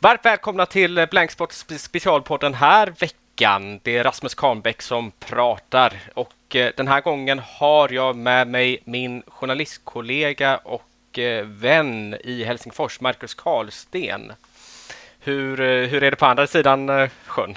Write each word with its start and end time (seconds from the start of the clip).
Varmt 0.00 0.24
välkomna 0.24 0.66
till 0.66 1.06
Blankspot 1.10 1.52
specialpodden 1.78 2.54
här 2.54 2.92
veckan. 3.00 3.80
Det 3.82 3.96
är 3.96 4.04
Rasmus 4.04 4.34
Kahnbäck 4.34 4.82
som 4.82 5.12
pratar 5.18 5.92
och 6.14 6.56
eh, 6.56 6.70
den 6.76 6.88
här 6.88 7.00
gången 7.00 7.40
har 7.44 7.92
jag 7.92 8.16
med 8.16 8.48
mig 8.48 8.78
min 8.84 9.22
journalistkollega 9.26 10.56
och 10.56 11.18
eh, 11.18 11.46
vän 11.46 12.16
i 12.24 12.44
Helsingfors, 12.44 13.00
Marcus 13.00 13.34
Karlsten. 13.34 14.32
Hur, 15.20 15.60
eh, 15.60 15.88
hur 15.88 16.02
är 16.02 16.10
det 16.10 16.16
på 16.16 16.26
andra 16.26 16.46
sidan 16.46 17.08
sjön? 17.26 17.54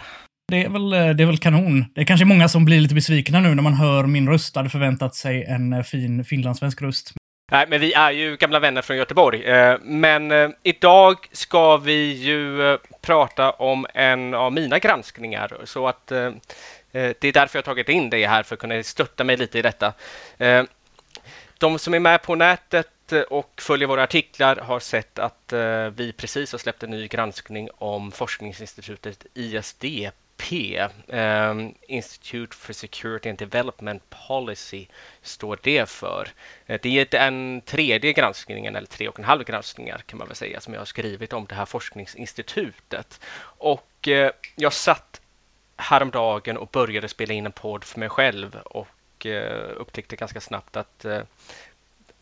Det 0.52 0.64
är, 0.64 0.70
väl, 0.70 0.90
det 0.90 1.24
är 1.24 1.28
väl 1.28 1.38
kanon. 1.38 1.86
Det 1.96 2.02
är 2.02 2.06
kanske 2.06 2.26
många 2.26 2.48
som 2.48 2.66
blir 2.66 2.82
lite 2.82 2.96
besvikna 2.96 3.40
nu 3.40 3.56
när 3.56 3.64
man 3.64 3.74
hör 3.74 4.04
min 4.04 4.30
röst. 4.30 4.56
Hade 4.56 4.70
förväntat 4.70 5.16
sig 5.16 5.44
en 5.44 5.84
fin 5.84 6.26
finlandssvensk 6.26 6.82
röst. 6.82 7.14
Nej, 7.52 7.66
men 7.70 7.80
vi 7.80 7.94
är 7.94 8.12
ju 8.12 8.38
gamla 8.38 8.60
vänner 8.60 8.82
från 8.82 8.98
Göteborg. 8.98 9.44
Eh, 9.44 9.78
men 9.82 10.32
eh, 10.32 10.50
idag 10.64 11.28
ska 11.32 11.78
vi 11.78 12.14
ju 12.14 12.72
eh, 12.72 12.80
prata 13.02 13.52
om 13.52 13.88
en 13.94 14.34
av 14.34 14.54
mina 14.54 14.80
granskningar, 14.80 15.58
så 15.64 15.88
att 15.88 16.08
det 16.92 17.24
är 17.24 17.34
därför 17.34 17.58
jag 17.58 17.66
tagit 17.66 17.90
in 17.90 18.10
dig 18.10 18.26
här 18.26 18.44
för 18.44 18.56
att 18.56 18.60
kunna 18.60 18.84
stötta 18.84 19.24
mig 19.24 19.38
lite 19.38 19.60
i 19.60 19.62
detta. 19.62 19.94
De 21.58 21.80
som 21.80 21.94
är 21.94 22.00
med 22.00 22.22
på 22.22 22.36
nätet 22.36 22.88
och 23.30 23.62
följer 23.62 23.88
våra 23.88 24.04
artiklar 24.04 24.56
har 24.56 24.80
sett 24.80 25.20
att 25.20 25.54
vi 25.96 26.14
precis 26.18 26.52
har 26.52 26.60
släppt 26.60 26.84
en 26.84 26.90
ny 26.90 27.08
granskning 27.08 27.70
om 27.78 28.12
forskningsinstitutet 28.12 29.26
ISDP 29.34 30.12
ISP, 30.42 30.80
um, 31.08 31.18
ehm, 31.18 31.74
Institute 31.88 32.56
for 32.56 32.74
Security 32.74 33.30
and 33.30 33.38
Development 33.38 34.02
Policy, 34.28 34.88
står 35.22 35.60
det 35.64 35.90
för. 35.90 36.28
Eh, 36.66 36.80
det 36.84 37.00
är 37.00 37.06
den 37.06 37.62
tredje 37.66 38.14
granskningen, 38.14 38.76
eller 38.76 38.88
tre 38.88 39.08
och 39.08 39.20
en 39.20 39.26
halv 39.26 39.44
granskningar 39.44 39.98
kan 39.98 40.20
man 40.20 40.28
väl 40.28 40.36
säga, 40.36 40.62
som 40.62 40.74
jag 40.74 40.82
har 40.82 40.86
skrivit 40.86 41.34
om 41.34 41.46
det 41.46 41.56
här 41.56 41.66
forskningsinstitutet. 41.66 43.20
Och 43.58 44.08
uh, 44.08 44.30
jag 44.56 44.74
satt 44.74 45.22
häromdagen 45.78 46.58
och 46.58 46.68
började 46.68 47.08
spela 47.08 47.34
in 47.34 47.46
en 47.46 47.52
podd 47.52 47.84
för 47.84 48.00
mig 48.00 48.10
själv 48.10 48.56
och 48.56 49.26
uh, 49.26 49.72
upptäckte 49.78 50.16
ganska 50.16 50.42
snabbt 50.42 50.78
att 50.78 51.06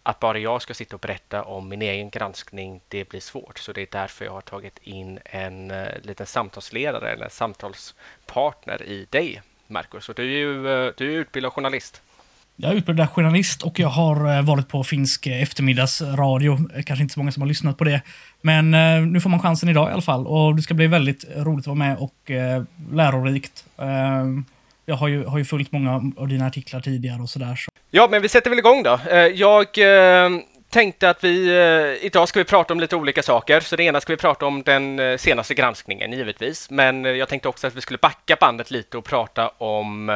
att 0.09 0.19
bara 0.19 0.37
jag 0.37 0.61
ska 0.61 0.73
sitta 0.73 0.95
och 0.95 0.99
berätta 0.99 1.43
om 1.43 1.69
min 1.69 1.81
egen 1.81 2.09
granskning, 2.09 2.81
det 2.87 3.09
blir 3.09 3.19
svårt. 3.19 3.59
Så 3.59 3.71
det 3.73 3.81
är 3.81 3.87
därför 3.91 4.25
jag 4.25 4.31
har 4.31 4.41
tagit 4.41 4.79
in 4.83 5.19
en 5.25 5.71
eh, 5.71 5.87
liten 6.03 6.25
samtalsledare 6.25 7.11
eller 7.11 7.29
samtalspartner 7.29 8.83
i 8.83 9.07
dig, 9.09 9.41
Marcus. 9.67 10.09
Och 10.09 10.15
du 10.15 10.23
är 10.23 10.37
ju 10.37 10.85
eh, 10.87 10.93
du 10.97 11.13
är 11.13 11.17
utbildad 11.17 11.53
journalist. 11.53 12.01
Jag 12.55 12.71
är 12.71 12.75
utbildad 12.75 13.09
journalist 13.09 13.63
och 13.63 13.79
jag 13.79 13.87
har 13.87 14.37
eh, 14.37 14.41
varit 14.41 14.67
på 14.67 14.83
finsk 14.83 15.27
eftermiddagsradio. 15.27 16.57
Kanske 16.85 17.01
inte 17.03 17.13
så 17.13 17.19
många 17.19 17.31
som 17.31 17.41
har 17.41 17.47
lyssnat 17.47 17.77
på 17.77 17.83
det. 17.83 18.01
Men 18.41 18.71
nu 19.11 19.21
får 19.21 19.29
man 19.29 19.39
chansen 19.39 19.69
idag 19.69 19.89
i 19.89 19.93
alla 19.93 20.01
fall. 20.01 20.27
Och 20.27 20.55
det 20.55 20.61
ska 20.61 20.73
bli 20.73 20.87
väldigt 20.87 21.25
roligt 21.35 21.63
att 21.63 21.67
vara 21.67 21.75
med 21.75 21.97
och 21.97 22.31
lärorikt. 22.91 23.65
Ehm, 23.77 24.45
jag 24.89 24.95
har 24.95 25.07
ju, 25.07 25.25
har 25.25 25.37
ju 25.37 25.45
följt 25.45 25.71
många 25.71 26.13
av 26.17 26.27
dina 26.27 26.47
artiklar 26.47 26.79
tidigare 26.79 27.21
och 27.21 27.29
sådär. 27.29 27.55
Så. 27.55 27.71
Ja, 27.91 28.07
men 28.11 28.21
vi 28.21 28.29
sätter 28.29 28.49
väl 28.49 28.59
igång 28.59 28.83
då. 28.83 28.99
Eh, 29.09 29.17
jag 29.17 29.77
eh, 29.77 30.29
tänkte 30.69 31.09
att 31.09 31.23
vi 31.23 31.47
eh, 31.47 32.05
idag 32.05 32.27
ska 32.27 32.39
vi 32.39 32.43
prata 32.43 32.73
om 32.73 32.79
lite 32.79 32.95
olika 32.95 33.23
saker. 33.23 33.59
Så 33.59 33.75
det 33.75 33.83
ena 33.83 34.01
ska 34.01 34.13
vi 34.13 34.17
prata 34.17 34.45
om 34.45 34.63
den 34.63 35.17
senaste 35.19 35.53
granskningen 35.53 36.11
givetvis, 36.11 36.69
men 36.69 37.05
jag 37.05 37.29
tänkte 37.29 37.49
också 37.49 37.67
att 37.67 37.75
vi 37.75 37.81
skulle 37.81 37.97
backa 37.97 38.37
bandet 38.39 38.71
lite 38.71 38.97
och 38.97 39.05
prata 39.05 39.49
om 39.49 40.11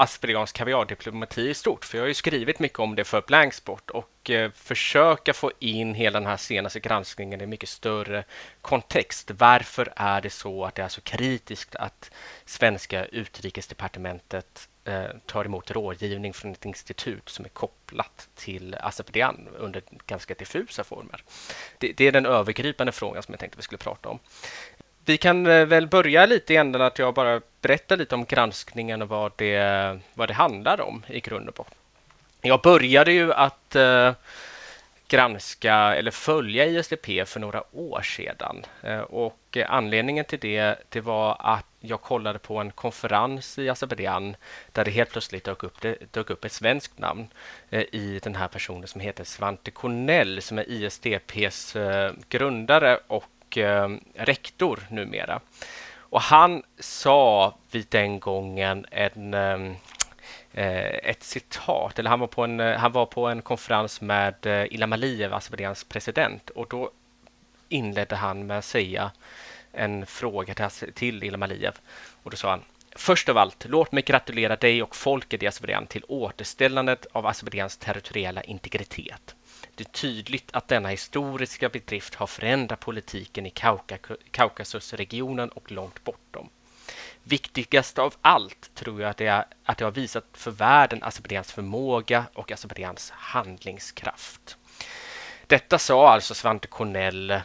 Aspergans 0.00 0.52
kaviardiplomati 0.52 1.48
i 1.48 1.54
stort, 1.54 1.84
för 1.84 1.98
jag 1.98 2.02
har 2.02 2.08
ju 2.08 2.14
skrivit 2.14 2.58
mycket 2.58 2.78
om 2.78 2.94
det 2.94 3.04
för 3.04 3.22
Blanksport 3.26 3.90
och 3.90 4.30
eh, 4.30 4.50
försöka 4.50 5.32
få 5.32 5.52
in 5.58 5.94
hela 5.94 6.20
den 6.20 6.28
här 6.28 6.36
senaste 6.36 6.80
granskningen 6.80 7.40
i 7.40 7.46
mycket 7.46 7.68
större 7.68 8.24
kontext. 8.60 9.30
Varför 9.30 9.92
är 9.96 10.20
det 10.20 10.30
så 10.30 10.64
att 10.64 10.74
det 10.74 10.82
är 10.82 10.88
så 10.88 11.00
kritiskt 11.00 11.76
att 11.76 12.10
svenska 12.44 13.04
utrikesdepartementet 13.04 14.68
eh, 14.84 15.04
tar 15.26 15.44
emot 15.44 15.70
rådgivning 15.70 16.32
från 16.32 16.52
ett 16.52 16.64
institut 16.64 17.28
som 17.28 17.44
är 17.44 17.48
kopplat 17.48 18.28
till 18.34 18.76
Azerbajdzjan 18.80 19.48
under 19.58 19.82
ganska 20.06 20.34
diffusa 20.34 20.84
former? 20.84 21.24
Det, 21.78 21.92
det 21.92 22.04
är 22.04 22.12
den 22.12 22.26
övergripande 22.26 22.92
frågan 22.92 23.22
som 23.22 23.32
jag 23.32 23.40
tänkte 23.40 23.56
vi 23.56 23.62
skulle 23.62 23.78
prata 23.78 24.08
om. 24.08 24.18
Vi 25.10 25.16
kan 25.16 25.46
eh, 25.46 25.66
väl 25.66 25.86
börja 25.86 26.26
lite 26.26 26.54
i 26.54 26.56
änden 26.56 26.82
att 26.82 26.98
jag 26.98 27.14
bara 27.14 27.40
berättar 27.60 27.96
lite 27.96 28.14
om 28.14 28.24
granskningen 28.24 29.02
och 29.02 29.08
vad 29.08 29.32
det, 29.36 29.98
vad 30.14 30.28
det 30.28 30.34
handlar 30.34 30.80
om 30.80 31.02
i 31.08 31.20
grund 31.20 31.48
och 31.48 31.54
botten. 31.54 31.74
Jag 32.40 32.60
började 32.60 33.12
ju 33.12 33.32
att 33.32 33.76
eh, 33.76 34.12
granska 35.08 35.74
eller 35.74 36.10
följa 36.10 36.66
ISDP 36.66 37.28
för 37.28 37.40
några 37.40 37.62
år 37.76 38.02
sedan 38.02 38.64
eh, 38.82 39.00
och 39.00 39.58
anledningen 39.66 40.24
till 40.24 40.38
det, 40.38 40.78
det 40.88 41.00
var 41.00 41.36
att 41.40 41.66
jag 41.80 42.00
kollade 42.00 42.38
på 42.38 42.58
en 42.58 42.70
konferens 42.70 43.58
i 43.58 43.68
Azerbajdzjan 43.68 44.36
där 44.72 44.84
det 44.84 44.90
helt 44.90 45.10
plötsligt 45.10 45.44
dök 45.44 45.62
upp, 45.62 45.80
det 45.80 46.12
dök 46.12 46.30
upp 46.30 46.44
ett 46.44 46.52
svenskt 46.52 46.98
namn 46.98 47.26
eh, 47.70 47.84
i 47.92 48.20
den 48.22 48.34
här 48.34 48.48
personen 48.48 48.88
som 48.88 49.00
heter 49.00 49.24
Svante 49.24 49.70
Cornell 49.70 50.42
som 50.42 50.58
är 50.58 50.70
ISDPs 50.70 51.76
eh, 51.76 52.12
grundare 52.28 52.98
och 53.06 53.24
och 53.50 53.58
eh, 53.58 53.90
rektor 54.14 54.80
numera. 54.90 55.40
Och 55.98 56.20
han 56.20 56.62
sa 56.78 57.54
vid 57.70 57.86
den 57.88 58.20
gången 58.20 58.86
en, 58.90 59.34
eh, 59.34 59.72
eh 60.54 61.10
ett 61.10 61.22
citat, 61.22 61.98
eller 61.98 62.10
han 62.10 62.20
var 62.20 62.26
på 62.26 62.44
en, 62.44 62.60
eh, 62.60 62.78
han 62.78 62.92
var 62.92 63.06
på 63.06 63.26
en 63.26 63.42
konferens 63.42 64.00
med 64.00 64.46
eh, 64.46 64.74
Ilham 64.74 64.92
Aliyev, 64.92 65.34
alltså 65.34 65.48
Azerbajdzjans 65.48 65.84
president, 65.84 66.50
och 66.50 66.66
då 66.70 66.90
inledde 67.68 68.16
han 68.16 68.46
med 68.46 68.58
att 68.58 68.64
säga 68.64 69.10
en 69.72 70.06
fråga 70.06 70.54
till, 70.54 70.92
till 70.92 71.24
Ilham 71.24 71.42
Aliyev. 71.42 71.74
Och 72.22 72.30
då 72.30 72.36
sa 72.36 72.50
han 72.50 72.62
Först 72.96 73.28
av 73.28 73.38
allt, 73.38 73.66
låt 73.68 73.92
mig 73.92 74.02
gratulera 74.02 74.56
dig 74.56 74.82
och 74.82 74.96
folket 74.96 75.42
i 75.42 75.46
Azerbajdzjan 75.46 75.86
till 75.86 76.04
återställandet 76.08 77.06
av 77.12 77.26
Azerbajdzjans 77.26 77.76
territoriella 77.76 78.42
integritet. 78.42 79.34
Det 79.74 79.84
är 79.84 79.92
tydligt 79.92 80.50
att 80.52 80.68
denna 80.68 80.88
historiska 80.88 81.68
bedrift 81.68 82.14
har 82.14 82.26
förändrat 82.26 82.80
politiken 82.80 83.46
i 83.46 83.52
Kaukasusregionen 84.30 85.48
och 85.48 85.72
långt 85.72 86.04
bortom. 86.04 86.48
Viktigast 87.22 87.98
av 87.98 88.14
allt 88.22 88.70
tror 88.74 89.00
jag 89.00 89.10
att 89.10 89.16
det, 89.16 89.26
är 89.26 89.44
att 89.64 89.78
det 89.78 89.84
har 89.84 89.92
visat 89.92 90.24
för 90.32 90.50
världen 90.50 91.02
Azerbajdzjans 91.02 91.52
förmåga 91.52 92.24
och 92.34 92.52
Azerbajdzjans 92.52 93.10
handlingskraft. 93.10 94.56
Detta 95.46 95.78
sa 95.78 96.10
alltså 96.10 96.34
Svante 96.34 96.68
Cornell 96.68 97.40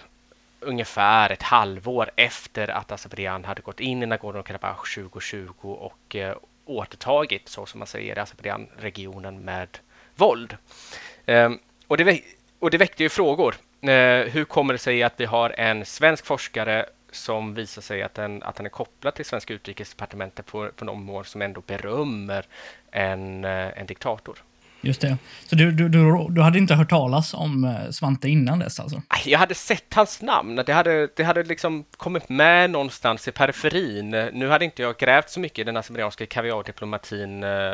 ungefär 0.60 1.30
ett 1.30 1.44
halvår 1.44 2.12
efter 2.16 2.68
att 2.68 2.92
Azerbajdzjan 2.92 3.46
hade 3.46 3.62
gått 3.62 3.80
in 3.80 4.04
i 4.04 4.06
Nagorno-Karabach 4.06 4.96
2020 4.96 5.54
och 5.62 6.16
eh, 6.16 6.38
återtagit, 6.66 7.50
så 7.50 7.66
som 7.66 7.80
man 7.80 7.88
säger, 7.88 8.20
Azerbajdzjan-regionen 8.20 9.40
med 9.40 9.80
våld. 10.16 10.58
Ehm, 11.26 11.60
och, 11.88 11.98
det, 11.98 12.22
och 12.60 12.72
det 12.72 12.78
väckte 12.78 13.04
ju 13.04 13.10
frågor. 13.10 13.56
Eh, 13.82 14.32
hur 14.32 14.46
kommer 14.46 14.74
det 14.74 14.78
sig 14.78 15.04
att 15.04 15.14
vi 15.18 15.26
har 15.26 15.50
en 15.50 15.86
svensk 15.86 16.26
forskare 16.26 16.86
som 17.12 17.54
visar 17.54 17.82
sig 17.82 18.04
att 18.04 18.14
den, 18.14 18.44
att 18.44 18.56
den 18.56 18.66
är 18.66 18.70
kopplad 18.70 19.16
till 19.16 19.26
svenska 19.26 19.54
utrikesdepartementet 19.54 20.46
på, 20.46 20.70
på 20.76 20.86
någon 20.86 21.04
mån 21.04 21.26
som 21.26 21.42
ändå 21.42 21.62
berömmer 21.62 22.46
en, 22.92 23.46
eh, 23.46 23.80
en 23.80 23.86
diktator? 23.86 24.44
Just 24.86 25.02
det. 25.02 25.18
Så 25.46 25.56
du, 25.56 25.72
du, 25.72 25.90
du, 25.90 26.28
du, 26.30 26.42
hade 26.42 26.58
inte 26.58 26.74
hört 26.76 26.90
talas 26.90 27.34
om 27.34 27.64
eh, 27.64 27.92
Svante 27.92 28.30
innan 28.30 28.60
dess 28.60 28.80
alltså? 28.80 29.02
Jag 29.26 29.40
hade 29.40 29.56
sett 29.56 29.94
hans 29.94 30.22
namn. 30.22 30.64
Det 30.66 30.74
hade, 30.74 31.08
det 31.16 31.24
hade 31.24 31.44
liksom 31.44 31.86
kommit 31.98 32.30
med 32.30 32.70
någonstans 32.70 33.28
i 33.28 33.32
periferin. 33.32 34.10
Nu 34.10 34.50
hade 34.50 34.66
inte 34.66 34.82
jag 34.82 34.98
grävt 34.98 35.30
så 35.30 35.40
mycket 35.40 35.60
i 35.60 35.64
den 35.64 35.78
azerbajdzjanska 35.78 36.26
kaviardiplomatin 36.26 37.44
eh, 37.44 37.74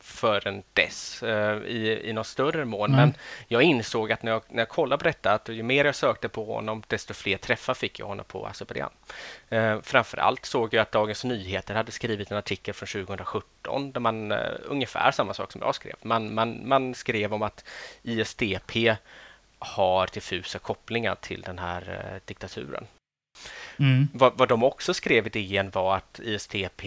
förrän 0.00 0.62
dess 0.72 1.22
eh, 1.22 1.56
i, 1.56 2.00
i 2.04 2.12
någon 2.12 2.24
större 2.24 2.64
mån. 2.64 2.90
Mm. 2.90 3.00
Men 3.00 3.14
jag 3.48 3.62
insåg 3.62 4.12
att 4.12 4.22
när 4.22 4.32
jag, 4.32 4.42
när 4.48 4.58
jag 4.58 4.68
kollade 4.68 4.98
på 4.98 5.04
detta, 5.04 5.32
att 5.32 5.48
ju 5.48 5.62
mer 5.62 5.84
jag 5.84 5.94
sökte 5.94 6.28
på 6.28 6.54
honom, 6.54 6.82
desto 6.86 7.14
fler 7.14 7.36
träffar 7.36 7.74
fick 7.74 7.98
jag 7.98 8.06
honom 8.06 8.24
på 8.28 8.46
Azerbajdzjan. 8.46 8.90
Framför 9.82 10.18
allt 10.18 10.44
såg 10.44 10.74
jag 10.74 10.82
att 10.82 10.92
Dagens 10.92 11.24
Nyheter 11.24 11.74
hade 11.74 11.92
skrivit 11.92 12.30
en 12.30 12.36
artikel 12.36 12.74
från 12.74 13.06
2017 13.06 13.92
där 13.92 14.00
man 14.00 14.32
ungefär 14.64 15.10
samma 15.10 15.34
sak 15.34 15.52
som 15.52 15.60
jag 15.64 15.74
skrev. 15.74 15.94
Man, 16.02 16.27
man, 16.34 16.68
man 16.68 16.94
skrev 16.94 17.34
om 17.34 17.42
att 17.42 17.64
ISDP 18.02 18.96
har 19.58 20.08
diffusa 20.12 20.58
kopplingar 20.58 21.14
till 21.14 21.40
den 21.40 21.58
här 21.58 22.12
eh, 22.14 22.20
diktaturen. 22.24 22.86
Mm. 23.78 24.08
Vad, 24.14 24.38
vad 24.38 24.48
de 24.48 24.64
också 24.64 24.94
skrev 24.94 25.26
i 25.26 25.30
DN 25.30 25.70
var 25.70 25.96
att 25.96 26.20
ISDP 26.20 26.82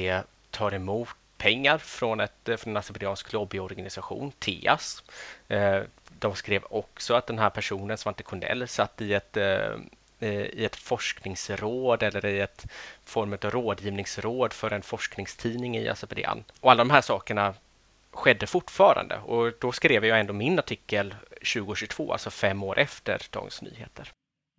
tar 0.49 0.73
emot 0.73 1.09
pengar 1.38 1.77
från, 1.77 2.19
ett, 2.19 2.49
från 2.57 2.73
en 2.73 2.77
azerbajdzjansk 2.77 3.33
lobbyorganisation, 3.33 4.31
TEAS. 4.39 5.03
Eh, 5.47 5.81
de 6.19 6.35
skrev 6.35 6.63
också 6.69 7.13
att 7.13 7.27
den 7.27 7.39
här 7.39 7.49
personen, 7.49 7.97
Svante 7.97 8.23
Cornell, 8.23 8.67
satt 8.67 9.01
i 9.01 9.13
ett 9.13 9.37
eh, 9.37 9.75
i 10.23 10.65
ett 10.65 10.75
forskningsråd 10.75 12.03
eller 12.03 12.25
i 12.25 12.39
ett 12.39 12.65
form 13.05 13.33
av 13.33 13.51
rådgivningsråd 13.51 14.53
för 14.53 14.71
en 14.71 14.81
forskningstidning 14.81 15.77
i 15.77 15.89
Azerbajdzjan. 15.89 16.44
Och 16.59 16.71
alla 16.71 16.83
de 16.83 16.89
här 16.89 17.01
sakerna 17.01 17.53
skedde 18.11 18.47
fortfarande 18.47 19.17
och 19.17 19.53
då 19.59 19.71
skrev 19.71 20.05
jag 20.05 20.19
ändå 20.19 20.33
min 20.33 20.59
artikel 20.59 21.15
2022, 21.53 22.11
alltså 22.11 22.29
fem 22.29 22.63
år 22.63 22.79
efter 22.79 23.21
Dagens 23.31 23.61
Nyheter. 23.61 24.11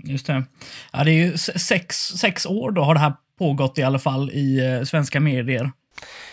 Just 0.04 0.26
det. 0.26 0.44
Ja, 0.92 1.04
det 1.04 1.10
är 1.10 1.14
ju 1.14 1.38
sex, 1.38 1.96
sex 1.96 2.46
år 2.46 2.70
då 2.70 2.82
har 2.82 2.94
det 2.94 3.00
här 3.00 3.12
pågått 3.38 3.78
i 3.78 3.82
alla 3.82 3.98
fall 3.98 4.30
i 4.30 4.60
eh, 4.66 4.84
svenska 4.84 5.20
medier. 5.20 5.70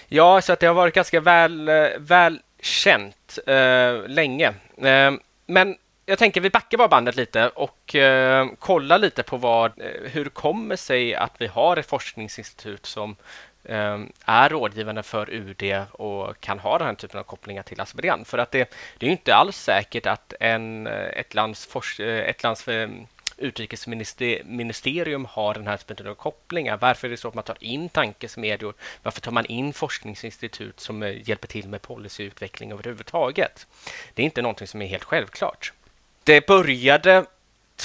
Ja, 0.08 0.42
så 0.42 0.54
att 0.54 0.60
det 0.60 0.68
har 0.68 0.74
varit 0.74 0.94
ganska 0.94 1.20
väl, 1.20 1.70
eh, 1.70 1.88
väl 1.98 2.40
känt 2.62 3.40
eh, 3.48 4.08
länge. 4.08 4.54
Eh, 4.78 5.12
men 5.46 5.76
jag 6.06 6.20
tänker 6.20 6.42
vi 6.42 6.50
backar 6.50 6.78
bara 6.78 6.88
bandet 6.88 7.16
lite 7.16 7.50
och 7.50 7.96
eh, 7.96 8.48
kollar 8.60 9.00
lite 9.00 9.24
på 9.24 9.38
vad, 9.38 9.82
eh, 9.82 10.12
hur 10.12 10.24
det 10.24 10.30
kommer 10.30 10.76
sig 10.76 11.16
att 11.16 11.34
vi 11.38 11.48
har 11.48 11.78
ett 11.78 11.90
forskningsinstitut 11.90 12.86
som 12.86 13.16
Ehm, 13.64 14.12
är 14.26 14.50
rådgivande 14.50 15.04
för 15.04 15.30
UD 15.30 15.86
och 15.92 16.40
kan 16.40 16.60
ha 16.60 16.78
den 16.78 16.88
här 16.88 16.96
typen 16.96 17.20
av 17.20 17.24
kopplingar 17.24 17.64
till 17.64 17.82
Azerbajdzjan. 17.82 18.26
För 18.26 18.38
att 18.38 18.52
det, 18.52 18.74
det 18.98 19.08
är 19.08 19.12
inte 19.12 19.36
alls 19.36 19.58
säkert 19.58 20.06
att 20.06 20.34
en, 20.40 20.88
eh, 20.88 21.20
ett 21.20 21.34
lands, 21.34 21.66
for, 21.66 21.84
eh, 22.00 22.30
ett 22.30 22.44
lands 22.44 22.68
ehm, 22.68 23.08
utrikesministerium 23.38 25.26
har 25.26 25.54
den 25.54 25.68
här 25.68 25.78
typen 25.78 26.08
av 26.08 26.16
kopplingar? 26.16 26.78
Varför 26.78 27.08
är 27.08 27.12
det 27.12 27.18
så 27.18 27.28
att 27.28 27.34
man 27.34 27.44
tar 27.44 27.58
in 27.60 27.90
tankesmedjor? 27.90 28.74
Varför 29.04 29.22
tar 29.22 29.32
man 29.32 29.46
in 29.46 29.74
forskningsinstitut 29.74 30.80
som 30.80 31.04
eh, 31.04 31.30
hjälper 31.30 31.48
till 31.48 31.68
med 31.70 31.82
policyutveckling 31.82 32.72
överhuvudtaget? 32.72 33.68
Det 34.14 34.22
är 34.22 34.26
inte 34.26 34.42
någonting 34.42 34.68
som 34.68 34.82
är 34.82 34.88
helt 34.88 35.04
självklart. 35.04 35.74
Det 36.24 36.48
började 36.48 37.26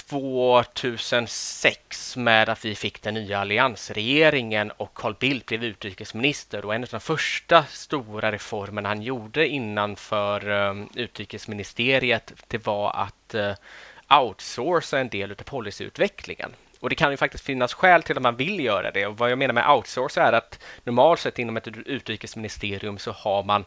2006 0.03 2.17
med 2.17 2.49
att 2.49 2.65
vi 2.65 2.75
fick 2.75 3.03
den 3.03 3.15
nya 3.15 3.39
alliansregeringen 3.39 4.71
och 4.71 4.95
Carl 4.95 5.15
Bildt 5.21 5.47
blev 5.47 5.65
utrikesminister 5.65 6.65
och 6.65 6.75
en 6.75 6.83
av 6.83 6.89
de 6.89 7.01
första 7.01 7.65
stora 7.65 8.33
reformerna 8.33 8.89
han 8.89 9.03
gjorde 9.03 9.49
innanför 9.49 10.49
um, 10.49 10.89
utrikesministeriet 10.95 12.33
det 12.49 12.67
var 12.67 12.91
att 12.91 13.35
uh, 13.35 13.53
outsourca 14.21 14.99
en 14.99 15.09
del 15.09 15.31
av 15.31 15.35
policyutvecklingen. 15.35 16.55
Och 16.81 16.91
det 16.91 16.97
kan 16.97 17.11
ju 17.11 17.17
faktiskt 17.17 17.45
finnas 17.45 17.75
skäl 17.75 18.03
till 18.03 18.17
att 18.17 18.23
man 18.23 18.37
vill 18.37 18.65
göra 18.65 18.91
det. 18.91 19.07
Och 19.07 19.19
vad 19.19 19.31
jag 19.31 19.39
menar 19.39 19.55
med 19.55 19.71
outsource 19.71 20.21
är 20.21 20.33
att 20.33 20.63
normalt 20.85 21.21
sett 21.21 21.39
inom 21.39 21.57
ett 21.57 21.69
utrikesministerium 21.69 22.99
så 22.99 23.13
har 23.13 23.43
man 23.43 23.65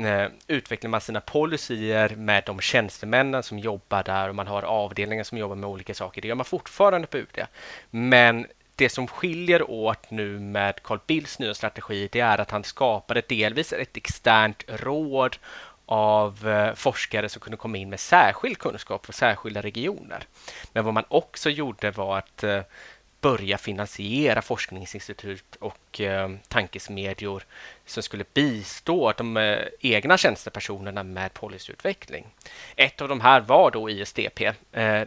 Eh, 0.00 0.28
utvecklar 0.46 0.90
man 0.90 1.00
sina 1.00 1.20
policyer 1.20 2.16
med 2.16 2.42
de 2.46 2.60
tjänstemännen 2.60 3.42
som 3.42 3.58
jobbar 3.58 4.02
där 4.02 4.28
och 4.28 4.34
man 4.34 4.46
har 4.46 4.62
avdelningar 4.62 5.24
som 5.24 5.38
jobbar 5.38 5.56
med 5.56 5.70
olika 5.70 5.94
saker. 5.94 6.22
Det 6.22 6.28
gör 6.28 6.34
man 6.34 6.44
fortfarande 6.44 7.06
på 7.06 7.18
UD. 7.18 7.46
Men 7.90 8.46
det 8.76 8.88
som 8.88 9.06
skiljer 9.06 9.70
åt 9.70 10.10
nu 10.10 10.38
med 10.38 10.82
Carl 10.82 10.98
Bildts 11.06 11.38
nya 11.38 11.54
strategi 11.54 12.08
det 12.12 12.20
är 12.20 12.38
att 12.38 12.50
han 12.50 12.64
skapade 12.64 13.22
delvis 13.28 13.72
ett 13.72 13.96
externt 13.96 14.64
råd 14.66 15.36
av 15.86 16.48
eh, 16.48 16.74
forskare 16.74 17.28
som 17.28 17.40
kunde 17.40 17.56
komma 17.56 17.78
in 17.78 17.90
med 17.90 18.00
särskild 18.00 18.58
kunskap 18.58 19.06
för 19.06 19.12
särskilda 19.12 19.62
regioner. 19.62 20.24
Men 20.72 20.84
vad 20.84 20.94
man 20.94 21.04
också 21.08 21.50
gjorde 21.50 21.90
var 21.90 22.18
att 22.18 22.44
eh, 22.44 22.60
börja 23.20 23.58
finansiera 23.58 24.42
forskningsinstitut 24.42 25.56
och 25.60 26.00
tankesmedjor 26.48 27.42
som 27.90 28.02
skulle 28.02 28.24
bistå 28.34 29.12
de 29.16 29.36
eh, 29.36 29.66
egna 29.80 30.16
tjänstepersonerna 30.16 31.02
med 31.02 31.34
policyutveckling. 31.34 32.26
Ett 32.76 33.00
av 33.00 33.08
de 33.08 33.20
här 33.20 33.40
var 33.40 33.70
då 33.70 33.90
ISDP 33.90 34.40
eh, 34.40 34.54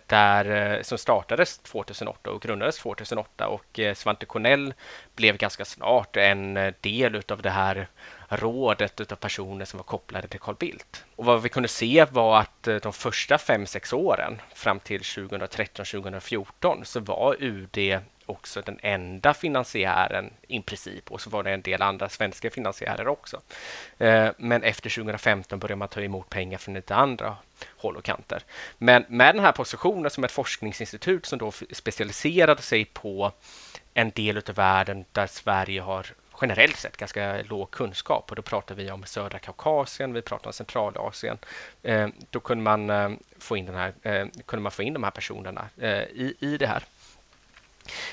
där, 0.08 0.76
eh, 0.76 0.82
som 0.82 0.98
startades 0.98 1.58
2008 1.58 2.32
och 2.32 2.42
grundades 2.42 2.78
2008 2.78 3.48
och 3.48 3.80
Svante 3.96 4.26
Cornell 4.26 4.74
blev 5.16 5.38
ganska 5.38 5.66
snart 5.66 6.18
en 6.18 6.74
del 6.82 7.22
av 7.30 7.42
det 7.42 7.50
här 7.50 7.88
rådet 8.28 9.12
av 9.12 9.16
personer 9.16 9.66
som 9.66 9.78
var 9.78 9.84
kopplade 9.84 10.28
till 10.28 10.40
Carl 10.40 10.56
Bildt. 10.56 11.06
Och 11.16 11.26
vad 11.26 11.42
vi 11.42 11.50
kunde 11.50 11.70
se 11.70 12.06
var 12.12 12.40
att 12.40 12.68
de 12.82 12.94
första 12.94 13.38
fem 13.38 13.66
sex 13.66 13.94
åren 13.94 14.42
fram 14.56 14.80
till 14.80 15.02
2013-2014 15.02 16.84
så 16.84 17.00
var 17.00 17.36
UD 17.40 18.02
också 18.32 18.62
den 18.62 18.80
enda 18.82 19.34
finansiären 19.34 20.34
i 20.48 20.62
princip 20.62 21.12
och 21.12 21.22
så 21.22 21.30
var 21.30 21.44
det 21.44 21.52
en 21.52 21.62
del 21.62 21.82
andra 21.82 22.10
svenska 22.10 22.50
finansiärer 22.50 23.08
också. 23.08 23.42
Eh, 23.98 24.30
men 24.38 24.64
efter 24.64 24.90
2015 24.90 25.60
började 25.60 25.80
man 25.80 25.88
ta 25.88 26.02
emot 26.02 26.30
pengar 26.30 26.58
från 26.58 26.74
lite 26.74 26.96
andra 26.96 27.36
håll 27.78 27.98
och 27.98 28.04
kanter. 28.04 28.44
Men 28.78 29.06
med 29.08 29.36
den 29.36 29.44
här 29.44 29.52
positionen 29.52 30.12
som 30.12 30.24
ett 30.24 30.32
forskningsinstitut 30.32 31.26
som 31.26 31.40
då 31.40 31.52
specialiserade 31.72 32.62
sig 32.62 32.86
på 32.86 33.32
en 33.94 34.10
del 34.10 34.38
av 34.38 34.56
världen 34.56 35.06
där 35.12 35.28
Sverige 35.28 35.82
har 35.82 36.08
generellt 36.42 36.78
sett 36.78 36.98
ganska 36.98 37.42
låg 37.42 37.72
kunskap 37.72 38.30
och 38.30 38.36
då 38.36 38.42
pratar 38.42 38.76
vi 38.76 38.92
om 38.92 39.04
södra 39.06 39.40
Kaukasien, 39.40 40.14
vi 40.14 40.22
pratar 40.22 40.48
om 40.48 40.54
Centralasien. 40.54 41.38
Eh, 41.84 42.08
då 42.30 42.40
kunde 42.40 42.64
man, 42.64 42.90
eh, 42.90 43.10
få 43.40 43.58
in 43.58 43.66
den 43.66 43.76
här, 43.76 43.94
eh, 44.02 44.28
kunde 44.46 44.64
man 44.64 44.72
få 44.72 44.84
in 44.84 44.94
de 44.94 45.04
här 45.04 45.12
personerna 45.12 45.70
eh, 45.78 46.02
i, 46.02 46.36
i 46.40 46.58
det 46.58 46.68
här. 46.68 46.84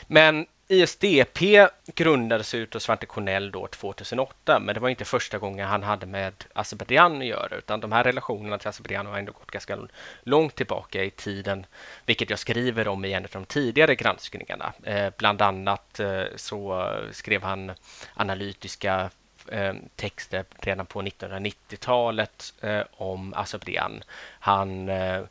Men 0.06 0.46
ISDP 0.69 1.69
grundades 1.94 2.54
ut 2.54 2.75
av 2.75 2.78
Svante 2.78 3.06
Cornell 3.06 3.50
då 3.50 3.66
2008, 3.66 4.58
men 4.60 4.75
det 4.75 4.80
var 4.80 4.88
inte 4.88 5.04
första 5.04 5.38
gången 5.38 5.69
han 5.69 5.82
hade 5.82 6.06
med 6.06 6.44
Azerbajdzjan 6.52 7.19
att 7.19 7.26
göra, 7.26 7.56
utan 7.56 7.80
de 7.80 7.92
här 7.92 8.04
relationerna 8.04 8.58
till 8.58 8.69
Azerbajdzjan 8.69 9.06
har 9.06 9.19
ändå 9.19 9.32
gått 9.32 9.50
ganska 9.50 9.78
långt 10.22 10.54
tillbaka 10.54 11.04
i 11.04 11.10
tiden, 11.10 11.66
vilket 12.06 12.30
jag 12.30 12.38
skriver 12.38 12.88
om 12.88 13.04
i 13.04 13.12
en 13.12 13.25
av 13.25 13.30
de 13.32 13.44
tidigare 13.44 13.94
granskningarna. 13.94 14.72
Eh, 14.82 15.12
bland 15.19 15.42
annat 15.42 16.00
eh, 16.00 16.25
så 16.36 16.92
skrev 17.12 17.42
han 17.42 17.72
analytiska 18.14 19.10
eh, 19.48 19.75
texter 19.96 20.44
redan 20.58 20.86
på 20.86 21.02
1990-talet 21.02 22.54
eh, 22.60 22.82
om 22.92 23.34
Azerbajdzjan. 23.34 24.02
Han 24.40 24.88
eh, 24.88 25.22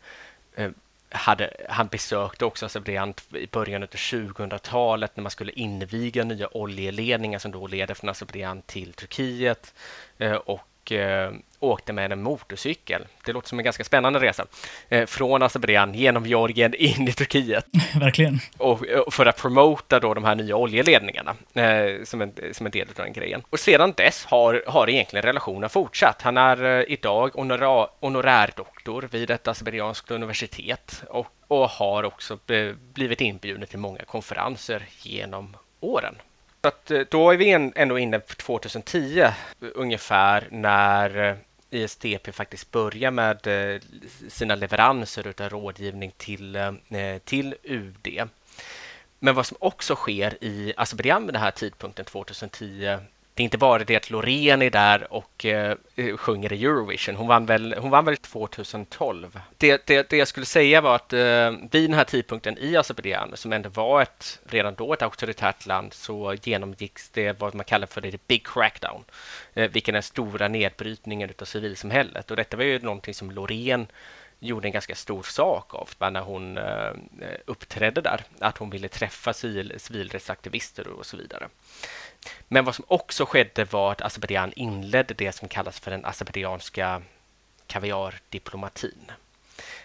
eh 0.56 0.70
hade, 1.10 1.54
han 1.70 1.88
besökte 1.88 2.46
också 2.46 2.66
Azerbajdzjan 2.66 3.14
i 3.34 3.48
början 3.48 3.84
av 3.84 3.90
2000-talet 3.90 5.16
när 5.16 5.22
man 5.22 5.32
skulle 5.32 5.52
inviga 5.52 6.24
nya 6.24 6.58
oljeledningar 6.58 7.40
som 7.40 7.52
då 7.52 7.68
leder 7.68 7.94
från 7.94 8.10
Azerbajdzjan 8.10 8.62
till 8.62 8.94
Turkiet 8.94 9.74
eh, 10.18 10.34
och 10.36 10.92
eh, 10.92 11.34
åkte 11.60 11.94
med 11.94 12.12
en 12.12 12.24
motorcykel. 12.24 13.06
Det 13.26 13.34
låter 13.34 13.50
som 13.50 13.60
en 13.60 13.66
ganska 13.66 13.84
spännande 13.84 14.20
resa. 14.20 14.46
Eh, 14.90 15.06
från 15.06 15.44
Azerbajdzjan 15.44 15.94
genom 15.94 16.26
Georgien 16.26 16.74
in 16.74 17.08
i 17.08 17.12
Turkiet. 17.12 17.66
Verkligen. 18.00 18.40
Och, 18.58 18.84
och, 19.06 19.14
för 19.14 19.26
att 19.26 19.38
promota 19.38 20.00
då 20.00 20.14
de 20.14 20.24
här 20.24 20.36
nya 20.36 20.56
oljeledningarna 20.56 21.36
eh, 21.54 22.04
som, 22.04 22.22
en, 22.22 22.34
som 22.52 22.66
en 22.66 22.72
del 22.72 22.88
av 22.88 22.96
den 22.96 23.14
grejen. 23.14 23.44
Och 23.50 23.60
sedan 23.60 23.94
dess 23.98 24.26
har, 24.26 24.64
har 24.68 24.90
egentligen 24.90 25.24
relationen 25.24 25.70
fortsatt. 25.70 26.22
Han 26.22 26.38
är 26.38 26.64
eh, 26.64 26.84
idag 26.88 27.32
honorär, 27.34 27.88
honorärdoktor 28.00 29.08
vid 29.12 29.32
ett 29.32 29.48
azerbajdzjanskt 29.48 30.12
universitet 30.12 31.04
och, 31.10 31.28
och 31.48 31.70
har 31.70 32.04
också 32.04 32.40
blivit 32.94 33.22
inbjuden 33.22 33.68
till 33.68 33.80
många 33.80 34.02
konferenser 34.06 34.86
genom 35.02 35.56
åren. 35.80 36.16
Så 36.62 36.68
att, 36.68 36.92
eh, 36.92 37.02
då 37.10 37.32
är 37.32 37.38
vi 37.38 37.72
ändå 37.76 38.00
inne 38.00 38.20
på 38.20 38.34
2010 38.34 39.26
ungefär 39.60 40.48
när 40.52 41.38
ISTP 41.70 42.28
ISDP 42.28 42.32
faktiskt 42.32 42.72
börjar 42.72 43.12
med 43.12 43.48
eh, 43.48 43.82
sina 44.30 44.56
leveranser 44.56 45.34
av 45.42 45.50
rådgivning 45.50 46.12
till, 46.18 46.56
eh, 46.56 47.18
till 47.24 47.56
UD. 47.64 48.08
Men 49.20 49.36
vad 49.36 49.46
som 49.46 49.58
också 49.60 49.96
sker 49.96 50.44
i 50.44 50.74
Azerbajdzjan 50.78 51.26
vid 51.26 51.34
den 51.34 51.42
här 51.42 51.52
tidpunkten 51.52 52.06
2010 52.06 52.98
det 53.38 53.44
är 53.44 53.46
inte 53.46 53.58
bara 53.58 53.84
det 53.84 53.96
att 53.96 54.10
Loreen 54.10 54.62
är 54.62 54.70
där 54.70 55.14
och 55.14 55.46
eh, 55.46 55.76
eh 55.96 56.18
sjunger 56.18 56.54
i 56.54 56.66
Eurovision. 56.66 57.16
Hon 57.16 57.28
vann 57.28 57.46
väl, 57.46 57.76
hon 57.78 57.92
vann 57.92 58.06
väl 58.06 58.18
2012. 58.18 59.40
Det, 59.58 59.88
det, 59.88 60.10
det 60.10 60.18
jag 60.18 60.28
skulle 60.28 60.46
säga 60.46 60.82
var 60.82 60.96
att 60.96 61.14
eh, 61.14 61.52
vid 61.72 61.90
den 61.90 61.94
här 61.94 62.04
tidpunkten 62.04 62.58
i 62.58 62.78
Azerbajdzjan, 62.78 63.32
som 63.34 63.54
ändå 63.54 63.70
var 63.70 64.02
ett, 64.02 64.40
redan 64.46 64.76
då 64.76 64.94
ett 64.94 65.02
auktoritärt 65.02 65.66
land, 65.66 65.94
så 65.94 66.36
genomgicks 66.44 67.10
det 67.10 67.40
vad 67.40 67.56
man 67.56 67.66
kallar 67.66 67.88
för 67.88 68.02
det 68.02 68.28
big 68.28 68.48
crackdown, 68.48 69.04
eh, 69.54 69.72
vilken 69.72 69.96
är 69.96 69.98
den 69.98 70.04
stora 70.04 70.48
nedbrytningen 70.48 71.30
av 71.42 71.46
civilsamhället. 71.46 72.32
Och 72.32 72.38
detta 72.38 72.58
var 72.58 72.64
ju 72.64 72.80
någonting 72.80 73.14
som 73.14 73.32
Loreen 73.32 73.88
gjorde 74.40 74.68
en 74.68 74.72
ganska 74.72 74.96
stor 74.96 75.24
sak 75.24 75.76
av 75.76 76.12
när 76.12 76.22
hon 76.22 76.58
eh, 76.58 76.92
uppträdde 77.46 78.02
där, 78.02 78.22
att 78.40 78.58
hon 78.58 78.70
ville 78.70 78.88
träffa 78.88 79.34
civil, 79.34 79.74
civilrättsaktivister 79.78 80.88
och 80.88 81.06
så 81.06 81.18
vidare. 81.18 81.48
Men 82.48 82.66
vad 82.66 82.76
som 82.76 82.86
också 82.88 83.26
skedde 83.26 83.64
var 83.66 83.92
att 83.92 84.02
Azerbajdzjan 84.02 84.54
inledde 84.56 85.14
det 85.14 85.32
som 85.32 85.48
kallas 85.48 85.80
för 85.80 85.92
den 85.92 86.06
azerbajdzjanska 86.06 87.02
kaviardiplomatin. 87.68 89.12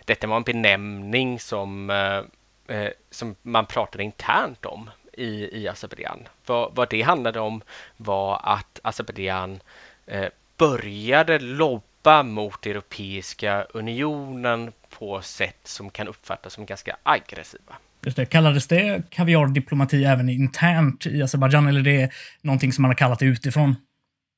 Detta 0.04 0.26
var 0.26 0.36
en 0.36 0.42
benämning 0.42 1.40
som, 1.40 1.90
eh, 1.90 2.76
eh, 2.76 2.90
som 3.10 3.36
man 3.42 3.66
pratade 3.66 4.04
internt 4.04 4.66
om 4.66 4.90
i, 5.12 5.62
i 5.62 5.68
Azerbajdzjan. 5.68 6.28
Vad, 6.46 6.74
vad 6.74 6.90
det 6.90 7.02
handlade 7.02 7.40
om 7.40 7.62
var 7.96 8.40
att 8.44 8.80
Azerbajdzjan 8.82 9.60
eh, 10.06 10.28
började 10.56 11.38
lobba 11.38 12.22
mot 12.22 12.66
Europeiska 12.66 13.62
unionen 13.62 14.72
på 14.98 15.22
sätt 15.22 15.60
som 15.64 15.90
kan 15.90 16.08
uppfattas 16.08 16.52
som 16.52 16.66
ganska 16.66 16.96
aggressiva. 17.02 17.76
Just 18.04 18.16
det. 18.16 18.26
Kallades 18.26 18.66
det 18.66 19.02
kaviardiplomati 19.10 20.04
även 20.04 20.28
internt 20.28 21.06
i 21.06 21.22
Azerbajdzjan 21.22 21.68
eller 21.68 21.80
det 21.80 22.02
är 22.02 22.14
någonting 22.40 22.72
som 22.72 22.82
man 22.82 22.88
har 22.88 22.96
kallat 22.96 23.18
det 23.18 23.26
utifrån? 23.26 23.76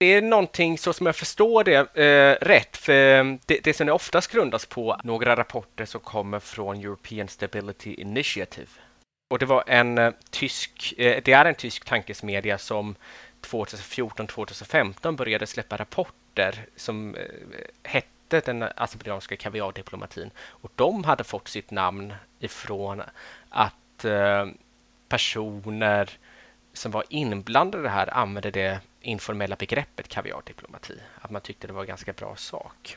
Det 0.00 0.06
är 0.06 0.22
någonting 0.22 0.78
så 0.78 0.92
som 0.92 1.06
jag 1.06 1.16
förstår 1.16 1.64
det 1.64 1.96
eh, 1.96 2.46
rätt, 2.46 2.76
för 2.76 3.18
eh, 3.18 3.36
det, 3.46 3.64
det 3.64 3.76
som 3.76 3.86
det 3.86 3.92
oftast 3.92 4.32
grundas 4.32 4.66
på 4.66 5.00
några 5.04 5.36
rapporter 5.36 5.84
som 5.84 6.00
kommer 6.00 6.38
från 6.38 6.76
European 6.76 7.28
Stability 7.28 7.94
Initiative. 7.94 8.68
Och 9.30 9.38
det 9.38 9.46
var 9.46 9.64
en 9.66 9.98
eh, 9.98 10.12
tysk, 10.30 10.94
eh, 10.98 11.22
det 11.24 11.32
är 11.32 11.44
en 11.44 11.54
tysk 11.54 11.84
tankesmedja 11.84 12.58
som 12.58 12.94
2014-2015 13.46 15.16
började 15.16 15.46
släppa 15.46 15.76
rapporter 15.76 16.66
som 16.76 17.14
eh, 17.14 17.22
hette 17.82 18.13
den 18.28 18.62
azerbajdzjanska 18.76 19.36
kaviardiplomatin. 19.36 20.30
Och 20.38 20.72
de 20.74 21.04
hade 21.04 21.24
fått 21.24 21.48
sitt 21.48 21.70
namn 21.70 22.14
ifrån 22.38 23.02
att 23.48 24.04
eh, 24.04 24.46
personer 25.08 26.10
som 26.72 26.92
var 26.92 27.04
inblandade 27.08 27.82
i 27.82 27.86
det 27.86 27.90
här 27.90 28.14
använde 28.14 28.50
det 28.50 28.80
informella 29.00 29.56
begreppet 29.56 30.08
kaviardiplomati. 30.08 30.98
Att 31.20 31.30
man 31.30 31.42
tyckte 31.42 31.66
det 31.66 31.72
var 31.72 31.80
en 31.80 31.86
ganska 31.88 32.12
bra 32.12 32.36
sak. 32.36 32.96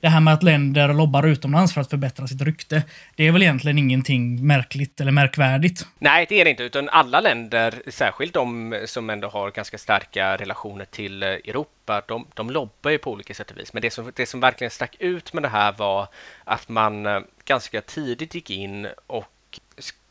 Det 0.00 0.08
här 0.08 0.20
med 0.20 0.34
att 0.34 0.42
länder 0.42 0.94
lobbar 0.94 1.26
utomlands 1.26 1.74
för 1.74 1.80
att 1.80 1.90
förbättra 1.90 2.26
sitt 2.26 2.42
rykte, 2.42 2.82
det 3.16 3.26
är 3.26 3.32
väl 3.32 3.42
egentligen 3.42 3.78
ingenting 3.78 4.46
märkligt 4.46 5.00
eller 5.00 5.12
märkvärdigt? 5.12 5.86
Nej, 5.98 6.26
det 6.28 6.40
är 6.40 6.44
det 6.44 6.50
inte, 6.50 6.62
utan 6.62 6.88
alla 6.88 7.20
länder, 7.20 7.82
särskilt 7.86 8.34
de 8.34 8.78
som 8.86 9.10
ändå 9.10 9.28
har 9.28 9.50
ganska 9.50 9.78
starka 9.78 10.36
relationer 10.36 10.84
till 10.84 11.22
eh, 11.22 11.28
Europa, 11.28 12.02
de, 12.08 12.26
de 12.34 12.50
lobbar 12.50 12.90
ju 12.90 12.98
på 12.98 13.12
olika 13.12 13.34
sätt 13.34 13.50
och 13.50 13.58
vis. 13.58 13.72
Men 13.72 13.82
det 13.82 13.90
som, 13.90 14.12
det 14.14 14.26
som 14.26 14.40
verkligen 14.40 14.70
stack 14.70 14.96
ut 14.98 15.32
med 15.32 15.42
det 15.42 15.48
här 15.48 15.74
var 15.78 16.08
att 16.44 16.68
man 16.68 17.06
eh, 17.06 17.20
ganska 17.44 17.80
tidigt 17.80 18.34
gick 18.34 18.50
in 18.50 18.88
och 19.06 19.37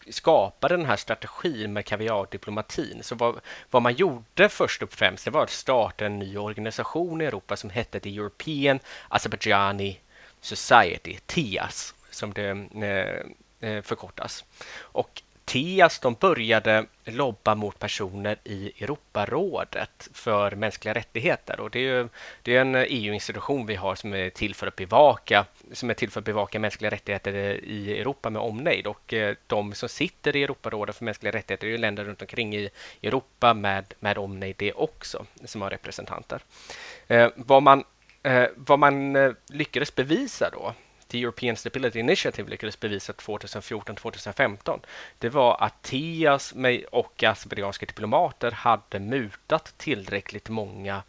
skapade 0.09 0.77
den 0.77 0.85
här 0.85 0.95
strategin 0.95 1.73
med 1.73 1.85
kaviardiplomatin. 1.85 3.03
Så 3.03 3.15
vad, 3.15 3.39
vad, 3.71 3.81
man 3.81 3.93
gjorde 3.93 4.49
först 4.49 4.83
och 4.83 4.93
främst 4.93 5.25
det 5.25 5.31
var 5.31 5.43
att 5.43 5.49
starta 5.49 6.05
en 6.05 6.19
ny 6.19 6.37
organisation 6.37 7.21
i 7.21 7.25
Europa 7.25 7.55
som 7.55 7.69
hette 7.69 7.99
The 7.99 8.17
European 8.17 8.79
Azerbaijani 9.07 9.99
Society, 10.41 11.17
TIAS, 11.25 11.93
som 12.09 12.33
det 12.33 12.67
eh, 12.75 13.69
eh 13.69 13.81
förkortas. 13.81 14.45
Och 14.79 15.21
Teas 15.47 15.99
de 15.99 16.13
började 16.13 16.85
lobba 17.05 17.55
mot 17.55 17.79
personer 17.79 18.37
i 18.43 18.83
Europarådet 18.83 20.09
för 20.13 20.51
mänskliga 20.51 20.93
rättigheter. 20.93 21.59
Och 21.59 21.71
det 21.71 21.79
är, 21.79 21.83
ju, 21.83 22.09
det 22.41 22.55
är 22.55 22.61
en 22.61 22.75
EU-institution 22.75 23.65
vi 23.65 23.75
har 23.75 23.95
som 23.95 24.13
är 24.13 24.29
till 24.29 24.55
för 24.55 24.67
att 24.67 24.75
bevaka 24.75 25.45
som 25.73 25.89
är 25.89 25.93
till 25.93 26.11
för 26.11 26.19
att 26.19 26.25
bevaka 26.25 26.59
mänskliga 26.59 26.91
rättigheter 26.91 27.33
i 27.63 27.99
Europa 27.99 28.29
med 28.29 28.41
omnejd. 28.41 28.87
Och 28.87 29.13
eh, 29.13 29.35
de 29.47 29.73
som 29.73 29.89
sitter 29.89 30.35
i 30.35 30.43
Europarådet 30.43 30.95
för 30.95 31.05
mänskliga 31.05 31.33
rättigheter 31.33 31.67
är 31.67 31.71
ju 31.71 31.77
länder 31.77 32.03
runt 32.03 32.21
omkring 32.21 32.55
i 32.55 32.69
Europa 33.01 33.53
med, 33.53 33.93
med 33.99 34.17
omnejd 34.17 34.55
det 34.57 34.73
också, 34.73 35.25
som 35.45 35.61
har 35.61 35.69
representanter. 35.69 36.41
Eh, 37.07 37.29
vad 37.35 37.63
man, 37.63 37.83
eh, 38.23 38.45
vad 38.55 38.79
man 38.79 39.15
eh, 39.15 39.31
lyckades 39.49 39.95
bevisa 39.95 40.49
då 40.49 40.73
The 41.07 41.17
European 41.19 41.55
Stability 41.55 41.99
Initiative 41.99 42.49
lyckades 42.49 42.79
bevisa 42.79 43.13
2014-2015 43.13 44.79
det 45.19 45.29
var 45.29 45.57
att 45.59 45.81
TIAS 45.81 46.53
och 46.91 47.23
azerbajdzjanska 47.23 47.85
diplomater 47.85 48.51
hade 48.51 48.99
mutat 48.99 49.73
tillräckligt 49.77 50.49
många 50.49 51.03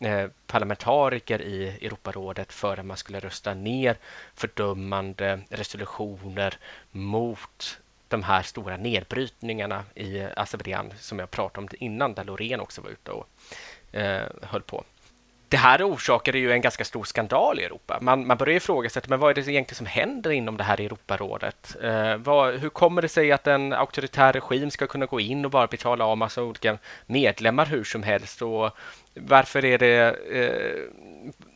eh, 0.00 0.26
parlamentariker 0.46 1.42
i 1.42 1.68
Europarådet 1.68 2.52
för 2.52 2.76
att 2.76 2.86
man 2.86 2.96
skulle 2.96 3.20
rösta 3.20 3.54
ner 3.54 3.96
fördömande 4.34 5.40
resolutioner 5.48 6.58
mot 6.90 7.78
de 8.08 8.22
här 8.22 8.42
stora 8.42 8.76
nedbrytningarna 8.76 9.84
i 9.94 10.20
Azerbajdzjan 10.36 10.92
som 10.98 11.18
jag 11.18 11.30
pratade 11.30 11.60
om 11.60 11.68
innan, 11.80 12.14
där 12.14 12.24
Loreen 12.24 12.60
också 12.60 12.82
var 12.82 12.90
ute 12.90 13.10
och 13.10 13.28
eh, 13.92 14.26
höll 14.42 14.62
på 14.62 14.84
det 15.48 15.56
här 15.56 15.82
orsakade 15.82 16.38
ju 16.38 16.52
en 16.52 16.60
ganska 16.60 16.84
stor 16.84 17.04
skandal 17.04 17.60
i 17.60 17.64
Europa. 17.64 17.98
Man, 18.00 18.26
man 18.26 18.36
börjar 18.36 18.56
ifrågasätta, 18.56 19.06
men 19.08 19.18
vad 19.18 19.30
är 19.30 19.34
det 19.34 19.40
egentligen 19.40 19.76
som 19.76 19.86
händer 19.86 20.30
inom 20.30 20.56
det 20.56 20.64
här 20.64 20.80
Europarådet? 20.80 21.76
Eh, 21.82 22.16
vad, 22.16 22.54
hur 22.54 22.68
kommer 22.68 23.02
det 23.02 23.08
sig 23.08 23.32
att 23.32 23.46
en 23.46 23.72
auktoritär 23.72 24.32
regim 24.32 24.70
ska 24.70 24.86
kunna 24.86 25.06
gå 25.06 25.20
in 25.20 25.44
och 25.44 25.50
bara 25.50 25.66
betala 25.66 26.04
av 26.04 26.18
massa 26.18 26.42
olika 26.42 26.78
medlemmar 27.06 27.66
hur 27.66 27.84
som 27.84 28.02
helst? 28.02 28.42
Och 28.42 28.70
varför 29.14 29.64
är 29.64 29.78
det... 29.78 30.16
Eh, 30.30 30.82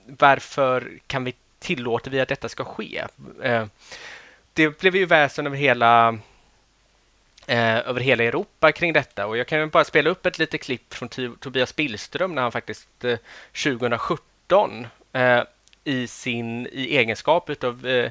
varför 0.07 0.99
kan 1.07 1.25
vi 1.25 1.35
tillåter 1.59 2.11
vi 2.11 2.21
att 2.21 2.29
detta 2.29 2.49
ska 2.49 2.65
ske? 2.65 3.05
Eh, 3.43 3.67
det 4.53 4.79
blev 4.79 4.97
ju 4.97 5.07
väsen 5.07 5.47
över 5.47 5.57
hela 5.57 6.19
eh, 7.51 7.89
över 7.89 8.01
hela 8.01 8.25
Europa 8.25 8.73
kring 8.73 8.93
detta. 8.93 9.27
Och 9.27 9.37
jag 9.37 9.47
kan 9.47 9.69
bara 9.69 9.85
spela 9.85 10.11
upp 10.11 10.27
ett 10.27 10.39
litet 10.39 10.63
klipp 10.63 10.95
från 10.95 11.09
Tobias 11.41 11.77
Billström 11.77 12.35
när 12.35 12.43
han 12.43 12.53
faktiskt 12.53 13.05
eh, 13.05 13.19
2017 13.65 14.87
eh, 15.13 15.43
i 15.85 16.07
sin 16.07 16.67
i 16.67 16.97
egenskap 16.97 17.65
av 17.65 17.87
eh, 17.87 18.11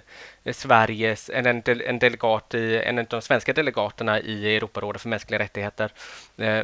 Sveriges, 0.53 1.29
en, 1.33 1.45
en, 1.45 1.63
en, 1.65 1.99
delegat 1.99 2.53
i, 2.53 2.77
en 2.77 2.99
av 2.99 3.05
de 3.05 3.21
svenska 3.21 3.53
delegaterna 3.53 4.19
i 4.19 4.55
Europarådet 4.55 5.01
för 5.01 5.09
mänskliga 5.09 5.39
rättigheter 5.39 5.91
eh, 6.37 6.63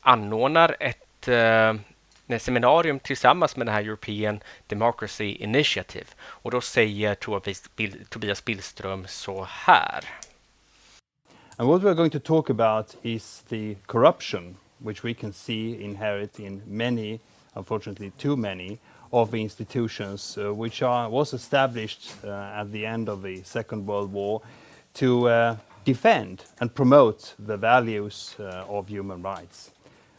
anordnar 0.00 0.76
ett 0.80 1.28
eh, 1.28 1.74
seminarium 2.38 2.98
tillsammans 2.98 3.56
med 3.56 3.66
den 3.66 3.74
här 3.74 3.82
European 3.82 4.40
Democracy 4.66 5.24
Initiative. 5.24 6.06
Och 6.18 6.50
då 6.50 6.60
säger 6.60 7.14
Tobias 8.08 8.44
Billström 8.44 9.06
så 9.08 9.46
här. 9.50 10.04
And 11.58 11.68
what 11.68 11.82
we're 11.82 11.94
going 11.94 12.10
to 12.10 12.20
talk 12.20 12.50
about 12.50 12.94
is 13.02 13.42
the 13.48 13.76
corruption, 13.86 14.56
which 14.80 15.02
we 15.02 15.14
can 15.14 15.32
see 15.32 15.82
inherent 15.82 16.38
in 16.38 16.60
many, 16.66 17.20
unfortunately 17.54 18.12
too 18.18 18.36
many, 18.36 18.78
of 19.10 19.30
the 19.30 19.40
institutions 19.40 20.36
uh, 20.36 20.52
which 20.52 20.82
are, 20.82 21.08
was 21.08 21.32
established 21.32 22.12
uh, 22.22 22.52
at 22.54 22.72
the 22.72 22.84
end 22.84 23.08
of 23.08 23.22
the 23.22 23.42
Second 23.42 23.86
World 23.86 24.12
War 24.12 24.42
to 24.94 25.28
uh, 25.28 25.56
defend 25.86 26.44
and 26.60 26.74
promote 26.74 27.32
the 27.38 27.56
values 27.56 28.36
uh, 28.38 28.66
of 28.68 28.88
human 28.88 29.22
rights. 29.22 29.70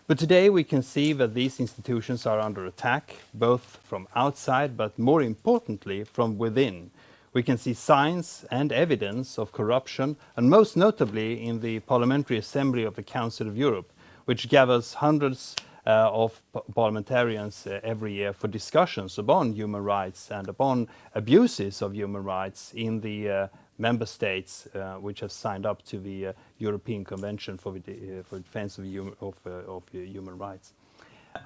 But 0.08 0.17
today 0.17 0.50
we 0.50 0.63
can 0.63 0.82
see 0.82 1.13
that 1.13 1.36
these 1.36 1.60
institutions 1.60 2.25
are 2.25 2.39
under 2.39 2.65
attack, 2.65 3.15
both 3.36 3.77
from 3.84 4.08
outside, 4.15 4.75
but 4.75 4.98
more 4.98 5.22
importantly, 5.22 6.03
from 6.03 6.39
within 6.39 6.89
we 7.38 7.44
can 7.44 7.58
see 7.60 7.75
signs 7.75 8.46
and 8.50 8.72
evidence 8.72 9.38
of 9.38 9.51
corruption, 9.51 10.17
and 10.36 10.50
most 10.50 10.75
notably 10.75 11.46
in 11.46 11.60
the 11.60 11.79
Parliamentary 11.82 12.36
Assembly 12.36 12.84
of 12.84 12.96
the 12.96 13.03
Council 13.03 13.48
of 13.48 13.56
Europe, 13.56 13.94
which 14.25 14.50
gathers 14.50 14.96
hundreds 14.96 15.56
uh, 15.86 16.10
of 16.12 16.41
parliamentarians 16.74 17.67
uh, 17.67 17.79
every 17.84 18.13
year 18.13 18.34
for 18.34 18.48
discussions 18.48 19.20
upon 19.20 19.53
human 19.53 19.84
rights 19.84 20.32
and 20.32 20.48
upon 20.50 20.88
abuses 21.13 21.84
of 21.84 21.94
human 21.94 22.24
rights 22.24 22.74
in 22.74 23.01
the 23.01 23.29
uh, 23.29 23.48
member 23.77 24.08
states 24.08 24.67
uh, 24.74 24.96
which 24.96 25.20
have 25.20 25.32
signed 25.32 25.67
up 25.67 25.84
to 25.84 26.00
the 26.00 26.27
uh, 26.27 26.34
European 26.58 27.06
Convention 27.06 27.56
for 27.56 27.72
the 27.72 27.79
uh, 27.79 28.24
for 28.24 28.39
defense 28.39 28.79
of, 28.79 28.86
hum 28.86 29.13
of, 29.22 29.36
of 29.46 29.84
human 29.91 30.39
rights. 30.39 30.74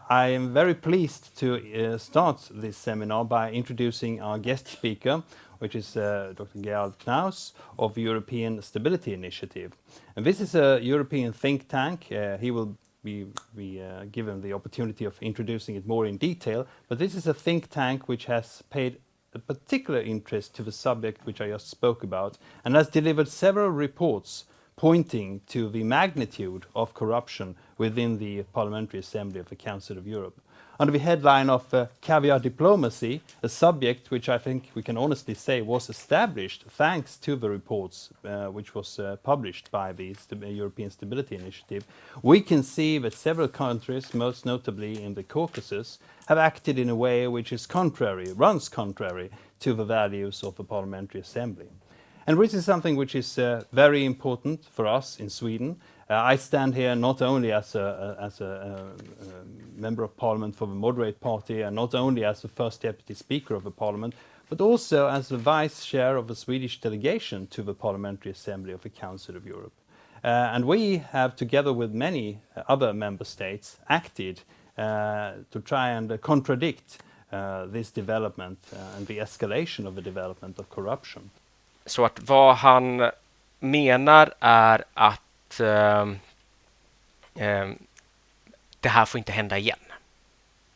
I 0.09 0.27
am 0.27 0.53
very 0.53 0.73
pleased 0.73 1.37
to 1.39 1.97
start 1.99 2.49
this 2.49 2.77
seminar 2.77 3.25
by 3.25 3.51
introducing 3.51 4.21
our 4.21 4.39
guest 4.39 4.67
speaker, 4.69 5.21
which 5.61 5.75
is 5.75 5.95
uh, 5.95 6.33
Dr. 6.35 6.59
Gerald 6.59 6.97
Knaus 6.97 7.51
of 7.77 7.93
the 7.93 8.01
European 8.01 8.59
Stability 8.63 9.13
Initiative. 9.13 9.73
And 10.15 10.25
this 10.25 10.41
is 10.41 10.55
a 10.55 10.79
European 10.81 11.33
think 11.33 11.67
tank. 11.67 12.11
Uh, 12.11 12.37
he 12.37 12.49
will 12.49 12.75
be, 13.03 13.27
be 13.55 13.79
uh, 13.79 14.05
given 14.11 14.41
the 14.41 14.53
opportunity 14.53 15.05
of 15.05 15.21
introducing 15.21 15.75
it 15.75 15.85
more 15.85 16.07
in 16.07 16.17
detail, 16.17 16.65
but 16.87 16.97
this 16.97 17.13
is 17.13 17.27
a 17.27 17.33
think 17.33 17.69
tank 17.69 18.07
which 18.07 18.25
has 18.25 18.63
paid 18.71 18.97
a 19.35 19.39
particular 19.39 20.01
interest 20.01 20.55
to 20.55 20.63
the 20.63 20.71
subject 20.71 21.25
which 21.27 21.39
I 21.39 21.49
just 21.49 21.69
spoke 21.69 22.03
about 22.03 22.39
and 22.65 22.73
has 22.73 22.89
delivered 22.89 23.27
several 23.27 23.69
reports 23.69 24.45
pointing 24.75 25.41
to 25.45 25.69
the 25.69 25.83
magnitude 25.83 26.65
of 26.75 26.95
corruption 26.95 27.55
within 27.77 28.17
the 28.17 28.41
Parliamentary 28.51 28.99
Assembly 28.99 29.39
of 29.39 29.49
the 29.49 29.55
Council 29.55 29.95
of 29.95 30.07
Europe 30.07 30.41
under 30.81 30.93
the 30.93 30.97
headline 30.97 31.47
of 31.47 31.71
uh, 31.75 31.85
caviar 32.01 32.39
diplomacy, 32.39 33.21
a 33.43 33.47
subject 33.47 34.09
which 34.09 34.27
I 34.27 34.39
think 34.39 34.71
we 34.73 34.81
can 34.81 34.97
honestly 34.97 35.35
say 35.35 35.61
was 35.61 35.91
established 35.91 36.63
thanks 36.69 37.17
to 37.17 37.35
the 37.35 37.51
reports 37.51 38.09
uh, 38.25 38.47
which 38.47 38.73
was 38.73 38.97
uh, 38.97 39.17
published 39.21 39.69
by 39.69 39.91
the 39.91 40.15
St 40.15 40.43
European 40.43 40.89
Stability 40.89 41.35
Initiative, 41.35 41.85
we 42.23 42.41
can 42.41 42.63
see 42.63 42.97
that 42.97 43.13
several 43.13 43.47
countries, 43.47 44.15
most 44.15 44.43
notably 44.43 45.03
in 45.03 45.13
the 45.13 45.21
Caucasus, 45.21 45.99
have 46.25 46.39
acted 46.39 46.79
in 46.79 46.89
a 46.89 46.95
way 46.95 47.27
which 47.27 47.53
is 47.53 47.67
contrary, 47.67 48.33
runs 48.33 48.67
contrary 48.67 49.29
to 49.59 49.75
the 49.75 49.85
values 49.85 50.41
of 50.41 50.55
the 50.55 50.63
Parliamentary 50.63 51.21
Assembly. 51.21 51.67
And 52.25 52.39
this 52.39 52.55
is 52.55 52.65
something 52.65 52.95
which 52.95 53.13
is 53.13 53.37
uh, 53.37 53.65
very 53.71 54.03
important 54.03 54.65
for 54.65 54.87
us 54.87 55.19
in 55.19 55.29
Sweden, 55.29 55.79
Uh, 56.11 56.15
I 56.15 56.35
stand 56.35 56.75
here 56.75 56.93
not 56.93 57.21
only 57.21 57.53
as 57.53 57.73
a, 57.73 58.17
as 58.19 58.41
a, 58.41 58.45
a, 58.45 59.79
member 59.79 60.03
of 60.03 60.17
parliament 60.17 60.57
for 60.57 60.67
the 60.67 60.75
moderate 60.75 61.21
party 61.21 61.61
and 61.61 61.73
not 61.73 61.95
only 61.95 62.25
as 62.25 62.41
the 62.41 62.49
first 62.49 62.81
deputy 62.81 63.13
speaker 63.13 63.55
of 63.55 63.63
the 63.63 63.71
parliament, 63.71 64.13
but 64.49 64.59
also 64.59 65.07
as 65.07 65.29
the 65.29 65.37
vice 65.37 65.85
chair 65.85 66.17
of 66.17 66.27
the 66.27 66.35
Swedish 66.35 66.81
delegation 66.81 67.47
to 67.47 67.63
the 67.63 67.73
Parliamentary 67.73 68.29
Assembly 68.31 68.73
of 68.73 68.81
the 68.81 68.89
Council 68.89 69.37
of 69.37 69.47
Europe. 69.47 69.71
Uh, 70.21 70.27
and 70.53 70.65
we 70.65 70.97
have, 70.97 71.37
together 71.37 71.71
with 71.71 71.93
many 71.93 72.39
other 72.67 72.93
member 72.93 73.23
states, 73.23 73.77
acted 73.87 74.41
uh, 74.77 75.31
to 75.49 75.61
try 75.61 75.91
and 75.91 76.11
uh, 76.11 76.17
contradict 76.17 76.97
this 77.71 77.89
development 77.89 78.59
and 78.97 79.07
the 79.07 79.19
escalation 79.19 79.87
of 79.87 79.95
the 79.95 80.01
development 80.01 80.59
of 80.59 80.69
corruption. 80.69 81.29
Att 81.97 82.19
vad 82.19 82.55
han 82.55 83.11
menar 83.59 84.33
är 84.39 84.83
att 84.93 85.21
eh, 85.59 86.07
eh, 87.35 87.69
det 88.79 88.89
här 88.89 89.05
får 89.05 89.17
inte 89.17 89.31
hända 89.31 89.57
igen. 89.57 89.79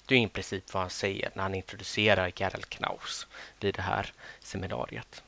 Det 0.05 0.15
är 0.15 0.20
i 0.20 0.27
princip 0.27 0.74
vad 0.74 0.84
han 0.84 0.89
säger 0.89 1.32
när 1.34 1.44
han 1.44 1.55
introducerar 1.55 2.32
Gerald 2.36 2.70
Knaus 2.70 3.27
vid 3.60 3.75
det 3.75 3.82
här 3.82 4.13
seminariet. 4.39 5.24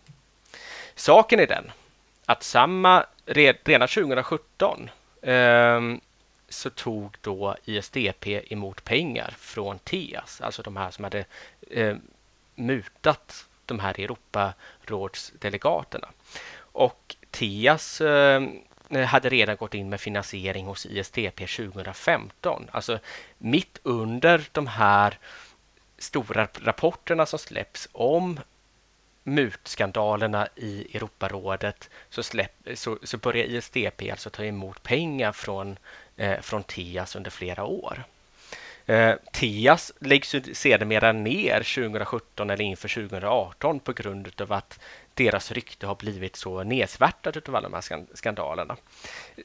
Saken 0.96 1.40
är 1.40 1.48
den 1.48 1.72
att 2.26 2.44
samma, 2.44 3.06
redan 3.26 3.88
2017 3.88 4.90
eh, 5.22 5.82
så 6.50 6.70
tog 6.70 7.18
då 7.22 7.56
ISDP 7.66 8.28
emot 8.28 8.84
pengar 8.84 9.36
från 9.38 9.80
TEAS, 9.80 10.42
alltså 10.42 10.62
de 10.62 10.78
här 10.78 10.92
som 10.92 11.04
hade 11.04 11.26
eh, 11.70 11.96
mutat 12.56 13.46
de 13.66 13.80
här 13.80 14.00
Europarådsdelegaterna. 14.00 16.10
Och 16.60 17.16
TEAS 17.32 18.02
eh, 18.02 18.42
Eh, 18.90 19.06
hade 19.06 19.30
redan 19.30 19.56
gått 19.56 19.74
in 19.74 19.90
med 19.90 20.02
finansiering 20.02 20.66
hos 20.66 20.86
ISDP 20.86 21.48
2015, 21.48 22.70
alltså 22.72 23.00
mitt 23.38 23.80
under 23.84 24.50
de 24.52 24.68
här 24.68 25.18
stora 25.98 26.48
rapporterna 26.62 27.26
som 27.26 27.40
släpps 27.40 27.90
om 27.92 28.40
mutskandalerna 29.24 30.48
i 30.56 30.96
Europarådet 30.98 31.90
så, 32.10 32.24
släpp, 32.24 32.52
så, 32.76 32.98
så 33.04 33.18
börjar 33.18 33.46
ISDP 33.46 34.12
alltså 34.12 34.30
ta 34.30 34.44
emot 34.44 34.84
pengar 34.84 35.32
från, 35.32 35.78
eh, 36.18 36.40
från 36.42 36.64
TIAS 36.64 37.16
under 37.16 37.32
flera 37.32 37.64
år. 37.64 38.04
Eh, 38.86 39.16
TIAS 39.32 39.94
läggs 40.00 40.36
sedermera 40.54 41.12
ner 41.12 41.64
2017 41.64 42.50
eller 42.50 42.64
inför 42.64 42.88
2018 42.88 43.80
på 43.80 43.94
grund 43.94 44.42
av 44.42 44.54
att 44.54 44.80
deras 45.18 45.52
rykte 45.52 45.88
har 45.88 45.96
blivit 45.96 46.36
så 46.36 46.64
nedsvärtat 46.64 47.50
av 47.50 47.56
alla 47.56 47.70
de 47.70 47.74
här 47.74 48.06
skandalerna. 48.14 48.76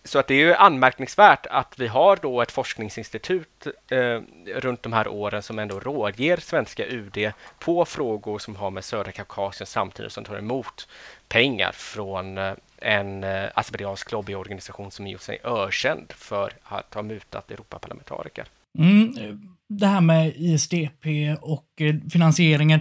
Så 0.05 0.19
att 0.19 0.26
det 0.26 0.35
är 0.35 0.38
ju 0.38 0.55
anmärkningsvärt 0.55 1.47
att 1.47 1.79
vi 1.79 1.87
har 1.87 2.17
då 2.17 2.43
ett 2.43 2.52
forskningsinstitut 2.52 3.67
eh, 3.88 4.21
runt 4.55 4.83
de 4.83 4.93
här 4.93 5.09
åren 5.09 5.43
som 5.43 5.59
ändå 5.59 5.81
rådger 5.81 6.37
svenska 6.37 6.87
UD 6.87 7.33
på 7.59 7.85
frågor 7.85 8.38
som 8.38 8.57
har 8.57 8.71
med 8.71 8.85
södra 8.85 9.12
Kaukasien 9.12 9.67
samtidigt 9.67 10.12
som 10.12 10.25
tar 10.25 10.38
emot 10.38 10.88
pengar 11.29 11.73
från 11.73 12.38
eh, 12.38 12.52
en 12.79 13.25
eh, 13.25 13.49
azerbajdzjansk 13.55 14.12
lobbyorganisation 14.12 14.91
som 14.91 15.07
gjort 15.07 15.21
sig 15.21 15.38
ökänd 15.45 16.12
för 16.12 16.52
att 16.62 16.95
ha 16.95 17.02
mutat 17.02 17.50
Europaparlamentariker. 17.50 18.45
Mm, 18.79 19.17
eh, 19.19 19.35
det 19.69 19.87
här 19.87 20.00
med 20.00 20.33
ISDP 20.37 21.07
och 21.41 21.67
eh, 21.76 21.95
finansieringen. 22.12 22.81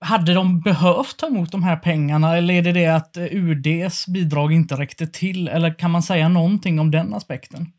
Hade 0.00 0.34
de 0.34 0.60
behövt 0.60 1.16
ta 1.16 1.26
emot 1.26 1.52
de 1.52 1.62
här 1.62 1.76
pengarna 1.76 2.36
eller 2.36 2.54
är 2.54 2.62
det 2.62 2.72
det 2.72 2.86
att 2.86 3.16
eh, 3.16 3.24
UDs 3.30 4.06
bidrag 4.06 4.52
inte 4.52 4.74
räckte 4.74 5.06
till? 5.06 5.48
Eller 5.48 5.78
kan 5.78 5.90
man 5.90 6.02
säga 6.02 6.28
någonting 6.28 6.78
om 6.78 6.90
den 6.90 7.14
aspekten? 7.14 7.72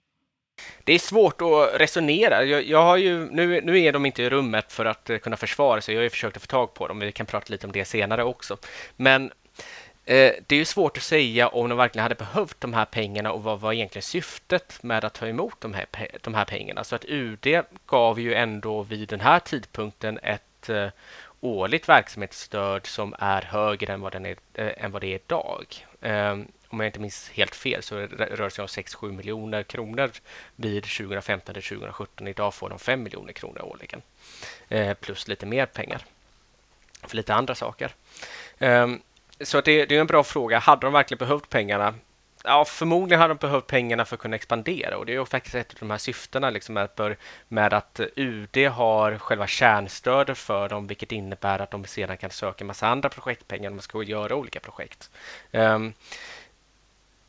Det 0.83 0.93
är 0.93 0.99
svårt 0.99 1.41
att 1.41 1.81
resonera. 1.81 2.43
Jag, 2.43 2.67
jag, 2.67 2.83
har 2.83 2.97
ju, 2.97 3.31
nu, 3.31 3.61
nu 3.61 3.79
är 3.79 3.93
de 3.93 4.05
inte 4.05 4.23
i 4.23 4.29
rummet 4.29 4.71
för 4.71 4.85
att 4.85 5.09
eh, 5.09 5.17
kunna 5.17 5.38
försvara 5.38 5.81
sig. 5.81 5.95
Jag 5.95 5.99
har 5.99 6.03
ju 6.03 6.09
försökt 6.09 6.35
att 6.35 6.43
få 6.43 6.47
tag 6.47 6.73
på 6.73 6.88
dem. 6.88 6.99
Vi 6.99 7.11
kan 7.11 7.25
prata 7.25 7.51
lite 7.51 7.67
om 7.67 7.73
det 7.73 7.85
senare 7.85 8.23
också. 8.23 8.57
Men 8.95 9.31
Eh, 10.09 10.33
det 10.47 10.55
är 10.55 10.59
ju 10.59 10.65
svårt 10.65 10.97
att 10.97 11.03
säga 11.03 11.47
om 11.47 11.69
de 11.69 11.77
verkligen 11.77 12.03
hade 12.03 12.15
behövt 12.15 12.61
de 12.61 12.73
här 12.73 12.85
pengarna 12.85 13.31
och 13.31 13.43
vad 13.43 13.59
var 13.59 13.73
egentligen 13.73 14.03
syftet 14.03 14.83
med 14.83 15.05
att 15.05 15.13
ta 15.13 15.27
emot 15.27 15.61
de 15.61 15.73
här, 15.73 15.85
de 16.21 16.33
här 16.33 16.45
pengarna. 16.45 16.83
Så 16.83 16.95
att 16.95 17.05
UD 17.05 17.47
gav 17.85 18.19
ju 18.19 18.33
ändå 18.33 18.83
vid 18.83 19.09
den 19.09 19.19
här 19.19 19.39
tidpunkten 19.39 20.19
ett 20.23 20.69
eh, 20.69 20.88
årligt 21.41 21.89
verksamhetsstöd 21.89 22.86
som 22.86 23.15
är 23.19 23.41
högre 23.41 23.93
än 23.93 24.01
vad, 24.01 24.12
den 24.12 24.25
är, 24.25 24.36
eh, 24.53 24.72
än 24.77 24.91
vad 24.91 25.01
det 25.01 25.08
är 25.08 25.19
idag. 25.25 25.88
Eh, 26.01 26.38
om 26.72 26.79
jag 26.79 26.88
inte 26.88 27.00
minns 27.00 27.29
helt 27.29 27.55
fel 27.55 27.84
så 27.84 27.96
rör 27.96 28.43
det 28.43 28.50
sig 28.50 28.62
om 28.62 28.67
6-7 28.67 29.12
miljoner 29.12 29.63
kronor 29.63 30.12
vid 30.55 30.84
2015 30.84 31.53
till 31.53 31.63
2017. 31.63 32.27
Idag 32.27 32.53
får 32.53 32.69
de 32.69 32.79
5 32.79 33.03
miljoner 33.03 33.33
kronor 33.33 33.61
årligen. 33.61 34.01
eh, 34.70 34.94
plus 34.94 35.27
lite 35.27 35.46
mer 35.46 35.66
pengar 35.66 36.05
för 37.07 37.16
lite 37.16 37.33
andra 37.33 37.55
saker. 37.55 37.92
Ehm, 38.59 39.01
så 39.42 39.61
det, 39.61 39.85
det, 39.85 39.96
är 39.96 40.01
en 40.01 40.07
bra 40.07 40.24
fråga. 40.24 40.59
Hade 40.59 40.81
de 40.81 40.94
verkligen 40.94 41.20
behövt 41.20 41.50
pengarna? 41.50 41.94
Ja, 42.43 42.65
förmodligen 42.65 43.21
hade 43.21 43.33
de 43.33 43.37
behövt 43.37 43.67
pengarna 43.67 44.05
för 44.05 44.15
att 44.15 44.21
kunna 44.21 44.35
expandera 44.35 44.97
och 44.97 45.05
det 45.05 45.11
är 45.11 45.19
ju 45.19 45.25
faktiskt 45.25 45.55
ett 45.55 45.73
av 45.73 45.79
de 45.79 45.91
här 45.91 45.97
syftena 45.97 46.49
liksom 46.49 46.73
med, 46.73 46.83
att, 46.83 46.99
med 47.47 47.73
att 47.73 47.99
UD 48.15 48.57
har 48.57 49.17
själva 49.17 49.47
kärnstödet 49.47 50.37
för 50.37 50.69
dem, 50.69 50.87
vilket 50.87 51.11
innebär 51.11 51.59
att 51.59 51.71
de 51.71 51.85
sedan 51.85 52.17
kan 52.17 52.29
söka 52.29 52.63
en 52.63 52.67
massa 52.67 52.87
andra 52.87 53.09
projektpengar 53.09 53.69
när 53.69 53.75
man 53.75 53.81
ska 53.81 54.03
göra 54.03 54.35
olika 54.35 54.59
projekt. 54.59 55.09
Um, 55.51 55.93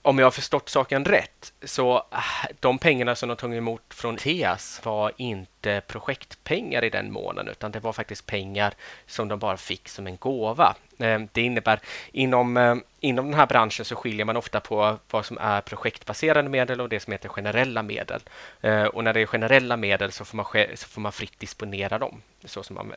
om 0.03 0.19
jag 0.19 0.27
har 0.27 0.31
förstått 0.31 0.69
saken 0.69 1.05
rätt, 1.05 1.53
så 1.63 2.07
ah, 2.11 2.47
de 2.61 2.79
pengarna 2.79 3.15
som 3.15 3.29
de 3.29 3.37
tog 3.37 3.55
emot 3.55 3.95
från 3.95 4.17
TEAS 4.17 4.81
var 4.85 5.13
inte 5.17 5.60
Eh, 5.67 5.81
projektpengar 5.81 6.85
i 6.85 6.91
den 6.91 7.13
månaden, 7.13 7.53
utan 7.53 7.73
det 7.73 7.81
var 7.81 7.93
faktiskt 7.93 8.27
pengar 8.27 8.75
som 9.07 9.29
de 9.29 9.39
bara 9.39 9.57
fick 9.57 9.89
som 9.89 10.07
en 10.07 10.17
gåva. 10.17 10.75
Ehm, 10.99 11.29
det 11.33 11.43
innebär 11.43 11.81
inom, 12.13 12.57
eh, 12.57 12.77
inom 13.01 13.27
den 13.27 13.35
här 13.35 13.47
branschen 13.47 13.85
så 13.85 13.97
skiljer 13.97 14.25
man 14.25 14.37
ofta 14.37 14.61
på 14.61 14.99
vad 15.11 15.27
som 15.27 15.39
är 15.39 15.61
projektbaserade 15.61 16.49
medel 16.49 16.81
och 16.81 16.89
det 16.89 17.01
som 17.01 17.13
heter 17.13 17.29
generella 17.29 17.83
medel. 17.83 18.21
Eh, 18.61 18.85
och 18.85 19.05
när 19.05 19.13
det 19.13 19.21
är 19.21 19.27
generella 19.27 19.77
medel 19.77 20.13
så 20.13 20.25
får 20.25 20.37
man, 20.37 20.47
så 20.75 20.89
får 20.89 21.01
man 21.01 21.13
fritt 21.13 21.39
disponera 21.39 21.99
dem 21.99 22.23
så 22.45 22.63
som 22.63 22.77
man 22.77 22.93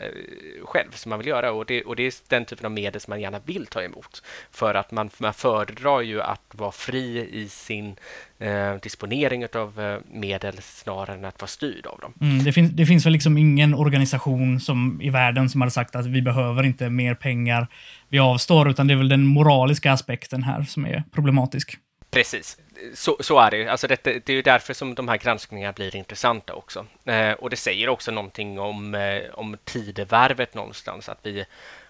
själv 0.64 0.92
som 0.92 1.10
man 1.10 1.20
vill 1.20 1.28
göra 1.28 1.52
och 1.52 1.66
det, 1.66 1.84
och 1.84 1.96
det 1.96 2.04
är 2.04 2.14
den 2.28 2.46
typen 2.46 2.66
av 2.66 2.72
medel 2.72 3.02
som 3.02 3.12
man 3.12 3.22
gärna 3.22 3.40
vill 3.40 3.68
ta 3.68 3.82
emot 3.82 4.24
för 4.52 4.74
att 4.76 4.92
man, 4.92 5.10
man 5.18 5.34
föredrar 5.34 6.02
ju 6.02 6.22
att 6.22 6.42
vara 6.52 6.72
fri 6.72 7.30
i 7.32 7.50
sin 7.50 7.96
eh, 8.44 8.76
disponering 8.82 9.46
av 9.56 9.82
eh, 9.82 10.00
medel 10.12 10.62
snarare 10.62 11.16
än 11.16 11.26
att 11.26 11.42
vara 11.42 11.48
styrd 11.48 11.86
av 11.86 12.00
dem. 12.00 12.14
Mm, 12.22 12.44
det, 12.44 12.54
finns, 12.54 12.72
det 12.72 12.86
finns 12.86 13.06
väl 13.06 13.14
liksom 13.14 13.38
ingen 13.38 13.74
organisation 13.74 14.60
som, 14.60 15.02
i 15.02 15.10
världen 15.10 15.50
som 15.50 15.62
hade 15.62 15.72
sagt 15.72 15.96
att 15.96 16.06
vi 16.06 16.22
behöver 16.22 16.64
inte 16.64 16.90
mer 16.90 17.16
pengar, 17.16 17.68
vi 18.10 18.20
avstår, 18.20 18.70
utan 18.70 18.88
det 18.88 18.94
är 18.94 18.98
väl 18.98 19.10
den 19.10 19.26
moraliska 19.26 19.92
aspekten 19.92 20.44
här 20.44 20.64
som 20.64 20.86
är 20.86 21.04
problematisk. 21.12 21.78
Precis, 22.12 22.58
så, 22.94 23.18
så 23.20 23.40
är 23.40 23.52
det. 23.52 23.68
Alltså 23.68 23.88
det, 23.88 24.04
det 24.04 24.30
är 24.30 24.36
ju 24.36 24.42
därför 24.42 24.74
som 24.74 24.96
de 24.96 25.08
här 25.08 25.18
granskningarna 25.18 25.74
blir 25.74 25.96
intressanta 25.96 26.54
också. 26.54 26.86
Eh, 27.06 27.32
och 27.32 27.50
det 27.50 27.56
säger 27.56 27.90
också 27.90 28.12
någonting 28.12 28.60
om, 28.60 28.96
eh, 28.96 29.22
om 29.34 29.58
tidevarvet 29.64 30.54
någonstans, 30.54 31.10
att 31.10 31.20
vi 31.24 31.46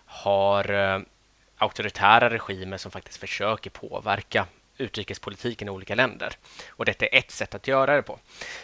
har 0.06 0.74
eh, 0.74 1.00
auktoritära 1.58 2.30
regimer 2.30 2.78
som 2.78 2.92
faktiskt 2.92 3.20
försöker 3.20 3.70
påverka 3.70 4.46
utrikespolitiken 4.84 5.68
i 5.68 5.72
olika 5.72 5.96
länder. 5.96 6.34
Och 6.70 6.86
detta 6.86 7.06
är 7.06 7.18
ett 7.18 7.32
sätt 7.32 7.56
att 7.56 7.68
göra 7.68 7.96
det 7.96 8.02
på. 8.02 8.20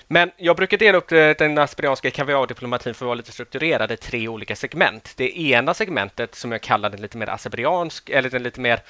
Men 0.08 0.32
jag 0.38 0.56
brukar 0.56 0.78
dela 0.78 0.98
upp 0.98 1.12
eh, 1.12 1.30
den 1.38 1.58
aspiranska 1.58 2.12
kaviardiplomatin 2.12 2.94
för 2.94 3.06
att 3.06 3.08
vara 3.08 3.16
lite 3.16 3.32
strukturerad 3.32 3.92
i 3.92 3.98
tre 3.98 4.28
olika 4.28 4.56
segment. 4.56 5.14
Det 5.18 5.40
ena 5.40 5.74
segmentet 5.74 6.36
som 6.36 6.52
jag 6.52 6.62
kallar 6.62 6.90
den 6.90 7.02
lite 7.02 7.18
mer 7.18 7.30
azerbajdzjansk, 7.30 8.10
eller 8.10 8.30
den 8.30 8.44
lite 8.44 8.62
mer 8.62 8.82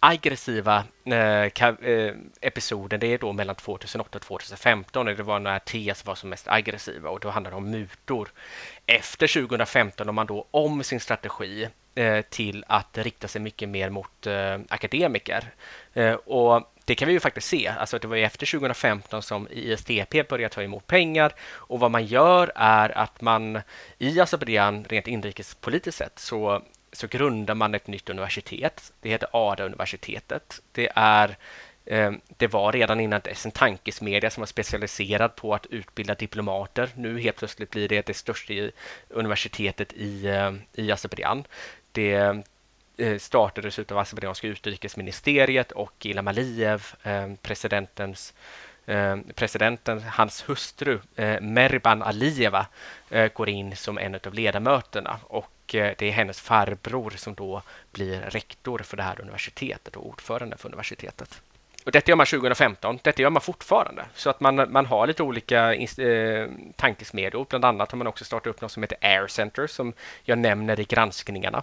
aggressiva 0.00 0.84
eh, 1.04 1.42
eh, 1.90 2.14
episoden, 2.40 3.00
det 3.00 3.06
är 3.06 3.18
då 3.18 3.32
mellan 3.32 3.56
2008 3.56 4.18
och 4.18 4.22
2015. 4.22 5.06
Det 5.06 5.22
var 5.22 5.38
när 5.38 5.58
TS 5.58 6.06
var 6.06 6.14
som 6.14 6.30
mest 6.30 6.48
aggressiva 6.48 7.10
och 7.10 7.20
då 7.20 7.30
handlade 7.30 7.54
det 7.54 7.58
om 7.58 7.70
mutor. 7.70 8.28
Efter 8.86 9.40
2015 9.40 10.08
om 10.08 10.14
man 10.14 10.26
då 10.26 10.46
om 10.50 10.84
sin 10.84 11.00
strategi 11.00 11.68
Eh, 11.98 12.22
till 12.22 12.64
att 12.68 12.98
rikta 12.98 13.28
sig 13.28 13.40
mycket 13.40 13.68
mer 13.68 13.90
mot 13.90 14.26
eh, 14.26 14.58
akademiker. 14.68 15.44
Eh, 15.94 16.12
och 16.12 16.72
det 16.84 16.94
kan 16.94 17.08
vi 17.08 17.14
ju 17.14 17.20
faktiskt 17.20 17.48
se. 17.48 17.68
Alltså 17.68 17.98
det 17.98 18.08
var 18.08 18.16
efter 18.16 18.46
2015 18.46 19.22
som 19.22 19.48
ISDP 19.50 20.28
började 20.28 20.54
ta 20.54 20.62
emot 20.62 20.86
pengar 20.86 21.32
och 21.50 21.80
vad 21.80 21.90
man 21.90 22.06
gör 22.06 22.52
är 22.54 22.98
att 22.98 23.20
man 23.20 23.60
i 23.98 24.20
Azerbajdzjan 24.20 24.84
rent 24.84 25.06
inrikespolitiskt 25.06 25.98
sett 25.98 26.18
så 26.18 26.62
så 26.92 27.06
grundar 27.06 27.54
man 27.54 27.74
ett 27.74 27.86
nytt 27.86 28.10
universitet. 28.10 28.92
Det 29.00 29.08
heter 29.08 29.28
ADA-universitetet. 29.32 30.62
Det, 30.72 30.88
är, 30.94 31.36
det 32.36 32.46
var 32.46 32.72
redan 32.72 33.00
innan 33.00 33.20
dess 33.24 33.46
en 33.46 33.52
tankesmedja 33.52 34.30
som 34.30 34.40
var 34.40 34.46
specialiserad 34.46 35.36
på 35.36 35.54
att 35.54 35.66
utbilda 35.66 36.14
diplomater. 36.14 36.90
Nu 36.94 37.20
helt 37.20 37.36
plötsligt 37.36 37.70
blir 37.70 37.88
det 37.88 38.06
det 38.06 38.14
största 38.14 38.54
universitetet 39.08 39.92
i, 39.92 40.28
i 40.72 40.92
Azerbajdzjan. 40.92 41.44
Det 41.92 42.42
eh, 42.98 43.18
startades 43.18 43.78
av 43.78 43.98
azerbajdzjanska 43.98 44.46
utrikesministeriet 44.46 45.72
och 45.72 46.06
Ilham 46.06 46.28
Aliyev, 46.28 46.86
eh, 47.02 47.32
presidentens 47.42 48.34
eh, 48.86 49.16
presidenten, 49.34 50.02
hans 50.02 50.48
hustru 50.48 50.98
Merban 51.40 52.02
Alieva 52.02 52.66
går 53.34 53.48
in 53.48 53.76
som 53.76 53.98
en 53.98 54.14
av 54.14 54.34
ledamöterna 54.34 55.20
och 55.22 55.50
det 55.66 56.02
är 56.02 56.10
hennes 56.10 56.40
farbror 56.40 57.10
som 57.16 57.34
då 57.34 57.62
blir 57.92 58.20
rektor 58.20 58.78
för 58.78 58.96
det 58.96 59.02
här 59.02 59.20
universitetet 59.20 59.96
och 59.96 60.06
ordförande 60.06 60.56
för 60.56 60.68
universitetet. 60.68 61.42
och 61.84 61.92
detta 61.92 62.10
gör 62.10 62.16
man 62.16 62.26
2015. 62.26 62.98
Detta 63.02 63.22
gör 63.22 63.30
man 63.30 63.42
fortfarande. 63.42 64.04
Så 64.14 64.30
att 64.30 64.40
man, 64.40 64.72
man 64.72 64.86
har 64.86 65.06
lite 65.06 65.22
olika 65.22 65.74
eh, 65.74 66.48
tankesmedjor. 66.76 67.46
Bland 67.48 67.64
annat 67.64 67.90
har 67.90 67.98
man 67.98 68.06
också 68.06 68.24
startat 68.24 68.46
upp 68.46 68.60
något 68.60 68.72
som 68.72 68.82
heter 68.82 68.98
Air 69.00 69.26
Center 69.26 69.66
som 69.66 69.92
jag 70.24 70.38
nämner 70.38 70.80
i 70.80 70.84
granskningarna. 70.84 71.62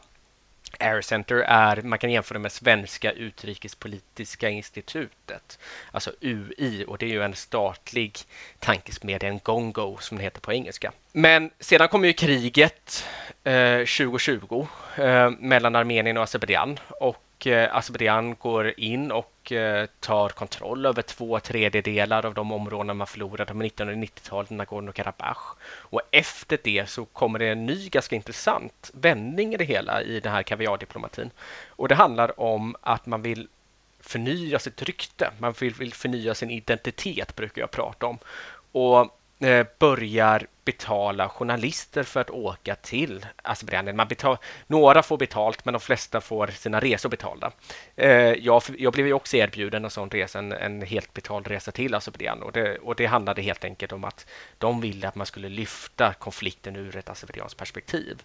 Air 0.79 1.01
Center 1.01 1.35
är, 1.35 1.81
man 1.81 1.99
kan 1.99 2.11
jämföra 2.11 2.39
med 2.39 2.51
Svenska 2.51 3.11
utrikespolitiska 3.11 4.49
institutet, 4.49 5.59
alltså 5.91 6.11
UI, 6.21 6.85
och 6.87 6.97
det 6.97 7.05
är 7.05 7.09
ju 7.09 7.23
en 7.23 7.35
statlig 7.35 8.19
tankesmedja, 8.59 9.29
en 9.29 9.39
gongo 9.39 9.97
som 9.99 10.17
det 10.17 10.23
heter 10.23 10.41
på 10.41 10.53
engelska. 10.53 10.91
Men 11.11 11.51
sedan 11.59 11.87
kom 11.87 12.05
ju 12.05 12.13
kriget 12.13 13.05
eh, 13.43 13.77
2020 13.77 14.67
eh, 14.97 15.29
mellan 15.29 15.75
Armenien 15.75 16.17
och 16.17 16.23
Azerbajdzjan 16.23 16.79
och 16.89 17.47
eh, 17.47 17.75
Azerbajdzjan 17.75 18.35
går 18.35 18.79
in 18.79 19.11
och 19.11 19.34
Eh, 19.51 19.85
tar 19.99 20.29
kontroll 20.29 20.85
över 20.85 21.01
två 21.01 21.39
tredjedelar 21.39 22.25
av 22.25 22.33
de 22.33 22.51
områden 22.51 22.97
man 22.97 23.07
förlorade 23.07 23.53
på 23.53 23.59
1990-talet, 23.59 24.49
Nagorno-Karabach. 24.49 25.55
Och 25.65 26.01
efter 26.11 26.59
det 26.63 26.89
så 26.89 27.05
kommer 27.05 27.39
det 27.39 27.47
en 27.47 27.65
ny 27.65 27.89
ganska 27.89 28.15
intressant 28.15 28.91
vändning 28.93 29.53
i 29.53 29.57
det 29.57 29.65
hela 29.65 30.01
i 30.01 30.19
den 30.19 30.31
här 30.31 30.43
kaviardiplomatin. 30.43 31.31
Och 31.67 31.87
det 31.87 31.95
handlar 31.95 32.39
om 32.39 32.75
att 32.81 33.05
man 33.05 33.21
vill 33.21 33.47
förnya 33.99 34.59
sitt 34.59 34.81
rykte. 34.81 35.31
Man 35.39 35.53
vill, 35.59 35.73
vill 35.73 35.93
förnya 35.93 36.35
sin 36.35 36.51
identitet, 36.51 37.35
brukar 37.35 37.61
jag 37.61 37.71
prata 37.71 38.05
om. 38.05 38.17
Och 38.71 39.19
Eh, 39.39 39.65
börjar 39.79 40.47
betala 40.65 41.29
journalister 41.29 42.03
för 42.03 42.21
att 42.21 42.29
åka 42.29 42.75
till 42.75 43.25
Azerbajdzjan. 43.43 43.95
Man 43.95 44.07
betal, 44.07 44.37
några 44.67 45.03
får 45.03 45.17
betalt, 45.17 45.65
men 45.65 45.73
de 45.73 45.79
flesta 45.79 46.21
får 46.21 46.47
sina 46.47 46.79
resor 46.79 47.09
betalda. 47.09 47.51
Eh, 47.95 48.09
jag, 48.11 48.63
jag 48.77 48.93
blev 48.93 49.07
ju 49.07 49.13
också 49.13 49.37
erbjuden 49.37 49.85
en 49.85 49.91
sån 49.91 50.09
resa, 50.09 50.39
en, 50.39 50.51
en 50.51 50.81
helt 50.81 51.13
betald 51.13 51.47
resa 51.47 51.71
till 51.71 51.95
Azerbajdzjan 51.95 52.43
och 52.43 52.51
det, 52.51 52.77
och 52.77 52.95
det 52.95 53.05
handlade 53.05 53.41
helt 53.41 53.65
enkelt 53.65 53.91
om 53.91 54.03
att 54.03 54.25
de 54.57 54.81
ville 54.81 55.07
att 55.07 55.15
man 55.15 55.25
skulle 55.25 55.49
lyfta 55.49 56.13
konflikten 56.13 56.75
ur 56.75 56.95
ett 56.97 57.09
azerbajdzjanskt 57.09 57.59
perspektiv. 57.59 58.23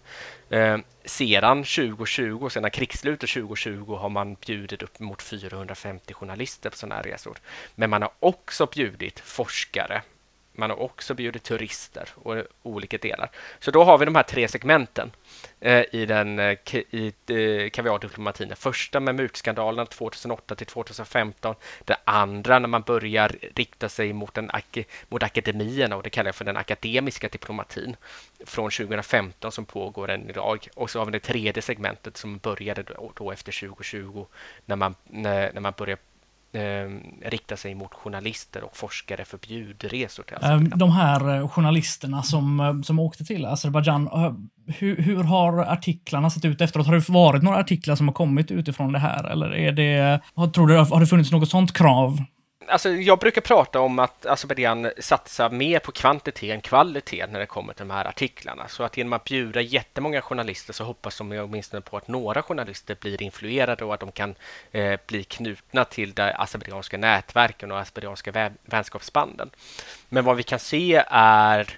Eh, 0.49 0.77
sedan 1.05 1.63
2020, 1.63 2.49
sedan 2.49 2.71
krigsslutet 2.71 3.29
2020, 3.29 3.95
har 3.95 4.09
man 4.09 4.33
bjudit 4.33 4.83
upp 4.83 4.99
mot 4.99 5.21
450 5.21 6.13
journalister 6.13 6.69
på 6.69 6.77
sådana 6.77 6.95
här 6.95 7.03
resor. 7.03 7.37
Men 7.75 7.89
man 7.89 8.01
har 8.01 8.11
också 8.19 8.65
bjudit 8.65 9.19
forskare 9.19 10.01
man 10.53 10.69
har 10.69 10.81
också 10.81 11.13
bjudit 11.13 11.43
turister 11.43 12.09
och 12.15 12.35
olika 12.63 12.97
delar. 12.97 13.31
Så 13.59 13.71
då 13.71 13.83
har 13.83 13.97
vi 13.97 14.05
de 14.05 14.15
här 14.15 14.23
tre 14.23 14.47
segmenten 14.47 15.11
eh, 15.59 15.83
i 15.91 16.05
den 16.05 16.39
eh, 16.39 16.57
i, 16.73 17.13
eh, 17.27 17.69
kaviardiplomatin. 17.69 18.47
Den 18.47 18.57
första 18.57 18.99
med 18.99 19.15
mutskandalerna 19.15 19.85
2008 19.85 20.55
till 20.55 20.67
2015. 20.67 21.55
Det 21.85 21.95
andra 22.03 22.59
när 22.59 22.67
man 22.67 22.81
börjar 22.81 23.35
rikta 23.55 23.89
sig 23.89 24.13
mot, 24.13 24.33
den, 24.33 24.51
mot 25.09 25.23
akademierna 25.23 25.95
och 25.95 26.03
det 26.03 26.09
kallar 26.09 26.27
jag 26.27 26.35
för 26.35 26.45
den 26.45 26.57
akademiska 26.57 27.27
diplomatin 27.27 27.95
från 28.45 28.71
2015 28.71 29.51
som 29.51 29.65
pågår 29.65 30.09
än 30.09 30.29
idag. 30.29 30.67
Och 30.75 30.89
så 30.89 30.99
har 30.99 31.05
vi 31.05 31.11
det 31.11 31.19
tredje 31.19 31.61
segmentet 31.61 32.17
som 32.17 32.37
började 32.37 32.83
då, 32.83 33.11
då 33.15 33.31
efter 33.31 33.67
2020 33.67 34.25
när 34.65 34.75
man, 34.75 34.95
när, 35.03 35.53
när 35.53 35.61
man 35.61 35.73
börjar 35.77 35.97
eh, 36.51 37.29
rikta 37.29 37.57
sig 37.57 37.75
mot 37.75 37.93
journalister 37.93 38.63
och 38.63 38.77
forskare 38.77 39.25
för 39.25 39.37
bjudresor 39.37 40.23
till 40.23 40.35
Azerbajdzjan. 40.35 40.79
De 40.79 40.91
här 40.91 41.35
eh, 41.35 41.49
journalisterna 41.49 42.23
som, 42.23 42.59
eh, 42.59 42.81
som 42.81 42.99
åkte 42.99 43.25
till 43.25 43.45
Azerbajdzjan, 43.45 44.07
eh, 44.07 44.33
hur, 44.79 44.97
hur 44.97 45.23
har 45.23 45.59
artiklarna 45.59 46.29
sett 46.29 46.45
ut 46.45 46.61
efteråt? 46.61 46.87
Har 46.87 46.95
det 46.95 47.09
varit 47.09 47.43
några 47.43 47.57
artiklar 47.57 47.95
som 47.95 48.07
har 48.07 48.13
kommit 48.13 48.51
utifrån 48.51 48.93
det 48.93 48.99
här? 48.99 49.23
Eller 49.23 49.55
är 49.55 49.71
det, 49.71 50.21
har, 50.35 50.47
tror 50.47 50.67
du, 50.67 50.77
har 50.77 50.99
det 50.99 51.07
funnits 51.07 51.31
något 51.31 51.49
sånt 51.49 51.73
krav 51.73 52.19
alltså 52.67 52.89
jag 52.89 53.19
brukar 53.19 53.41
prata 53.41 53.79
om 53.79 53.99
att 53.99 54.11
alltså, 54.11 54.29
Azerbajdzjan 54.29 54.91
satsar 54.99 55.49
mer 55.49 55.79
på 55.79 55.91
kvantitet 55.91 56.51
än 56.51 56.61
kvalitet 56.61 57.27
när 57.27 57.39
det 57.39 57.45
kommer 57.45 57.73
till 57.73 57.87
de 57.87 57.93
här 57.93 58.05
artiklarna. 58.05 58.67
Så 58.67 58.83
att 58.83 58.97
genom 58.97 59.13
att 59.13 59.23
bjuda 59.23 59.61
jättemånga 59.61 60.21
journalister 60.21 60.73
så 60.73 60.83
hoppas 60.83 61.17
de 61.17 61.31
åtminstone 61.31 61.81
på 61.81 61.97
att 61.97 62.07
några 62.07 62.43
journalister 62.43 62.97
blir 63.01 63.21
influerade 63.21 63.85
och 63.85 63.93
att 63.93 63.99
de 63.99 64.11
kan 64.11 64.35
eh, 64.71 64.99
bli 65.07 65.23
knutna 65.23 65.85
till 65.85 66.13
de 66.13 66.33
azerbajdzjanska 66.35 66.97
nätverken 66.97 67.71
och 67.71 67.79
azerbajdzjanska 67.79 68.51
vänskapsbanden. 68.65 69.49
Men 70.09 70.25
vad 70.25 70.37
vi 70.37 70.43
kan 70.43 70.59
se 70.59 71.03
är 71.07 71.77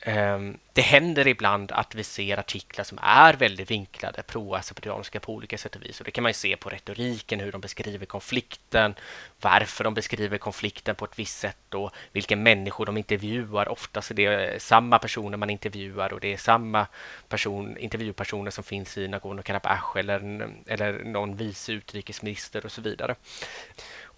Ehm, 0.00 0.58
det 0.72 0.80
händer 0.82 1.26
ibland 1.26 1.72
att 1.72 1.94
vi 1.94 2.04
ser 2.04 2.38
artiklar 2.38 2.84
som 2.84 2.98
är 3.02 3.34
väldigt 3.34 3.70
vinklade 3.70 4.22
pro-azerbajdzjanska 4.22 5.20
på 5.20 5.32
olika 5.34 5.58
sätt 5.58 5.76
och 5.76 5.82
vis. 5.82 6.00
Och 6.00 6.04
det 6.04 6.10
kan 6.10 6.22
man 6.22 6.34
se 6.34 6.56
på 6.56 6.68
retoriken, 6.68 7.40
hur 7.40 7.52
de 7.52 7.60
beskriver 7.60 8.06
konflikten, 8.06 8.94
varför 9.40 9.84
de 9.84 9.94
beskriver 9.94 10.38
konflikten 10.38 10.94
på 10.94 11.04
ett 11.04 11.18
visst 11.18 11.38
sätt 11.38 11.74
och 11.74 11.90
vilka 12.12 12.36
människor 12.36 12.86
de 12.86 12.96
intervjuar. 12.96 13.68
Oftast 13.68 14.10
är 14.10 14.14
det 14.14 14.62
samma 14.62 14.98
personer 14.98 15.36
man 15.36 15.50
intervjuar 15.50 16.12
och 16.12 16.20
det 16.20 16.32
är 16.32 16.36
samma 16.36 16.86
person, 17.28 17.78
intervjupersoner 17.78 18.50
som 18.50 18.64
finns 18.64 18.98
i 18.98 19.08
Nagorno-Karabach 19.08 19.96
eller, 19.96 20.50
eller 20.66 21.04
någon 21.04 21.36
vice 21.36 21.72
utrikesminister 21.72 22.64
och 22.64 22.72
så 22.72 22.80
vidare. 22.80 23.14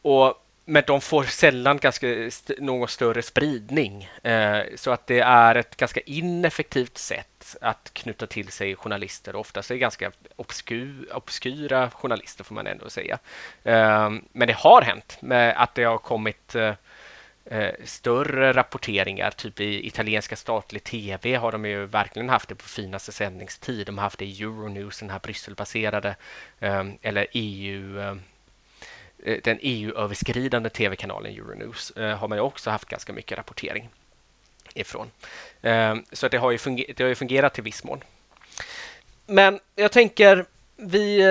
Och 0.03 0.47
men 0.71 0.83
de 0.87 1.01
får 1.01 1.25
sällan 1.25 1.77
ganska 1.77 2.09
st 2.27 2.55
någon 2.59 2.89
större 2.89 3.23
spridning. 3.23 4.11
Eh, 4.23 4.61
så 4.77 4.91
att 4.91 5.07
det 5.07 5.21
är 5.21 5.55
ett 5.55 5.77
ganska 5.77 6.01
ineffektivt 6.01 6.99
sätt 6.99 7.57
att 7.61 7.91
knyta 7.93 8.27
till 8.27 8.49
sig 8.49 8.77
journalister. 8.77 9.37
Oftast 9.37 9.71
är 9.71 9.75
det 9.75 9.79
ganska 9.79 10.13
obsku 10.37 11.05
obskyra 11.15 11.91
journalister 11.91 12.45
får 12.45 12.55
man 12.55 12.67
ändå 12.67 12.91
säga. 12.91 13.19
Eh, 13.65 14.11
men 14.33 14.49
det 14.49 14.57
har 14.57 14.83
hänt 14.83 15.19
med 15.21 15.63
att 15.63 15.75
det 15.75 15.85
har 15.85 15.99
kommit 15.99 16.55
eh, 16.55 16.75
eh, 17.45 17.75
större 17.85 18.53
rapporteringar, 18.53 19.31
typ 19.31 19.61
i 19.61 19.87
italienska 19.87 20.37
statlig 20.37 20.85
tv 20.85 21.35
har 21.35 21.53
de 21.53 21.65
ju 21.65 21.87
verkligen 21.87 22.29
haft 22.29 22.49
det 22.49 22.55
på 22.55 22.69
finaste 22.69 23.13
sändningstid. 23.13 23.87
De 23.87 23.99
har 23.99 24.03
haft 24.03 24.19
det 24.19 24.25
i 24.25 24.43
Euronews, 24.43 25.01
den 25.01 25.11
här 25.11 25.19
Brysselbaserade, 25.19 26.17
eh, 26.61 26.85
eller 27.03 27.27
EU 27.33 27.99
Eh, 27.99 28.15
Eh, 29.23 29.39
den 29.45 29.59
EU-överskridande 29.63 30.71
tv-kanalen 30.71 31.33
Euronews 31.33 31.91
eh, 31.91 32.17
har 32.19 32.29
man 32.29 32.39
ju 32.39 32.43
också 32.43 32.71
haft 32.71 32.89
ganska 32.89 33.13
mycket 33.13 33.39
rapportering 33.39 33.89
ifrån. 34.75 35.11
Eh, 35.63 35.97
så 36.13 36.29
det 36.29 36.39
har, 36.39 36.51
ju 36.51 36.59
fungerat, 36.59 36.97
det 36.97 37.03
har 37.03 37.09
ju 37.09 37.15
fungerat 37.15 37.55
till 37.55 37.65
viss 37.65 37.85
mån. 37.85 38.03
Men 39.27 39.61
jag 39.77 39.93
tänker, 39.93 40.47
vi, 40.77 41.23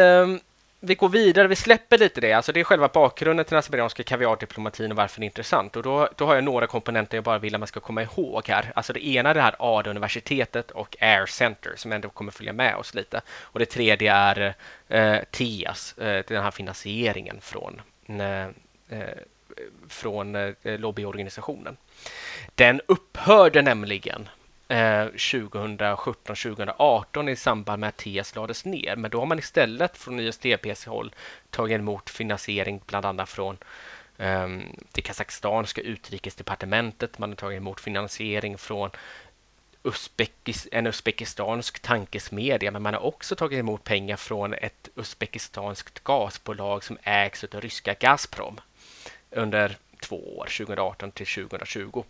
vi 0.80 0.96
går 0.96 1.10
vidare, 1.10 1.48
vi 1.48 1.56
släpper 1.56 1.98
lite 1.98 2.22
det. 2.22 2.34
Alltså 2.34 2.52
det 2.52 2.60
är 2.60 2.63
själva 2.63 2.88
bakgrunden 2.88 3.46
till 3.46 3.52
den 3.52 3.60
azerbajdzjanska 3.60 4.04
kaviardiplomatin 4.04 4.92
och 4.92 4.98
varför 4.98 5.20
det 5.20 5.24
är 5.24 5.26
intressant. 5.26 5.76
Och 5.76 5.84
då, 5.84 6.10
då 6.15 6.26
har 6.26 6.36
jag 6.36 6.44
några 6.44 6.68
komponenter 6.68 7.18
jag 7.18 7.24
bara 7.24 7.39
vill 7.39 7.56
att 7.56 7.62
man 7.62 7.68
ska 7.68 7.80
komma 7.80 8.04
ihåg 8.04 8.48
här. 8.48 8.72
Alltså 8.76 8.94
det 8.94 9.08
ena 9.08 9.30
är 9.30 9.34
det 9.34 9.42
här 9.42 9.56
ADA-universitetet 9.60 10.72
och 10.72 10.96
Air 11.00 11.26
Center 11.26 11.74
som 11.76 11.92
ändå 11.92 12.10
kommer 12.10 12.32
följa 12.32 12.54
med 12.54 12.76
oss 12.76 12.94
lite. 12.94 13.22
Och 13.30 13.60
det 13.60 13.65
tredje 13.65 14.13
är 14.13 14.56
eh, 14.88 15.18
TIAS, 15.32 15.98
eh, 15.98 16.24
den 16.28 16.44
här 16.44 16.52
finansieringen 16.52 17.42
från, 17.42 17.82
eh, 18.08 18.44
eh 19.00 19.18
från 19.89 20.36
eh, 20.36 20.54
lobbyorganisationen. 20.63 21.78
Den 22.56 22.82
upphörde 22.88 23.62
nämligen 23.62 24.30
Eh, 24.72 25.06
2017-2018 25.06 27.30
i 27.30 27.36
samband 27.36 27.80
med 27.80 27.90
att 27.90 27.98
TS 27.98 28.36
lades 28.36 28.66
ner. 28.66 28.96
Men 28.96 29.12
då 29.12 29.20
har 29.20 29.26
man 29.26 29.40
istället 29.40 29.98
från 29.98 30.20
ISDPs 30.20 30.86
håll 30.86 31.16
tagit 31.50 31.80
emot 31.80 32.10
finansiering 32.10 32.82
bland 32.86 33.06
annat 33.06 33.30
från 33.30 33.58
ehm, 34.18 34.64
det 34.92 35.02
kazakstanska 35.02 35.82
utrikesdepartementet. 35.82 37.20
Man 37.20 37.30
har 37.30 37.36
tagit 37.36 37.58
emot 37.58 37.82
finansiering 37.82 38.58
från 38.58 38.90
Uzbekis, 39.84 40.68
en 40.72 40.88
uzbekistansk 40.88 41.80
tankesmedja, 41.80 42.72
men 42.72 42.82
man 42.82 42.94
har 42.94 43.06
också 43.06 43.36
tagit 43.36 43.60
emot 43.60 43.84
pengar 43.84 44.18
från 44.18 44.54
ett 44.54 44.90
uzbekistanskt 44.96 46.04
gasbolag 46.04 46.84
som 46.84 46.98
ägs 47.04 47.44
av 47.44 47.62
ryska 47.62 47.94
Gazprom 47.94 48.60
under 49.32 49.78
två 50.02 50.38
år, 50.38 50.46
2018 50.46 51.12
till 51.12 51.28
2020. 51.28 52.04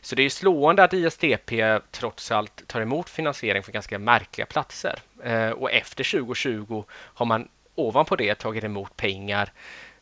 Så 0.00 0.14
det 0.14 0.22
är 0.22 0.30
slående 0.30 0.84
att 0.84 0.92
ISDP 0.92 1.52
trots 1.90 2.30
allt 2.30 2.66
tar 2.66 2.80
emot 2.80 3.10
finansiering 3.10 3.62
från 3.62 3.72
ganska 3.72 3.98
märkliga 3.98 4.46
platser. 4.46 4.98
Eh, 5.24 5.50
och 5.50 5.72
efter 5.72 6.04
2020 6.04 6.84
har 6.90 7.26
man 7.26 7.48
ovanpå 7.74 8.16
det 8.16 8.34
tagit 8.34 8.64
emot 8.64 8.96
pengar 8.96 9.52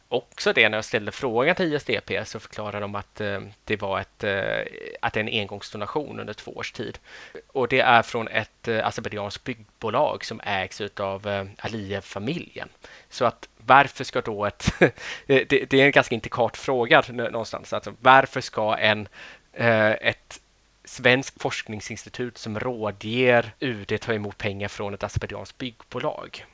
också 0.09 0.53
det 0.53 0.69
när 0.69 0.79
jag 0.79 0.85
ställde 0.85 1.13
frågan 1.13 1.55
till 1.55 1.75
ISDP 1.75 2.11
så 2.25 2.41
förklarade 2.41 2.81
de 2.81 2.95
att 2.95 3.21
eh, 3.21 3.41
det 3.65 3.83
var 3.83 4.01
ett, 4.01 4.25
eh, 4.25 4.59
att 5.01 5.17
är 5.17 5.21
en 5.21 5.41
engångsdonation 5.41 6.21
under 6.21 6.35
två 6.35 6.53
års 6.53 6.73
tid. 6.73 6.99
Och 7.47 7.69
det 7.69 7.81
är 7.81 8.03
från 8.03 8.29
ett 8.29 8.69
azerbajdzjanskt 8.69 9.45
byggbolag 9.45 10.25
som 10.25 10.41
ägs 10.45 10.81
av 10.97 11.49
Aliyev-familjen. 11.59 12.69
Så 13.09 13.25
att 13.25 13.49
varför 13.57 14.05
ska 14.05 14.21
då 14.21 14.45
ett... 14.47 14.73
det, 15.27 15.45
det, 15.45 15.75
är 15.75 15.85
en 15.85 15.91
ganska 15.91 16.15
intrikat 16.15 16.57
fråga 16.57 17.03
någonstans. 17.09 17.73
Alltså, 17.73 17.95
varför 18.01 18.41
ska 18.41 18.77
en 18.77 19.09
ett 19.57 20.41
svenskt 20.85 21.43
forskningsinstitut 21.43 22.39
som 22.39 22.61
rådger 22.61 23.55
UD 23.61 24.01
ta 24.01 24.13
emot 24.15 24.39
pengar 24.39 24.69
från 24.69 24.95
ett 24.95 25.03
azerbajdzjanskt 25.03 25.59
byggbolag. 25.59 26.45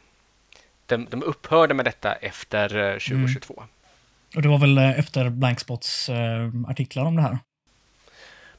De, 0.86 1.06
de 1.10 1.22
upphörde 1.22 1.74
med 1.74 1.84
detta 1.84 2.14
efter 2.14 2.68
2022. 2.98 3.54
Eh, 3.54 3.62
mm. 3.62 3.68
Och 4.36 4.42
det 4.42 4.48
var 4.48 4.58
väl 4.58 4.78
efter 4.78 5.28
Blankspots 5.28 6.10
artiklar 6.68 7.04
om 7.04 7.16
det 7.16 7.22
här? 7.22 7.38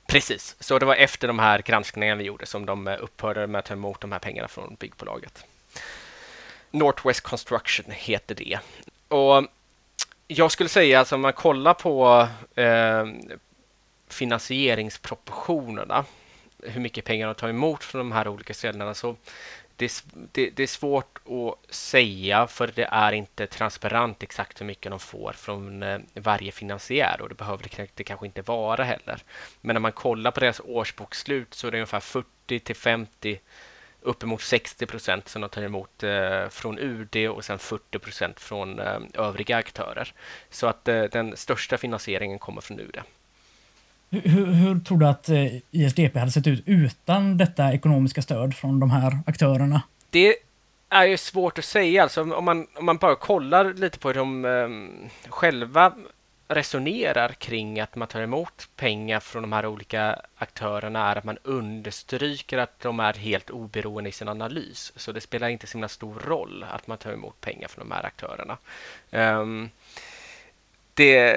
Precis, 0.08 0.56
så 0.60 0.79
det 0.79 0.86
var 0.86 0.95
efter 0.95 1.27
de 1.27 1.39
här 1.39 1.62
granskningarna 1.62 2.17
vi 2.17 2.23
gjorde 2.23 2.45
som 2.45 2.65
de 2.65 2.88
upphörde 2.88 3.47
med 3.47 3.60
att 3.60 3.65
ta 3.65 3.73
emot 3.73 4.01
de 4.01 4.12
här 4.12 4.19
pengarna 4.19 4.47
från 4.47 4.75
byggbolaget. 4.79 5.45
Northwest 6.71 7.21
Construction 7.21 7.86
heter 7.89 8.36
det. 8.36 8.60
Och 9.08 9.47
jag 10.27 10.51
skulle 10.51 10.69
säga, 10.69 10.99
alltså, 10.99 11.15
om 11.15 11.21
man 11.21 11.34
kollar 11.34 11.73
på 11.73 12.27
eh, 12.56 13.06
finansieringsproportionerna, 14.13 16.06
hur 16.63 16.82
mycket 16.82 17.06
pengar 17.06 17.28
de 17.28 17.36
tar 17.36 17.49
emot 17.49 17.84
från 17.84 17.99
de 17.99 18.12
här 18.12 18.28
olika 18.28 18.54
ställena, 18.54 18.93
så 18.93 19.15
det, 19.76 20.04
det, 20.32 20.49
det, 20.49 20.63
är 20.63 20.67
svårt 20.67 21.19
att 21.26 21.76
säga 21.76 22.47
för 22.47 22.71
det 22.76 22.88
är 22.91 23.12
inte 23.12 23.47
transparent 23.47 24.23
exakt 24.23 24.62
hur 24.62 24.65
mycket 24.65 24.89
de 24.89 24.99
får 24.99 25.34
från 25.34 25.84
eh, 25.84 25.99
varje 26.13 26.52
finansiär 26.52 27.21
och 27.21 27.30
det 27.30 27.36
behöver 27.36 27.63
det, 27.63 27.88
det 27.95 28.04
kanske 28.04 28.26
inte 28.26 28.41
vara 28.41 28.84
heller. 28.84 29.23
Men 29.62 29.73
när 29.73 29.80
man 29.80 29.91
kollar 29.91 30.32
på 30.32 30.39
deras 30.39 30.62
årsbokslut 30.65 31.54
så 31.54 31.67
är 31.67 31.71
det 31.71 31.78
ungefär 31.78 31.99
40 31.99 32.60
till 32.60 32.76
50 32.76 33.39
uppemot 34.04 34.41
60 34.41 34.86
procent 34.86 35.30
som 35.30 35.41
de 35.41 35.49
tar 35.49 35.62
emot 35.62 36.04
eh, 36.04 36.49
från 36.49 36.80
UD 36.80 37.30
och 37.30 37.45
sen 37.45 37.60
40 37.60 37.99
procent 37.99 38.39
från 38.39 38.80
eh, 38.80 38.99
övriga 39.13 39.58
aktörer. 39.58 40.13
Så 40.49 40.67
att 40.67 40.88
eh, 40.88 41.04
den 41.04 41.38
största 41.38 41.78
finansieringen 41.78 42.39
kommer 42.39 42.62
från 42.62 42.80
UD. 42.80 42.97
Hur, 44.13 44.45
hur, 44.45 44.80
tror 44.80 44.97
du 44.97 45.08
att 45.08 45.30
eh, 45.30 45.45
ISDP 45.71 46.15
hade 46.15 46.32
sett 46.32 46.47
ut 46.47 46.63
utan 46.65 47.38
detta 47.38 47.73
ekonomiska 47.73 48.21
stöd 48.21 48.56
från 48.56 48.80
de 48.80 48.91
här 48.91 49.19
aktörerna? 49.26 49.82
Det 50.10 50.36
är 50.89 51.06
ju 51.06 51.17
svårt 51.17 51.60
att 51.60 51.65
säga. 51.65 52.04
Alltså, 52.04 52.34
om, 52.34 52.45
man, 52.45 52.67
om 52.76 52.86
man 52.86 52.97
bara 52.97 53.15
kollar 53.15 53.73
lite 53.73 53.99
på 53.99 54.08
hur 54.08 54.15
de 54.15 54.45
um, 54.45 55.10
själva 55.30 55.93
resonerar 56.47 57.30
kring 57.30 57.80
att 57.80 57.95
man 57.95 58.08
tar 58.08 58.21
emot 58.21 58.69
pengar 58.76 59.19
från 59.19 59.41
de 59.41 59.54
här 59.54 59.65
olika 59.65 60.21
aktörerna 60.38 61.12
är 61.12 61.15
att 61.15 61.23
man 61.23 61.38
understryker 61.43 62.58
att 62.58 62.80
de 62.80 62.99
är 62.99 63.13
helt 63.13 63.49
oberoende 63.49 64.10
i 64.10 64.13
sin 64.13 64.28
analys. 64.28 64.93
Så 64.95 65.12
det 65.12 65.21
spelar 65.21 65.49
inte 65.49 65.67
så 65.67 65.73
himla 65.73 65.88
stor 65.88 66.15
roll 66.28 66.65
att 66.71 66.88
man 66.88 66.97
tar 66.97 67.12
emot 67.12 67.41
pengar 67.41 67.67
från 67.67 67.89
de 67.89 67.95
här 67.95 68.06
aktörerna. 68.06 68.58
Um, 69.12 69.69
det, 70.93 71.34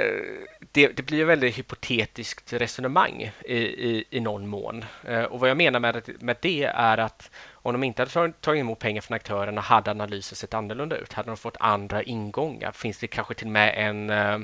det, 0.72 0.88
det, 0.88 1.02
blir 1.02 1.20
ett 1.20 1.28
väldigt 1.28 1.58
hypotetiskt 1.58 2.52
resonemang 2.52 3.30
i, 3.44 3.56
i, 3.56 4.04
i 4.10 4.20
någon 4.20 4.48
mån. 4.48 4.84
Eh, 5.04 5.22
och 5.22 5.40
vad 5.40 5.50
jag 5.50 5.56
menar 5.56 5.80
med, 5.80 6.02
med 6.20 6.36
det 6.40 6.64
är 6.64 6.98
att 6.98 7.30
om 7.52 7.72
de 7.72 7.84
inte 7.84 8.02
hade 8.02 8.32
tagit 8.32 8.60
emot 8.60 8.78
pengar 8.78 9.00
från 9.00 9.14
aktörerna 9.14 9.60
hade 9.60 9.90
analysen 9.90 10.36
sett 10.36 10.54
annorlunda 10.54 10.96
ut. 10.96 11.12
Hade 11.12 11.30
de 11.30 11.36
fått 11.36 11.56
andra 11.60 12.02
ingångar? 12.02 12.72
Finns 12.72 12.98
det 12.98 13.06
kanske 13.06 13.34
till 13.34 13.46
och 13.46 13.52
med 13.52 13.74
en 13.76 14.10
eh, 14.10 14.38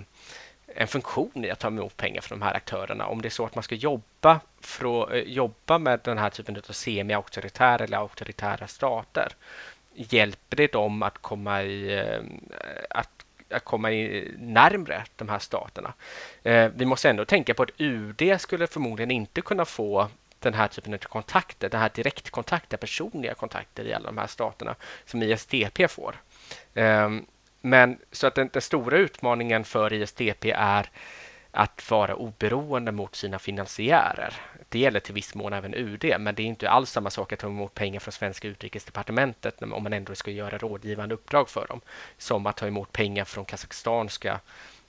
en 0.75 0.89
funktion 0.89 1.45
i 1.45 1.51
att 1.51 1.59
ta 1.59 1.69
emot 1.69 1.97
pengar 1.97 2.21
från 2.21 2.39
de 2.39 2.45
här 2.45 2.55
aktörerna. 2.55 3.07
Om 3.07 3.23
det 3.23 3.29
är 3.29 3.31
så 3.31 3.47
att 3.47 3.55
man 3.55 3.63
ska 3.65 3.75
jobba, 3.75 4.41
för, 4.61 5.15
eh, 5.15 5.23
jobba 5.23 5.79
med 5.79 6.01
den 6.05 6.19
här 6.19 6.31
typen 6.31 6.57
av 6.57 6.73
semi-auktoritära 6.73 7.85
eller 7.85 7.99
auktoritära 7.99 8.67
stater, 8.67 9.29
hjälper 9.95 10.57
det 10.57 10.73
dem 10.73 11.03
att 11.03 11.19
komma 11.19 11.63
i, 11.63 12.03
att, 12.91 13.11
att 13.53 13.65
komma 13.65 13.91
i 13.93 14.35
närmre 14.39 15.05
de 15.17 15.29
här 15.29 15.39
staterna? 15.39 15.93
Eh, 16.43 16.71
vi 16.75 16.85
måste 16.85 17.11
ändå 17.11 17.25
tänka 17.25 17.55
på 17.55 17.63
att 17.63 17.81
UD 17.81 18.41
skulle 18.41 18.67
förmodligen 18.67 19.11
inte 19.11 19.41
kunna 19.41 19.65
få 19.65 20.09
den 20.39 20.55
här 20.55 20.69
typen 20.69 20.95
av 20.95 20.99
kontakter, 20.99 21.69
den 21.69 21.81
här 21.81 21.91
direktkontakter, 21.95 22.77
personliga 22.77 23.35
kontakter 23.35 23.85
i 23.85 23.95
alla 23.95 24.07
de 24.07 24.19
här 24.19 24.27
staterna 24.27 24.75
som 25.05 25.23
ISDP 25.23 25.91
får. 25.91 26.17
Eh, 26.75 27.11
men 27.61 27.99
så 28.13 28.27
att 28.27 28.35
den, 28.35 28.51
den, 28.53 28.63
stora 28.63 28.99
utmaningen 28.99 29.65
för 29.65 29.93
ISDP 29.93 30.45
är 30.55 30.91
att 31.51 31.91
vara 31.91 32.15
oberoende 32.15 32.93
mot 32.93 33.15
sina 33.15 33.39
finansiärer. 33.39 34.35
Det 34.73 34.79
gäller 34.79 35.01
till 35.01 35.15
viss 35.15 35.35
mån 35.35 35.53
även 35.53 35.75
UD, 35.75 36.15
men 36.19 36.35
det 36.35 36.43
är 36.43 36.47
inte 36.47 36.71
alls 36.71 36.91
samma 36.91 37.11
sak 37.11 37.33
att 37.33 37.39
ta 37.39 37.47
emot 37.47 37.75
pengar 37.75 38.01
från 38.01 38.13
svenska 38.13 38.49
utrikesdepartementet 38.49 39.63
om 39.63 39.83
man 39.83 39.93
ändå 39.93 40.15
ska 40.15 40.31
göra 40.31 40.59
rådgivande 40.59 41.15
uppdrag 41.15 41.49
för 41.49 41.67
dem, 41.67 41.81
som 42.19 42.47
att 42.47 42.57
ta 42.57 42.67
emot 42.67 42.93
pengar 42.93 43.25
från 43.25 43.45
kazakstanska, 43.45 44.41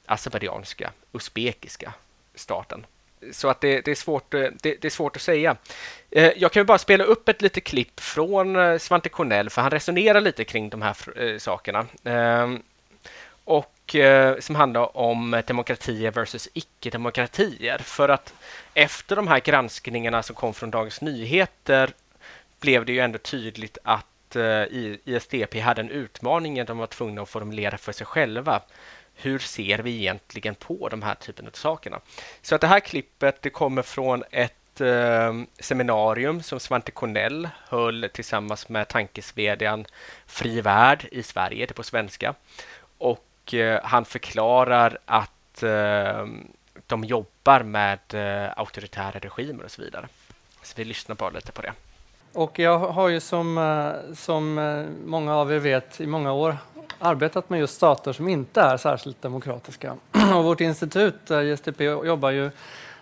azerbajdzjanska, 0.06 0.92
uzbekiska 1.14 1.94
staten. 2.36 2.86
Så 3.32 3.50
att 3.50 3.62
det, 3.62 3.82
det 3.82 3.92
är 3.92 3.96
svårt, 3.96 4.34
eh, 4.34 4.40
det, 4.40 4.76
det, 4.82 4.86
är 4.86 4.90
svårt 4.90 5.16
att 5.16 5.22
säga. 5.22 5.56
Eh, 6.12 6.32
jag 6.36 6.52
kan 6.52 6.66
bara 6.66 6.78
spela 6.78 7.04
upp 7.04 7.30
ett 7.30 7.42
litet 7.42 7.64
klipp 7.64 8.00
från 8.00 8.56
eh, 8.56 8.78
Svante 8.78 9.10
Cornell, 9.10 9.50
för 9.50 9.62
han 9.62 9.72
resonerar 9.72 10.22
lite 10.22 10.44
kring 10.44 10.70
de 10.70 10.82
här 10.82 11.38
sakerna. 11.40 11.86
Ehm, 12.04 12.62
och 13.46 13.73
Eh, 13.94 14.40
som 14.40 14.56
handlar 14.56 14.98
om 14.98 15.42
demokratier 15.48 16.12
versus 16.12 16.50
icke-demokratier. 16.54 17.78
För 17.78 18.10
att 18.10 18.34
efter 18.74 19.16
de 19.16 19.28
här 19.28 19.40
granskningarna 19.40 20.24
som 20.24 20.36
kom 20.36 20.54
från 20.54 20.72
Dagens 20.72 21.02
Nyheter 21.02 21.90
blev 22.60 22.86
det 22.86 22.94
ju 22.94 23.00
ändå 23.00 23.18
tydligt 23.18 23.78
att 23.84 24.36
eh, 24.36 24.64
ISDP 25.06 25.60
hade 25.60 25.82
en 25.82 25.90
utmaning. 25.90 26.66
De 26.66 26.78
var 26.78 26.88
tvungna 26.88 27.22
att 27.22 27.30
formulera 27.30 27.78
för 27.78 27.92
sig 27.92 28.06
själva 28.06 28.62
hur 29.16 29.40
ser 29.40 29.80
vi 29.80 29.98
egentligen 29.98 30.56
på 30.56 30.90
de 30.90 31.02
här 31.02 31.16
typen 31.16 31.48
av 31.48 31.52
sakerna? 31.52 32.00
Så 32.42 32.56
att 32.56 32.62
det 32.62 32.68
här 32.68 32.80
klippet 32.80 33.42
det 33.42 33.50
kommer 33.50 33.82
från 33.82 34.24
ett 34.32 34.82
eh, 34.82 35.34
seminarium 35.60 36.44
som 36.44 36.60
Svante 36.60 36.92
Cornell 36.92 37.50
höll 37.70 38.10
tillsammans 38.14 38.70
med 38.70 38.88
tankesvedjan 38.88 39.86
Fri 40.26 40.62
Värld 40.62 41.08
i 41.12 41.24
Sverige, 41.24 41.66
det 41.66 41.74
på 41.74 41.84
svenska. 41.84 42.34
Och 42.98 43.26
och 43.44 43.54
eh, 43.54 43.80
han 43.84 44.06
förklarar 44.06 44.98
att 45.06 45.64
eh, 45.64 46.26
de 46.88 47.04
jobbar 47.04 47.64
med 47.64 48.00
eh, 48.14 48.52
auktoritära 48.58 49.20
regimer 49.20 49.64
och 49.64 49.72
så 49.72 49.82
vidare. 49.82 50.08
Så 50.64 50.74
vi 50.76 50.86
lyssnar 50.86 51.16
bara 51.16 51.30
lite 51.30 51.52
på 51.52 51.62
det. 51.62 51.74
Och 52.34 52.60
jag 52.60 52.80
har 52.80 53.10
ju 53.10 53.20
som, 53.20 53.94
som 54.16 54.56
många 55.06 55.36
av 55.36 55.54
er 55.54 55.60
vet 55.60 56.02
i 56.02 56.06
många 56.06 56.34
år 56.34 56.58
arbetat 57.00 57.50
med 57.50 57.60
just 57.60 57.76
stater 57.76 58.14
som 58.14 58.28
inte 58.28 58.62
är 58.62 58.78
särskilt 58.78 59.22
demokratiska. 59.22 59.96
Och 60.36 60.44
vårt 60.44 60.62
institut, 60.62 61.32
ISTP, 61.32 61.84
jobbar 61.84 62.32
ju 62.32 62.52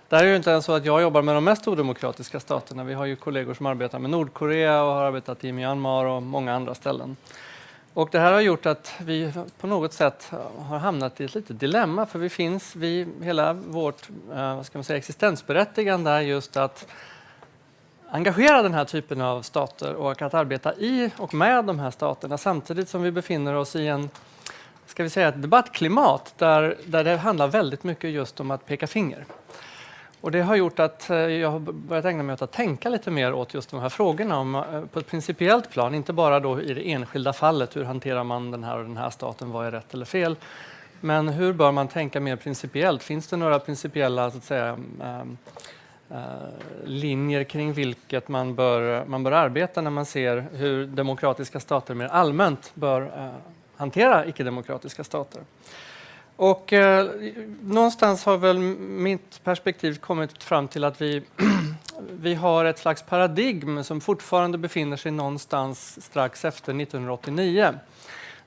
det 0.10 0.18
är 0.18 0.26
ju 0.26 0.36
inte 0.36 0.50
ens 0.52 0.66
så 0.66 0.74
att 0.74 0.86
jag 0.86 1.02
jobbar 1.02 1.22
med 1.22 1.36
de 1.36 1.44
mest 1.44 1.68
odemokratiska 1.68 2.40
staterna. 2.40 2.84
Vi 2.84 2.94
har 2.94 3.06
ju 3.06 3.16
kollegor 3.16 3.54
som 3.54 3.66
arbetar 3.66 4.00
med 4.00 4.10
Nordkorea 4.10 4.84
och 4.84 4.94
har 4.94 5.04
arbetat 5.04 5.44
i 5.44 5.52
Myanmar 5.52 6.06
och 6.06 6.24
många 6.24 6.54
andra 6.54 6.76
ställen. 6.76 7.16
Och 7.94 8.10
det 8.12 8.20
här 8.20 8.34
har 8.34 8.42
gjort 8.42 8.66
att 8.66 8.94
vi 9.00 9.34
på 9.60 9.68
något 9.68 9.94
sätt 9.94 10.32
har 10.58 10.78
hamnat 10.78 11.22
i 11.22 11.24
ett 11.24 11.36
litet 11.36 11.60
dilemma 11.60 12.06
för 12.06 12.20
vi 12.20 12.30
finns, 12.30 12.76
vi, 12.76 13.08
hela 13.22 13.54
vårt 13.54 14.10
eh, 14.34 14.56
vad 14.56 14.66
ska 14.66 14.78
man 14.78 14.84
säga, 14.84 14.98
existensberättigande 14.98 16.12
är 16.12 16.22
just 16.22 16.58
att 16.58 16.88
engagera 18.10 18.62
den 18.62 18.74
här 18.74 18.86
typen 18.86 19.22
av 19.22 19.42
stater 19.42 19.94
och 19.94 20.22
att 20.22 20.34
arbeta 20.34 20.74
i 20.74 21.12
och 21.18 21.34
med 21.34 21.66
de 21.66 21.80
här 21.80 21.92
staterna 21.92 22.38
samtidigt 22.38 22.90
som 22.90 23.02
vi 23.02 23.12
befinner 23.12 23.54
oss 23.56 23.76
i 23.76 23.88
en 23.88 24.10
ska 24.86 25.04
vi 25.04 25.10
säga, 25.10 25.28
ett 25.28 25.42
debattklimat 25.42 26.34
där, 26.38 26.78
där 26.86 27.04
det 27.04 27.18
handlar 27.18 27.48
väldigt 27.48 27.84
mycket 27.84 28.10
just 28.10 28.40
om 28.40 28.52
att 28.52 28.66
peka 28.66 28.88
finger. 28.88 29.26
Och 30.22 30.32
det 30.32 30.42
har 30.42 30.56
gjort 30.56 30.80
att 30.80 31.10
eh, 31.10 31.18
jag 31.18 31.52
har 31.52 31.60
börjat 31.60 32.06
ägna 32.06 32.24
mig 32.24 32.34
åt 32.34 32.42
att 32.42 32.52
tänka 32.52 32.90
lite 32.90 33.12
mer 33.12 33.34
åt 33.34 33.54
just 33.54 33.72
de 33.72 33.80
här 33.80 33.90
frågorna 33.90 34.40
om, 34.40 34.56
eh, 34.56 34.86
på 34.86 35.00
ett 35.00 35.08
principiellt 35.08 35.70
plan, 35.70 35.96
inte 35.96 36.14
bara 36.14 36.40
då 36.40 36.62
i 36.62 36.74
det 36.74 36.92
enskilda 36.92 37.34
fallet, 37.34 37.76
hur 37.76 37.84
hanterar 37.84 38.24
man 38.24 38.52
den 38.52 38.64
här 38.64 38.78
och 38.78 38.84
den 38.84 38.98
här 38.98 39.10
staten, 39.10 39.52
vad 39.52 39.68
är 39.68 39.72
rätt 39.72 39.94
eller 39.94 40.06
fel? 40.06 40.36
Men 41.00 41.30
hur 41.30 41.54
bör 41.54 41.72
man 41.72 41.88
tänka 41.88 42.20
mer 42.20 42.36
principiellt? 42.36 43.04
Finns 43.04 43.28
det 43.28 43.38
några 43.38 43.60
principiella 43.60 44.32
så 44.32 44.38
att 44.38 44.44
säga, 44.44 44.68
mm, 44.68 45.38
eh, 46.10 46.18
linjer 46.86 47.44
kring 47.44 47.74
vilket 47.74 48.28
man 48.28 48.56
bör, 48.56 49.06
man 49.06 49.24
bör 49.24 49.32
arbeta 49.32 49.82
när 49.82 49.92
man 49.92 50.06
ser 50.06 50.46
hur 50.54 50.88
demokratiska 50.88 51.60
stater 51.60 51.94
mer 51.94 52.08
allmänt 52.08 52.72
bör 52.74 53.32
hantera 53.76 54.26
icke-demokratiska 54.26 55.04
stater. 55.04 55.42
Och 56.42 56.74
eh, 56.74 57.08
någonstans 57.62 58.26
har 58.26 58.38
väl 58.38 58.60
mitt 58.60 59.44
perspektiv 59.44 59.98
kommit 59.98 60.44
fram 60.44 60.68
till 60.68 60.84
att 60.84 61.02
vi, 61.02 61.22
vi 62.12 62.34
har 62.34 62.66
ett 62.66 62.80
slags 62.80 63.04
paradigm 63.04 63.84
som 63.84 64.02
fortfarande 64.02 64.58
befinner 64.58 64.98
sig 64.98 65.12
någonstans 65.12 66.06
strax 66.06 66.46
efter 66.46 66.82
1989. 66.82 67.74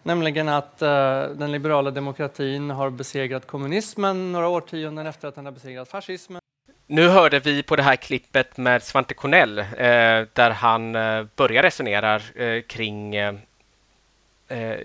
Nämligen 0.02 0.48
att 0.48 0.82
eh, 0.82 0.88
den 1.22 1.52
liberala 1.52 1.90
demokratin 1.90 2.70
har 2.70 2.90
besegrat 2.90 3.46
kommunismen 3.46 4.32
några 4.32 4.48
årtionden 4.48 5.06
efter 5.06 5.28
att 5.28 5.34
den 5.34 5.44
har 5.44 5.52
besegrat 5.52 5.88
fascismen. 5.88 6.40
Nu 6.86 7.08
hörde 7.08 7.40
vi 7.40 7.62
på 7.62 7.76
det 7.76 7.82
här 7.82 7.96
klippet 7.96 8.56
med 8.56 8.82
Svante 8.82 9.14
Cornell 9.14 9.58
eh, 9.58 9.64
där 10.32 10.50
han 10.50 10.94
eh, 10.94 11.24
börjar 11.36 11.62
resonera 11.62 12.14
eh, 12.34 12.62
kring 12.62 13.14
eh, 13.14 13.34
eh, 14.48 14.78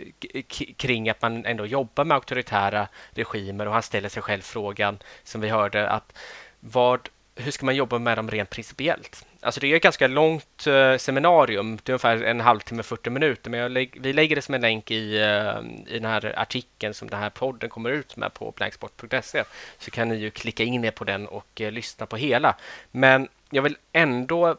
kring 0.77 1.09
att 1.09 1.21
man 1.21 1.45
ändå 1.45 1.65
jobbar 1.65 2.03
med 2.05 2.15
auktoritära 2.15 2.87
regimer 3.11 3.67
och 3.67 3.73
han 3.73 3.83
ställer 3.83 4.09
sig 4.09 4.23
själv 4.23 4.41
frågan 4.41 4.99
som 5.23 5.41
vi 5.41 5.49
hörde 5.49 5.89
att 5.89 6.13
vad 6.59 7.09
hur 7.39 7.51
ska 7.51 7.65
man 7.65 7.75
jobba 7.75 7.99
med 7.99 8.17
dem 8.17 8.31
rent 8.31 8.49
principiellt? 8.49 9.25
Alltså 9.41 9.59
det 9.61 9.67
är 9.67 9.75
ett 9.75 9.83
ganska 9.83 10.07
långt 10.07 10.67
eh, 10.67 10.97
seminarium, 10.97 11.79
det 11.83 11.89
är 11.89 11.93
ungefär 11.93 12.23
en 12.23 12.39
halvtimme, 12.39 12.83
40 12.83 13.09
minuter, 13.09 13.49
men 13.49 13.73
lä 13.73 13.87
vi 13.93 14.13
lägger 14.13 14.35
det 14.35 14.41
som 14.41 14.55
en 14.55 14.61
länk 14.61 14.91
i, 14.91 15.17
eh, 15.17 15.93
i 15.93 15.99
den 15.99 16.05
här 16.05 16.39
artikeln 16.39 16.93
som 16.93 17.09
den 17.09 17.19
här 17.19 17.29
podden 17.29 17.69
kommer 17.69 17.89
ut 17.89 18.17
med 18.17 18.33
på 18.33 18.51
blanksport.se, 18.51 19.43
så 19.77 19.91
kan 19.91 20.09
ni 20.09 20.15
ju 20.15 20.31
klicka 20.31 20.63
in 20.63 20.85
er 20.85 20.91
på 20.91 21.03
den 21.03 21.27
och 21.27 21.61
eh, 21.61 21.71
lyssna 21.71 22.05
på 22.05 22.17
hela. 22.17 22.55
Men 22.91 23.27
jag 23.49 23.61
vill 23.61 23.77
ändå 23.93 24.55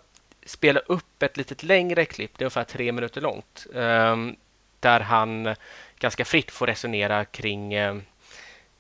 spela 0.47 0.81
upp 0.81 1.23
ett 1.23 1.37
lite 1.37 1.67
längre 1.67 2.05
klipp, 2.05 2.31
det 2.37 2.43
är 2.43 2.47
ungefär 2.47 2.65
tre 2.65 2.93
minuter 2.93 3.21
långt, 3.21 3.67
ehm, 3.75 4.37
där 4.81 5.01
han 5.01 5.47
eh, 5.47 5.57
ganska 5.99 6.25
fritt 6.25 6.51
får 6.51 6.67
resonera 6.67 7.25
kring 7.25 7.75
eh, 7.75 7.97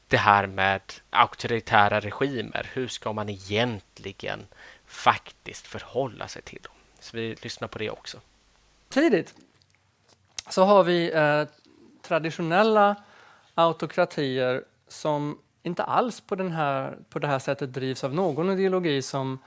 det 0.09 0.17
här 0.17 0.47
med 0.47 0.81
auktoritära 1.11 2.01
regimer. 2.01 2.71
Hur 2.73 2.89
ska 2.89 3.13
man 3.13 3.29
egentligen 3.29 4.47
faktiskt 4.87 5.67
förhålla 5.67 6.29
sig 6.29 6.43
till 6.43 6.61
dem? 6.63 6.73
Så 7.01 7.17
vi 7.17 7.37
lyssnar 7.43 7.69
på 7.69 7.79
det 7.79 7.91
också. 7.91 8.19
Tidigt 8.89 9.35
så 10.49 10.65
har 10.65 10.85
vi 10.85 11.13
eh, 11.13 11.45
traditionella 12.03 12.97
autokratier 13.55 14.65
som 14.89 15.39
inte 15.63 15.83
alls 15.83 16.21
på, 16.21 16.35
den 16.35 16.53
här, 16.53 16.99
på 17.11 17.19
det 17.19 17.27
här 17.27 17.39
sättet 17.39 17.73
drivs 17.73 18.05
av 18.05 18.15
någon 18.15 18.51
ideologi 18.51 19.03
som 19.03 19.39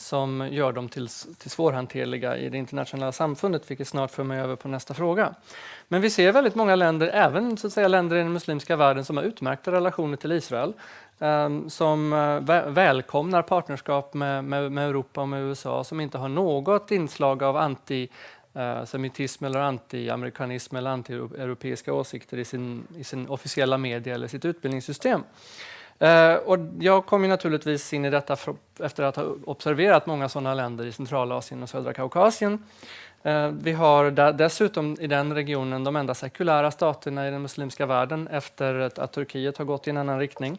som 0.00 0.48
gör 0.50 0.72
dem 0.72 0.88
till, 0.88 1.08
till 1.38 1.50
svårhanterliga 1.50 2.36
i 2.36 2.48
det 2.48 2.58
internationella 2.58 3.12
samfundet, 3.12 3.70
vilket 3.70 3.88
snart 3.88 4.10
för 4.10 4.24
mig 4.24 4.40
över 4.40 4.56
på 4.56 4.68
nästa 4.68 4.94
fråga. 4.94 5.34
Men 5.88 6.00
vi 6.00 6.10
ser 6.10 6.32
väldigt 6.32 6.54
många 6.54 6.74
länder, 6.74 7.08
även 7.08 7.56
så 7.56 7.66
att 7.66 7.72
säga, 7.72 7.88
länder 7.88 8.16
i 8.16 8.18
den 8.18 8.32
muslimska 8.32 8.76
världen 8.76 9.04
som 9.04 9.16
har 9.16 9.24
utmärkta 9.24 9.72
relationer 9.72 10.16
till 10.16 10.32
Israel, 10.32 10.72
um, 11.18 11.70
som 11.70 12.12
eh, 12.12 12.40
välkomnar 12.70 13.42
partnerskap 13.42 14.14
med, 14.14 14.44
med, 14.44 14.72
med, 14.72 14.88
Europa 14.88 15.20
och 15.20 15.28
med 15.28 15.42
USA, 15.42 15.84
som 15.84 16.00
inte 16.00 16.18
har 16.18 16.28
något 16.28 16.90
inslag 16.90 17.42
av 17.42 17.56
antisemitism 17.56 19.44
eh, 19.44 19.50
eller 19.50 19.60
antiamerikanism 19.60 20.76
eller 20.76 20.90
antieuropeiska 20.90 21.92
åsikter 21.92 22.38
i 22.38 22.44
sin, 22.44 22.86
i 22.96 23.04
sin 23.04 23.28
officiella 23.28 23.78
media 23.78 24.14
eller 24.14 24.28
sitt 24.28 24.44
utbildningssystem. 24.44 25.22
Eh, 26.00 26.34
och 26.34 26.58
jag 26.78 27.06
kom 27.06 27.22
ju 27.22 27.28
naturligtvis 27.28 27.92
in 27.92 28.04
i 28.04 28.10
detta 28.10 28.36
efter 28.80 29.02
att 29.02 29.16
ha 29.16 29.24
observerat 29.44 30.06
många 30.06 30.28
sådana 30.28 30.54
länder 30.54 30.84
i 30.84 30.92
Centralasien 30.92 31.62
och 31.62 31.68
södra 31.68 31.92
Kaukasien. 31.92 32.64
Eh, 33.22 33.48
vi 33.48 33.72
har 33.72 34.32
dessutom 34.32 34.96
i 35.00 35.06
den 35.06 35.34
regionen 35.34 35.84
de 35.84 35.96
enda 35.96 36.14
sekulära 36.14 36.70
staterna 36.70 37.28
i 37.28 37.30
den 37.30 37.42
muslimska 37.42 37.86
världen 37.86 38.28
efter 38.28 39.00
att 39.00 39.12
Turkiet 39.12 39.58
har 39.58 39.64
gått 39.64 39.86
i 39.86 39.90
en 39.90 39.96
annan 39.96 40.18
riktning. 40.18 40.58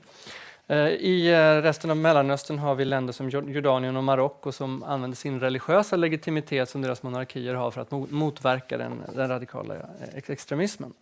Eh, 0.72 0.88
I 0.88 1.32
eh, 1.32 1.62
resten 1.62 1.90
av 1.90 1.98
Mellanöstern 1.98 2.60
har 2.60 2.76
vi 2.76 2.86
länder 2.86 3.14
som 3.14 3.30
Jordanien 3.30 3.98
och 3.98 4.04
Marocko 4.04 4.52
som 4.52 4.84
använder 4.84 5.16
sin 5.16 5.40
religiösa 5.40 5.96
legitimitet 5.96 6.70
som 6.70 6.82
deras 6.82 7.04
monarkier 7.04 7.54
har 7.54 7.72
för 7.72 7.82
att 7.82 7.92
motverka 7.92 8.78
den, 8.78 9.04
den 9.16 9.30
radikala 9.30 9.76
eh, 9.76 9.82
extremismen. 10.28 10.94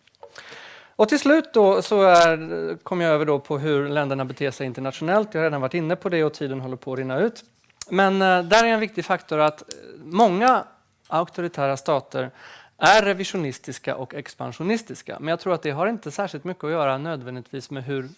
Och 1.00 1.08
till 1.08 1.18
slut 1.18 1.52
då 1.52 1.82
så 1.82 2.02
är, 2.02 2.76
kom 2.82 3.00
jag 3.00 3.12
över 3.12 3.24
då 3.24 3.38
på 3.38 3.58
hur 3.58 3.88
länderna 3.88 4.24
beter 4.24 4.50
sig 4.50 4.66
internationellt. 4.66 5.34
Jag 5.34 5.40
har 5.40 5.44
redan 5.44 5.60
varit 5.60 5.74
inne 5.74 5.96
på 5.96 6.08
det 6.08 6.24
och 6.24 6.34
tiden 6.34 6.60
håller 6.60 6.76
på 6.76 6.92
att 6.92 6.98
rinna 6.98 7.18
ut. 7.18 7.44
Men 7.90 8.22
eh, 8.22 8.42
där 8.42 8.64
är 8.64 8.68
en 8.68 8.80
viktig 8.80 9.04
faktor 9.04 9.38
att 9.38 9.62
många 10.04 10.64
auktoritära 11.08 11.76
stater 11.76 12.30
är 12.78 13.02
revisionistiska 13.02 13.96
och 13.96 14.14
expansionistiska. 14.14 15.16
Men 15.20 15.28
jag 15.28 15.40
tror 15.40 15.54
att 15.54 15.62
det 15.62 15.70
har 15.70 15.86
inte 15.86 16.10
särskilt 16.10 16.44
mycket 16.44 16.64
att 16.64 16.70
göra 16.70 16.98
nödvändigtvis 16.98 17.70
med 17.70 17.84
hur 17.84 18.08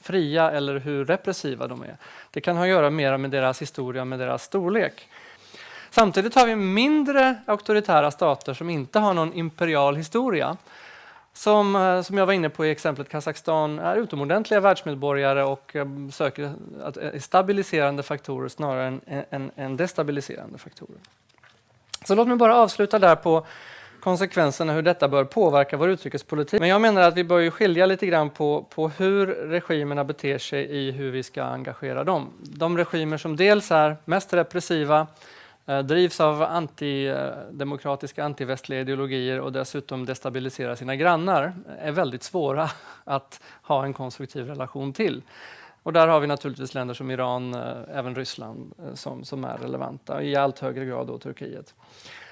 fria 0.00 0.50
eller 0.50 0.78
hur 0.78 1.04
repressiva 1.04 1.66
de 1.66 1.82
är. 1.82 1.96
Det 2.30 2.40
kan 2.40 2.56
ha 2.56 2.62
att 2.62 2.68
göra 2.68 2.90
mer 2.90 3.16
med 3.16 3.30
deras 3.30 3.62
historia, 3.62 4.04
med 4.04 4.18
deras 4.18 4.42
storlek. 4.42 5.08
Samtidigt 5.90 6.34
har 6.34 6.46
vi 6.46 6.56
mindre 6.56 7.36
auktoritära 7.46 8.10
stater 8.10 8.54
som 8.54 8.70
inte 8.70 8.98
har 8.98 9.14
någon 9.14 9.32
imperial 9.32 9.96
historia 9.96 10.56
som, 11.36 11.76
eh, 11.76 12.02
som 12.02 12.18
jag 12.18 12.26
var 12.26 12.32
inne 12.32 12.48
på 12.48 12.66
i 12.66 12.70
exemplet 12.70 13.08
Kazakstan, 13.08 13.78
är 13.78 13.96
utomordentliga 13.96 14.60
världsmedborgare 14.60 15.42
och 15.42 15.76
eh, 15.76 15.86
söker 16.12 16.52
att, 16.82 16.96
eh, 16.96 17.20
stabiliserande 17.20 18.02
faktorer 18.02 18.48
snarare 18.48 18.86
än, 18.86 19.00
än, 19.30 19.50
än 19.56 19.76
destabiliserande 19.76 20.58
faktorer. 20.58 20.98
Så 22.04 22.14
låt 22.14 22.28
mig 22.28 22.36
bara 22.36 22.56
avsluta 22.56 22.98
där 22.98 23.16
på 23.16 23.46
konsekvenserna 24.00 24.72
hur 24.72 24.82
detta 24.82 25.08
bör 25.08 25.24
påverka 25.24 25.76
vår 25.76 25.88
utrikespolitik. 25.88 26.60
Men 26.60 26.68
jag 26.68 26.80
menar 26.80 27.02
att 27.02 27.16
vi 27.16 27.24
bör 27.24 27.50
skilja 27.50 27.86
lite 27.86 28.06
grann 28.06 28.30
på, 28.30 28.66
på 28.74 28.88
hur 28.88 29.26
regimerna 29.26 30.04
beter 30.04 30.38
sig 30.38 30.64
i 30.64 30.90
hur 30.90 31.10
vi 31.10 31.22
ska 31.22 31.42
engagera 31.42 32.04
dem. 32.04 32.30
De 32.40 32.76
regimer 32.76 33.16
som 33.16 33.36
dels 33.36 33.70
är 33.70 33.96
mest 34.04 34.34
repressiva, 34.34 35.06
Eh, 35.66 35.78
drivs 35.78 36.20
av 36.20 36.42
antidemokratiska, 36.42 38.24
antivästliga 38.24 38.80
ideologier 38.80 39.40
och 39.40 39.52
dessutom 39.52 40.06
destabiliserar 40.06 40.74
sina 40.74 40.96
grannar 40.96 41.52
eh, 41.68 41.88
är 41.88 41.92
väldigt 41.92 42.22
svåra 42.22 42.70
att 43.04 43.40
ha 43.62 43.84
en 43.84 43.92
konstruktiv 43.92 44.46
relation 44.46 44.92
till. 44.92 45.22
Och 45.82 45.92
där 45.92 46.08
har 46.08 46.20
vi 46.20 46.26
naturligtvis 46.26 46.74
länder 46.74 46.94
som 46.94 47.10
Iran, 47.10 47.54
eh, 47.54 47.76
även 47.92 48.14
Ryssland, 48.14 48.72
som, 48.94 49.24
som 49.24 49.44
är 49.44 49.56
relevanta, 49.56 50.22
i 50.22 50.36
allt 50.36 50.58
högre 50.58 50.84
grad 50.84 51.06
då 51.06 51.18
Turkiet. 51.18 51.74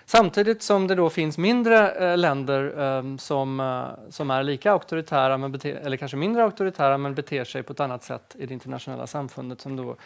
Samtidigt 0.05 0.63
som 0.63 0.87
det 0.87 0.95
då 0.95 1.11
finns 1.11 1.39
mindre 1.39 2.17
länder 2.17 2.81
ehm, 2.81 3.19
som, 3.19 3.83
som 4.11 4.31
är 4.31 4.43
lika 4.43 4.73
auktoritära, 4.73 5.39
men 5.39 5.53
bete, 5.53 5.73
eller 5.73 5.97
kanske 5.97 6.17
mindre 6.17 6.45
auktoritära, 6.45 6.99
men 6.99 7.15
beter 7.15 7.45
sig 7.45 7.63
på 7.63 7.73
ett 7.73 7.81
annat 7.81 8.03
sätt 8.03 8.37
i 8.39 8.47
det 8.47 8.55
internationella 8.55 9.07
samfundet 9.07 9.61
som 9.61 9.77
då 9.77 9.97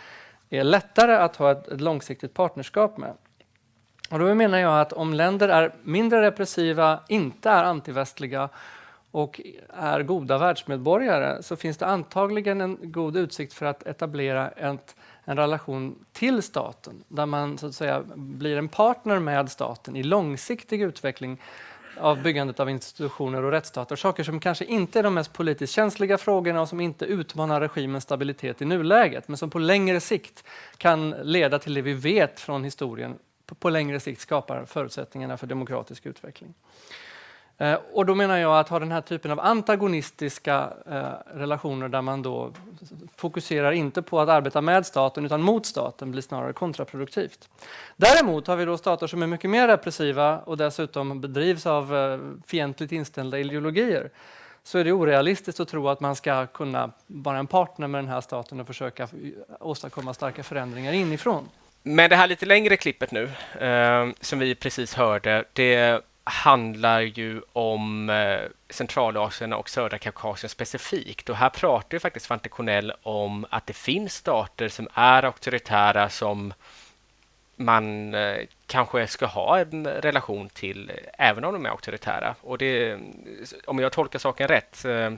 är 0.51 0.65
lättare 0.65 1.15
att 1.15 1.37
ha 1.37 1.53
ett, 1.53 1.69
ett 1.69 1.81
långsiktigt 1.81 2.35
partnerskap 2.35 2.97
med. 2.99 3.15
Och 4.11 4.19
då 4.19 4.35
menar 4.35 4.59
jag 4.59 4.81
att 4.81 4.93
om 4.93 5.15
länder 5.15 5.49
är 5.49 5.75
mindre 5.83 6.23
repressiva, 6.23 7.01
inte 7.09 7.51
är 7.51 7.65
antivästliga 7.65 8.49
och 9.11 9.41
är 9.69 10.03
goda 10.03 10.39
världsmedborgare 10.39 11.43
så 11.43 11.57
finns 11.57 11.77
det 11.77 11.87
antagligen 11.87 12.61
en 12.61 12.79
god 12.83 13.17
utsikt 13.17 13.53
för 13.53 13.67
att 13.67 13.87
etablera 13.87 14.49
ett, 14.49 14.97
en 15.25 15.37
relation 15.37 16.05
till 16.13 16.43
staten 16.43 17.05
där 17.09 17.27
man 17.27 17.59
så 17.59 17.67
att 17.67 17.75
säga 17.75 18.03
blir 18.15 18.57
en 18.57 18.69
partner 18.69 19.19
med 19.19 19.51
staten 19.51 19.97
i 19.97 20.03
långsiktig 20.03 20.83
utveckling 20.83 21.41
av 21.99 22.23
byggandet 22.23 22.61
av 22.61 22.71
institutioner 22.71 23.45
och 23.45 23.51
rättsstater. 23.51 23.97
Saker 23.97 24.25
som 24.25 24.41
kanske 24.41 24.65
inte 24.65 24.99
är 24.99 25.03
de 25.03 25.15
mest 25.15 25.33
politiskt 25.33 25.73
känsliga 25.73 26.19
frågorna 26.19 26.61
och 26.61 26.69
som 26.69 26.81
inte 26.81 27.05
utmanar 27.05 27.61
regimens 27.61 28.05
stabilitet 28.05 28.63
i 28.63 28.65
nuläget, 28.65 29.29
men 29.29 29.37
som 29.37 29.51
på 29.51 29.59
längre 29.59 30.01
sikt 30.01 30.45
kan 30.77 31.11
leda 31.11 31.59
till 31.59 31.75
det 31.75 31.83
vi 31.83 31.93
vet 31.95 32.41
från 32.41 32.65
historien 32.65 33.19
på 33.59 33.71
längre 33.71 34.01
sikt 34.01 34.21
skapar 34.21 34.65
förutsättningarna 34.65 35.37
för 35.37 35.47
demokratisk 35.47 36.07
utveckling. 36.07 36.55
Eh, 37.59 37.79
och 37.93 38.07
då 38.07 38.15
menar 38.15 38.37
jag 38.39 38.59
att 38.59 38.69
ha 38.69 38.79
den 38.79 38.93
här 38.93 39.01
typen 39.01 39.31
av 39.31 39.41
antagonistiska 39.41 40.73
eh, 40.87 41.37
relationer 41.39 41.89
där 41.89 42.03
man 42.03 42.23
då 42.23 42.53
fokuserar 43.17 43.73
inte 43.73 44.03
på 44.03 44.21
att 44.21 44.29
arbeta 44.29 44.61
med 44.61 44.87
staten 44.87 45.27
utan 45.27 45.43
mot 45.43 45.67
staten 45.67 46.11
blir 46.11 46.23
snarare 46.23 46.53
kontraproduktivt. 46.53 47.49
Däremot 47.97 48.47
har 48.47 48.57
vi 48.57 48.65
då 48.65 48.79
stater 48.79 49.07
som 49.07 49.23
är 49.23 49.27
mycket 49.27 49.51
mer 49.51 49.69
repressiva 49.69 50.39
och 50.39 50.57
dessutom 50.57 51.21
bedrivs 51.21 51.67
av 51.67 51.97
eh, 51.97 52.19
fientligt 52.47 52.93
inställda 52.93 53.39
ideologier 53.39 54.11
så 54.63 54.79
är 54.79 54.85
det 54.85 54.93
orealistiskt 54.93 55.61
att 55.61 55.69
tro 55.69 55.89
att 55.89 56.01
man 56.01 56.17
ska 56.17 56.47
kunna 56.47 56.91
vara 57.07 57.39
en 57.39 57.47
partner 57.47 57.87
med 57.87 58.05
den 58.05 58.09
här 58.09 58.21
staten 58.21 58.61
och 58.61 58.67
försöka 58.67 59.03
eh, 59.03 59.09
åstadkomma 59.61 60.15
starka 60.15 60.43
förändringar 60.43 60.93
inifrån. 60.93 61.49
Men 61.83 62.11
det 62.11 62.17
här 62.17 62.27
lite 62.27 62.47
längre 62.47 62.77
klippet 62.77 63.11
nu, 63.13 63.31
eh, 63.61 64.09
som 64.21 64.39
vi 64.39 64.55
precis 64.55 64.95
hörde, 64.95 65.45
det 65.53 66.03
handlar 66.27 67.01
ju 67.01 67.43
om 67.53 68.11
eh, 68.11 68.41
Centralasien 68.71 69.53
och 69.53 69.71
södra 69.71 69.99
Kaukasien 69.99 70.51
specifikt. 70.51 71.29
Och 71.29 71.37
här 71.37 71.51
pratar 71.51 71.97
ju 71.97 72.01
faktiskt 72.01 72.27
Svante 72.27 72.49
Cornell 72.49 72.93
om 73.03 73.47
att 73.51 73.67
det 73.67 73.73
finns 73.73 74.15
stater 74.15 74.69
som 74.69 74.89
är 74.95 75.23
auktoritära 75.23 76.09
som 76.09 76.55
man 77.57 78.15
eh, 78.15 78.47
kanske 78.67 79.07
ska 79.07 79.27
ha 79.27 79.59
en 79.59 79.87
relation 79.87 80.49
till, 80.49 80.93
även 81.19 81.45
om 81.45 81.53
de 81.53 81.67
är 81.67 81.71
auktoritära. 81.71 82.35
Och 82.41 82.59
det, 82.59 82.99
om 83.67 83.79
jag 83.79 83.93
tolkar 83.93 84.19
saken 84.19 84.49
rätt 84.49 84.85
eh, 84.85 85.13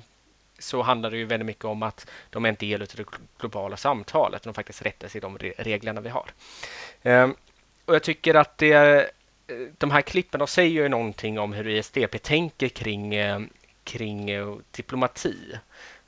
så 0.58 0.82
handlar 0.82 1.10
det 1.10 1.16
ju 1.16 1.24
väldigt 1.24 1.46
mycket 1.46 1.64
om 1.64 1.82
att 1.82 2.10
de 2.30 2.44
är 2.44 2.48
en 2.48 2.54
del 2.54 2.82
av 2.82 2.88
det 2.96 3.04
globala 3.38 3.76
samtalet. 3.76 4.42
De 4.42 4.54
faktiskt 4.54 4.82
rättar 4.82 5.08
sig 5.08 5.18
i 5.18 5.22
de 5.22 5.38
reglerna 5.38 6.00
vi 6.00 6.08
har. 6.08 6.30
Och 7.84 7.94
jag 7.94 8.02
tycker 8.02 8.34
att 8.34 8.58
det, 8.58 9.10
de 9.78 9.90
här 9.90 10.02
klippen 10.02 10.46
säger 10.46 10.82
ju 10.82 10.88
någonting 10.88 11.38
om 11.38 11.52
hur 11.52 11.68
ISDP 11.68 12.18
tänker 12.22 12.68
kring, 12.68 13.14
eh, 13.14 13.40
kring 13.84 14.30
eh, 14.30 14.54
diplomati. 14.70 15.36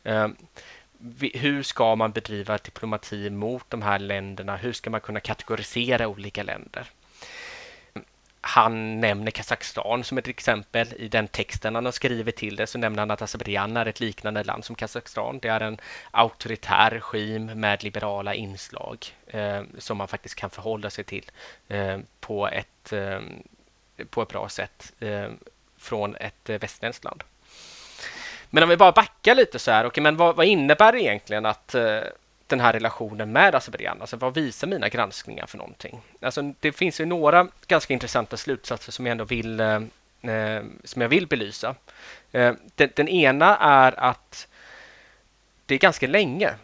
Eh, 0.05 0.29
hur 1.35 1.63
ska 1.63 1.97
man 1.97 2.13
bedriva 2.13 2.59
diplomati 2.59 3.31
mot 3.31 3.71
de 3.71 3.83
här 3.83 3.99
länderna? 3.99 4.57
Hur 4.57 4.73
ska 4.73 4.91
man 4.91 5.01
kunna 5.01 5.21
kategorisera 5.21 6.09
olika 6.09 6.43
länder? 6.43 6.87
Han 8.41 9.01
nämner 9.01 9.31
Kazakstan 9.31 10.05
som 10.05 10.19
ett 10.19 10.29
exempel. 10.29 10.89
I 10.97 11.09
den 11.09 11.29
texten 11.29 11.75
han 11.75 11.85
har 11.85 11.93
skrivit 11.93 12.37
till 12.37 12.57
det 12.57 12.67
så 12.67 12.79
nämner 12.79 12.99
han 13.03 13.11
att 13.11 13.23
Azerbajdzjan 13.23 13.77
är 13.77 13.87
ett 13.87 14.01
liknande 14.01 14.45
land 14.45 14.65
som 14.65 14.75
Kazakstan. 14.75 15.39
Det 15.39 15.49
är 15.49 15.61
en 15.61 15.81
auktoritär 16.11 16.91
regim 16.91 17.47
med 17.47 17.85
liberala 17.85 18.35
inslag 18.35 19.07
eh, 19.27 19.63
som 19.79 19.99
man 19.99 20.09
faktiskt 20.09 20.35
kan 20.35 20.51
förhålla 20.51 20.91
sig 20.91 21.05
till 21.05 21.31
eh, 21.69 21.99
på, 22.21 22.49
ett, 22.49 22.93
eh, 22.93 23.21
på 24.11 24.23
ett 24.23 24.29
bra 24.29 24.49
sätt 24.49 24.93
eh, 25.01 25.29
från 25.79 26.17
ett 26.17 26.51
eh, 26.51 26.59
västerländskt 26.59 27.05
land. 27.05 27.25
Men 28.51 28.63
om 28.63 28.69
vi 28.69 28.77
bara 28.77 28.93
backar 28.93 29.35
lite 29.35 29.59
så 29.59 29.71
här, 29.71 29.87
okay, 29.87 30.03
men 30.03 30.17
vad, 30.17 30.37
vad 30.37 30.47
innebär 30.47 30.93
det 30.93 31.03
egentligen 31.03 31.47
att 31.47 31.75
eh, 31.75 32.01
den 32.51 32.61
här 32.61 32.73
relationen 32.73 33.33
med 33.33 33.55
Azerbajdzjan? 33.55 34.01
Alltså 34.01 34.17
vad 34.17 34.35
visar 34.35 34.67
mina 34.67 34.89
granskningar 34.89 35.47
för 35.47 35.59
någonting? 35.59 36.01
Alltså, 36.21 36.55
det 36.61 36.73
finns 36.73 37.01
ju 37.01 37.07
några 37.07 37.49
ganska 37.67 37.95
intressanta 37.95 38.37
slutsatser 38.37 38.93
som 38.93 39.07
jag 39.07 39.11
ändå 39.11 39.25
vill, 39.25 39.61
eh, 39.61 39.83
eh 40.23 40.63
som 40.85 41.03
jag 41.03 41.09
vill 41.09 41.27
belysa. 41.27 41.75
Eh, 42.33 42.55
den, 42.75 42.91
den, 42.95 43.09
ena 43.09 43.57
är 43.57 44.01
att 44.01 44.49
det 45.67 45.75
är 45.75 45.79
ganska 45.79 46.07
länge 46.07 46.55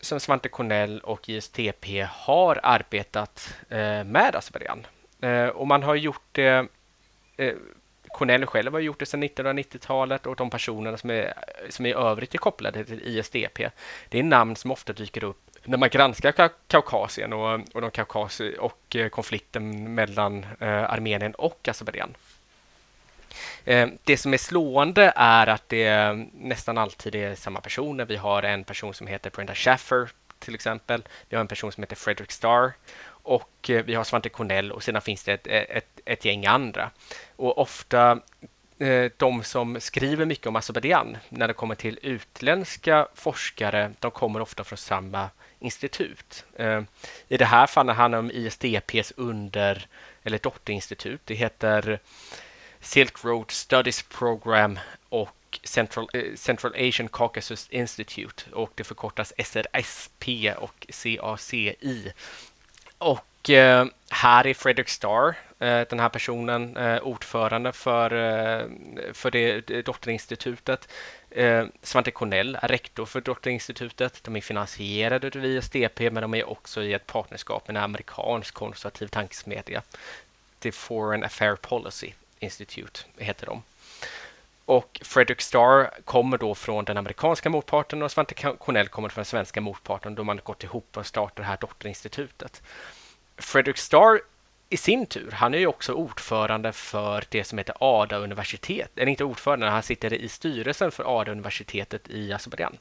som 0.00 0.20
Svante 0.20 0.48
Cornell 0.48 1.00
och 1.00 1.28
ISTP 1.28 2.06
har 2.10 2.60
arbetat 2.62 3.54
eh, 3.68 4.04
med 4.04 4.36
Azerbajdzjan. 4.36 4.86
Eh, 5.20 5.46
och 5.46 5.66
man 5.66 5.82
har 5.82 5.94
gjort 5.94 6.28
det 6.32 6.66
eh, 7.36 7.54
Cornell 8.12 8.46
själv 8.46 8.72
har 8.72 8.80
gjort 8.80 8.98
det 8.98 9.06
sedan 9.06 9.22
1990-talet 9.24 10.26
och 10.26 10.36
de 10.36 10.50
personerna 10.50 10.96
som 10.96 11.10
är, 11.10 11.34
som 11.68 11.86
är 11.86 11.90
i 11.90 11.92
övrigt 11.92 12.34
är 12.34 12.38
kopplade 12.38 12.84
till 12.84 13.02
ISDP, 13.02 13.58
det 14.08 14.18
är 14.18 14.22
namn 14.22 14.56
som 14.56 14.70
ofta 14.70 14.92
dyker 14.92 15.24
upp 15.24 15.50
när 15.64 15.78
man 15.78 15.88
granskar 15.88 16.50
Kaukasien 16.66 17.32
och, 17.32 17.60
och, 17.72 17.80
de 17.80 17.90
Kaukas 17.90 18.40
och 18.58 18.96
eh, 18.96 19.08
konflikten 19.08 19.94
mellan 19.94 20.46
eh, 20.60 20.92
Armenien 20.92 21.34
och 21.34 21.68
Azerbajdzjan. 21.68 22.14
Eh, 23.64 23.88
det 24.04 24.16
som 24.16 24.34
är 24.34 24.38
slående 24.38 25.12
är 25.16 25.46
att 25.46 25.68
det 25.68 26.14
nästan 26.32 26.78
alltid 26.78 27.14
är 27.14 27.34
samma 27.34 27.60
personer. 27.60 28.04
Vi 28.04 28.16
har 28.16 28.42
en 28.42 28.64
person 28.64 28.94
som 28.94 29.06
heter 29.06 29.30
Brenda 29.30 29.54
Schaffer 29.54 30.08
till 30.38 30.54
exempel. 30.54 31.02
Vi 31.28 31.36
har 31.36 31.40
en 31.40 31.48
person 31.48 31.72
som 31.72 31.82
heter 31.82 31.96
Frederick 31.96 32.32
Starr 32.32 32.72
och 33.22 33.70
eh, 33.70 33.84
vi 33.84 33.94
har 33.94 34.04
Svante 34.04 34.28
Cornell 34.28 34.72
och 34.72 34.82
sedan 34.82 35.02
finns 35.02 35.24
det 35.24 35.32
ett, 35.32 35.46
eh, 35.46 35.76
ett, 35.76 36.00
ett 36.04 36.24
gäng 36.24 36.46
andra. 36.46 36.90
Och 37.36 37.58
ofta 37.58 38.20
eh, 38.78 39.10
de 39.16 39.44
som 39.44 39.80
skriver 39.80 40.26
mycket 40.26 40.46
om 40.46 40.56
Azerbajdzjan 40.56 41.16
när 41.28 41.48
det 41.48 41.54
kommer 41.54 41.74
till 41.74 41.98
utländska 42.02 43.08
forskare, 43.14 43.92
de 43.98 44.10
kommer 44.10 44.40
ofta 44.40 44.64
från 44.64 44.76
samma 44.76 45.30
institut. 45.58 46.44
I 47.28 47.36
det 47.36 47.44
här 47.44 47.66
fallet 47.66 47.96
handlar 47.96 48.22
det 48.22 48.28
om 48.28 48.30
ISDPs 48.30 49.12
under 49.16 49.86
eller 50.22 50.38
dotterinstitut. 50.38 51.20
Det 51.24 51.34
heter 51.34 52.00
Silk 52.80 53.24
Road 53.24 53.50
Studies 53.50 54.02
Program 54.02 54.78
och 55.08 55.60
Central, 55.64 56.08
Central 56.36 56.74
Asian 56.88 57.08
Caucasus 57.08 57.68
Institute 57.70 58.44
och 58.52 58.70
det 58.74 58.84
förkortas 58.84 59.32
SRSP 59.38 60.52
och 60.56 60.86
CACI. 60.88 62.12
Och 63.00 63.50
eh, 63.50 63.86
här 64.10 64.46
är 64.46 64.54
Fredrik 64.54 64.88
Starr, 64.88 65.34
eh, 65.58 65.80
den 65.90 66.00
här 66.00 66.08
personen, 66.08 66.76
eh, 66.76 66.98
ordförande 67.02 67.72
för, 67.72 68.12
eh, 68.12 68.66
för 69.12 69.30
det, 69.30 69.60
dotterinstitutet. 69.82 70.88
Eh, 71.30 71.66
Svante 71.82 72.10
Cornell 72.10 72.58
är 72.62 72.68
rektor 72.68 73.06
för 73.06 73.20
dotterinstitutet. 73.20 74.24
De 74.24 74.36
är 74.36 74.40
finansierade 74.40 75.26
av 75.26 75.44
ISDP, 75.44 76.00
men 76.10 76.22
de 76.22 76.34
är 76.34 76.48
också 76.50 76.82
i 76.82 76.92
ett 76.92 77.06
partnerskap 77.06 77.68
med 77.68 77.76
en 77.76 77.82
amerikansk 77.82 78.54
konservativ 78.54 79.06
tankesmedja. 79.06 79.82
The 80.58 80.72
Foreign 80.72 81.24
Affair 81.24 81.56
Policy 81.56 82.12
Institute 82.38 83.00
heter 83.16 83.46
de. 83.46 83.62
Och 84.70 85.00
Fredrik 85.04 85.40
Starr 85.40 85.90
kommer 86.04 86.38
då 86.38 86.54
från 86.54 86.84
den 86.84 86.96
amerikanska 86.96 87.50
motparten 87.50 88.02
och 88.02 88.10
Svante 88.10 88.34
Cornell 88.34 88.88
kommer 88.88 89.08
från 89.08 89.20
den 89.20 89.24
svenska 89.24 89.60
motparten 89.60 90.14
då 90.14 90.24
man 90.24 90.40
gått 90.44 90.64
ihop 90.64 90.96
och 90.96 91.06
startat 91.06 91.36
det 91.36 91.42
här 91.42 91.58
dotterinstitutet. 91.60 92.62
Fredrik 93.36 93.76
Starr 93.76 94.20
i 94.68 94.76
sin 94.76 95.06
tur, 95.06 95.30
han 95.30 95.54
är 95.54 95.58
ju 95.58 95.66
också 95.66 95.92
ordförande 95.92 96.72
för 96.72 97.24
det 97.28 97.44
som 97.44 97.58
heter 97.58 97.74
ADA 97.80 98.16
universitet. 98.16 98.90
Eller 98.96 99.06
inte 99.06 99.24
ordförande, 99.24 99.66
han 99.66 99.82
sitter 99.82 100.14
i 100.14 100.28
styrelsen 100.28 100.90
för 100.90 101.20
ADA 101.20 101.32
universitetet 101.32 102.10
i 102.10 102.32
Azerbajdzjan. 102.32 102.76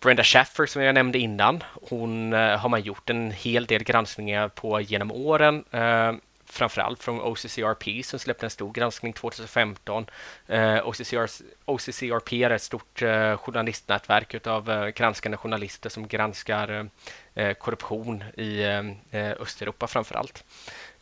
Brenda 0.00 0.24
Schaffer 0.24 0.66
som 0.66 0.82
jag 0.82 0.94
nämnde 0.94 1.18
innan, 1.18 1.64
hon 1.90 2.32
eh, 2.32 2.58
har 2.58 2.68
man 2.68 2.82
gjort 2.82 3.10
en 3.10 3.30
hel 3.30 3.66
del 3.66 3.84
granskningar 3.84 4.48
på 4.48 4.80
genom 4.80 5.12
åren. 5.12 5.64
Eh, 5.70 6.12
Framförallt 6.50 7.02
från 7.02 7.20
OCCRP 7.20 8.02
som 8.04 8.18
släppte 8.18 8.46
en 8.46 8.50
stor 8.50 8.72
granskning 8.72 9.12
2015. 9.12 10.06
Eh, 10.46 10.88
OCCR, 10.88 11.26
OCCRP 11.64 12.32
är 12.32 12.50
ett 12.50 12.62
stort 12.62 13.02
eh, 13.02 13.36
journalistnätverk 13.36 14.46
av 14.46 14.70
eh, 14.70 14.88
granskande 14.88 15.36
journalister 15.36 15.90
som 15.90 16.08
granskar 16.08 16.88
eh, 17.34 17.52
korruption 17.52 18.24
i 18.36 18.62
eh, 18.62 18.88
eh 19.10 19.32
Östeuropa 19.40 19.86
framförallt. 19.86 20.44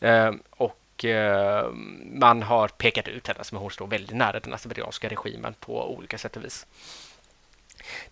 Eh, 0.01 0.33
och 0.51 1.05
eh, 1.05 1.71
man 2.05 2.43
har 2.43 2.69
pekat 2.69 3.09
ut 3.09 3.27
henne 3.27 3.45
som 3.45 3.59
hon 3.59 3.71
står 3.71 3.87
väldigt 3.87 4.17
nära 4.17 4.41
den 4.41 4.55
azerbajdzjanska 4.55 5.09
regimen 5.09 5.55
på 5.61 5.95
olika 5.95 6.19
sätt 6.19 6.37
och 6.37 6.45
vis. 6.45 6.67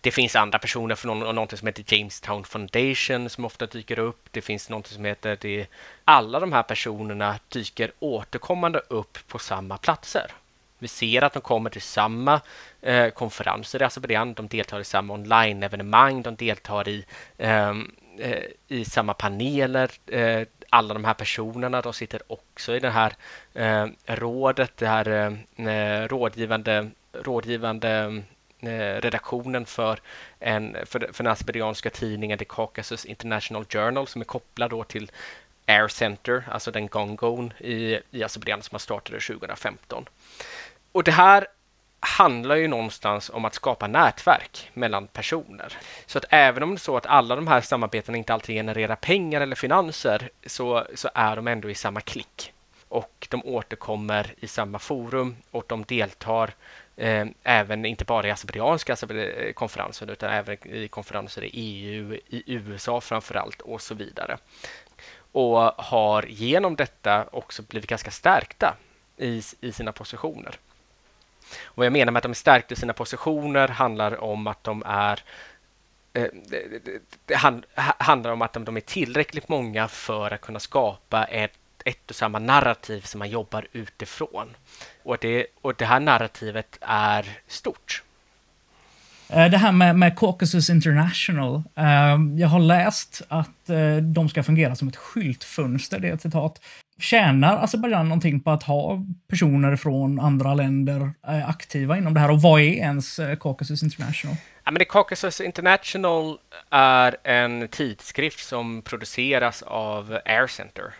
Det 0.01 0.11
finns 0.11 0.35
andra 0.35 0.59
personer 0.59 0.95
från 0.95 1.19
någon, 1.19 1.35
någonting 1.35 1.57
som 1.57 1.67
heter 1.67 1.95
Jamestown 1.95 2.43
Foundation 2.43 3.29
som 3.29 3.45
ofta 3.45 3.65
dyker 3.65 3.99
upp. 3.99 4.27
Det 4.31 4.41
finns 4.41 4.69
någonting 4.69 4.93
som 4.95 5.05
heter 5.05 5.37
det. 5.41 5.67
Alla 6.05 6.39
de 6.39 6.53
här 6.53 6.63
personerna 6.63 7.39
dyker 7.49 7.91
återkommande 7.99 8.79
upp 8.79 9.17
på 9.27 9.39
samma 9.39 9.77
platser. 9.77 10.31
Vi 10.79 10.87
ser 10.87 11.23
att 11.23 11.33
de 11.33 11.41
kommer 11.41 11.69
till 11.69 11.81
samma 11.81 12.41
eh, 12.81 13.09
konferenser 13.09 13.81
i 13.81 13.85
Azerbajdzjan. 13.85 14.29
Alltså 14.29 14.43
de 14.43 14.57
deltar 14.57 14.79
i 14.79 14.83
samma 14.83 15.13
online-evenemang. 15.13 16.21
De 16.21 16.35
deltar 16.35 16.87
i, 16.87 17.05
ehm, 17.37 17.91
eh, 18.19 18.43
i 18.67 18.85
samma 18.85 19.13
paneler. 19.13 19.91
Eh, 20.07 20.47
alla 20.69 20.93
de 20.93 21.05
här 21.05 21.13
personerna 21.13 21.81
de 21.81 21.93
sitter 21.93 22.21
också 22.27 22.75
i 22.75 22.79
det 22.79 22.89
här 22.89 23.13
eh, 23.53 23.87
rådet, 24.05 24.77
det 24.77 24.87
här 24.87 25.07
eh, 25.09 25.67
eh 25.67 26.07
rådgivande, 26.07 26.89
rådgivande 27.13 28.23
Eh, 28.67 29.01
redaktionen 29.01 29.65
för, 29.65 29.99
en, 30.39 30.77
för, 30.85 31.09
för 31.13 31.23
den 31.23 31.31
asperianska 31.31 31.89
tidningen 31.89 32.37
The 32.37 32.45
Caucasus 32.45 33.05
International 33.05 33.65
Journal 33.65 34.07
som 34.07 34.21
är 34.21 34.25
kopplad 34.25 34.69
då 34.69 34.83
till 34.83 35.11
Air 35.67 35.87
Center, 35.87 36.43
alltså 36.51 36.71
den 36.71 36.87
gongon 36.87 37.53
i, 37.59 37.99
i 38.11 38.23
Azerbajdzjan 38.23 38.61
som 38.61 38.69
man 38.71 38.79
startade 38.79 39.19
2015. 39.19 40.05
Och 40.91 41.03
det 41.03 41.11
här 41.11 41.47
handlar 41.99 42.55
ju 42.55 42.67
någonstans 42.67 43.29
om 43.33 43.45
att 43.45 43.53
skapa 43.53 43.87
nätverk 43.87 44.69
mellan 44.73 45.07
personer. 45.07 45.73
Så 46.05 46.17
att 46.17 46.25
även 46.29 46.63
om 46.63 46.69
det 46.69 46.75
är 46.75 46.79
så 46.79 46.97
att 46.97 47.05
alla 47.05 47.35
de 47.35 47.47
här 47.47 47.61
samarbetena 47.61 48.17
inte 48.17 48.33
alltid 48.33 48.55
genererar 48.55 48.95
pengar 48.95 49.41
eller 49.41 49.55
finanser 49.55 50.29
så, 50.45 50.87
så 50.95 51.09
är 51.13 51.35
de 51.35 51.47
ändå 51.47 51.69
i 51.69 51.75
samma 51.75 52.01
klick. 52.01 52.53
Och 52.89 53.27
de 53.29 53.45
återkommer 53.45 54.33
i 54.39 54.47
samma 54.47 54.79
forum 54.79 55.35
och 55.51 55.65
de 55.67 55.83
deltar 55.83 56.53
Eh, 56.97 57.25
även 57.43 57.85
inte 57.85 58.05
bara 58.05 58.27
i 58.27 58.31
azerbajdzjanska 58.31 58.95
konferensen 59.53 60.09
utan 60.09 60.29
även 60.29 60.57
i 60.75 60.87
konferenser 60.87 61.43
i 61.43 61.49
EU, 61.53 62.13
i 62.27 62.43
USA 62.53 63.01
framför 63.01 63.35
allt 63.35 63.61
och 63.61 63.81
så 63.81 63.95
vidare. 63.95 64.37
Och 65.31 65.57
har 65.61 66.23
genom 66.23 66.75
detta 66.75 67.27
också 67.31 67.63
blivit 67.63 67.89
ganska 67.89 68.11
stärkta 68.11 68.77
i, 69.17 69.41
i 69.61 69.71
sina 69.71 69.91
positioner. 69.91 70.55
Och 71.63 71.77
vad 71.77 71.85
jag 71.85 71.93
menar 71.93 72.11
med 72.11 72.17
att 72.17 72.23
de 72.23 72.31
är 72.31 72.35
stärkta 72.35 72.73
i 72.73 72.77
sina 72.77 72.93
positioner 72.93 73.67
handlar 73.67 74.23
om 74.23 74.47
att 74.47 74.63
de 74.63 74.83
är 74.85 75.23
eh, 76.13 76.27
det, 76.33 76.81
det 77.25 77.35
handlar 77.97 78.31
om 78.31 78.41
att 78.41 78.53
de 78.53 78.77
är 78.77 78.81
tillräckligt 78.81 79.49
många 79.49 79.87
för 79.87 80.31
att 80.31 80.41
kunna 80.41 80.59
skapa 80.59 81.25
ett 81.25 81.53
ett 81.85 82.09
och 82.09 82.15
samma 82.15 82.39
narrativ 82.39 83.01
som 83.01 83.19
man 83.19 83.29
jobbar 83.29 83.67
utifrån. 83.71 84.55
Och 85.05 85.17
det, 85.21 85.45
och 85.61 85.75
det 85.75 85.85
här 85.85 85.99
narrativet 85.99 86.77
är 86.81 87.25
stort. 87.47 88.03
Eh, 89.29 89.49
det 89.49 89.57
här 89.57 89.71
med, 89.71 89.95
med 89.95 90.19
Caucasus 90.19 90.69
International. 90.69 91.63
Eh, 91.75 92.17
jag 92.37 92.47
har 92.47 92.59
läst 92.59 93.21
att 93.27 93.69
eh, 93.69 93.95
de 93.95 94.29
ska 94.29 94.43
fungera 94.43 94.75
som 94.75 94.87
ett 94.87 94.95
skyltfönster, 94.95 95.99
det 95.99 96.09
är 96.09 96.13
ett 96.13 96.21
citat. 96.21 96.61
Tjänar 96.99 97.63
Azerbajdzjan 97.63 98.09
någonting 98.09 98.39
på 98.39 98.51
att 98.51 98.63
ha 98.63 99.03
personer 99.27 99.75
från 99.75 100.19
andra 100.19 100.53
länder 100.53 101.11
aktiva 101.21 101.97
inom 101.97 102.13
det 102.13 102.19
här? 102.19 102.31
Och 102.31 102.41
vad 102.41 102.61
är 102.61 102.73
ens 102.73 103.19
Caucasus 103.39 103.83
International? 103.83 104.35
Ja, 104.63 104.71
men 104.71 104.85
Caucasus 104.85 105.41
International 105.41 106.37
är 106.69 107.17
en 107.23 107.67
tidskrift 107.67 108.47
som 108.47 108.81
produceras 108.81 109.61
av 109.61 110.19
Air 110.25 110.47
Center 110.47 110.93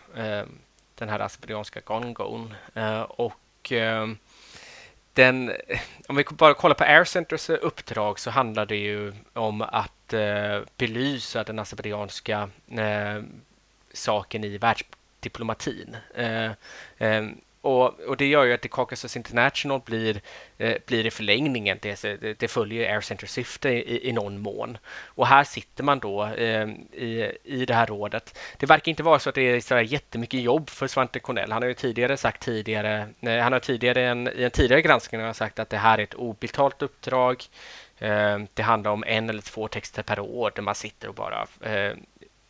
den 0.95 1.09
här 1.09 1.19
azerbajdzjanska 1.19 1.79
gongon. 1.85 2.53
Eh, 2.73 3.01
och 3.65 3.71
ehm, 3.71 4.17
den, 5.13 5.51
om 6.07 6.15
vi 6.15 6.23
bara 6.31 6.53
kollar 6.53 6.75
på 6.75 6.83
Air 6.83 7.03
Centers 7.03 7.49
eh, 7.49 7.57
uppdrag 7.61 8.19
så 8.19 8.29
handlar 8.29 8.65
det 8.65 8.75
ju 8.75 9.13
om 9.33 9.61
att 9.61 10.13
eh, 10.13 10.61
belysa 10.77 11.43
den 11.43 11.59
azerbajdzjanska 11.59 12.49
eh, 12.71 13.23
saken 13.93 14.43
i 14.43 14.57
världsdiplomatin. 14.57 15.97
eh, 16.15 16.51
ehm, 16.97 17.37
och, 17.65 17.99
och, 17.99 18.17
det 18.17 18.27
gör 18.27 18.43
ju 18.43 18.53
att 18.53 18.61
The 18.61 18.67
Caucasus 18.67 19.15
International 19.15 19.81
blir, 19.85 20.21
eh, 20.57 20.75
blir 20.85 21.05
i 21.05 21.11
förlängningen, 21.11 21.77
det, 21.81 22.01
det, 22.01 22.39
det 22.39 22.47
följer 22.47 22.93
Air 22.93 23.01
Center 23.01 23.27
syfte 23.27 23.69
i, 23.69 24.09
i 24.09 24.11
någon 24.11 24.39
mån. 24.39 24.77
Och 25.05 25.27
här 25.27 25.43
sitter 25.43 25.83
man 25.83 25.99
då 25.99 26.25
eh, 26.25 26.67
i, 26.91 27.31
i 27.43 27.65
det 27.65 27.73
här 27.73 27.85
rådet. 27.85 28.39
Det 28.57 28.65
verkar 28.65 28.89
inte 28.89 29.03
vara 29.03 29.19
så 29.19 29.29
att 29.29 29.35
det 29.35 29.41
är 29.41 29.61
så 29.61 29.79
jättemycket 29.79 30.41
jobb 30.41 30.69
för 30.69 30.87
Svante 30.87 31.19
Cornell. 31.19 31.51
Han 31.51 31.61
har 31.61 31.67
ju 31.69 31.73
tidigare 31.73 32.17
sagt 32.17 32.41
tidigare, 32.41 33.07
nej, 33.19 33.39
han 33.39 33.53
har 33.53 33.59
tidigare 33.59 34.03
en, 34.07 34.27
i 34.27 34.43
en 34.43 34.51
tidigare 34.51 34.81
granskning 34.81 35.21
har 35.21 35.33
sagt 35.33 35.59
att 35.59 35.69
det 35.69 35.77
här 35.77 35.97
är 35.97 36.03
ett 36.03 36.13
obetalt 36.13 36.81
uppdrag. 36.81 37.43
Eh, 37.97 38.39
det 38.53 38.63
handlar 38.63 38.91
om 38.91 39.03
en 39.07 39.29
eller 39.29 39.41
två 39.41 39.67
texter 39.67 40.03
per 40.03 40.19
år 40.19 40.51
där 40.55 40.61
man 40.61 40.75
sitter 40.75 41.07
och 41.07 41.15
bara 41.15 41.47
eh, 41.61 41.93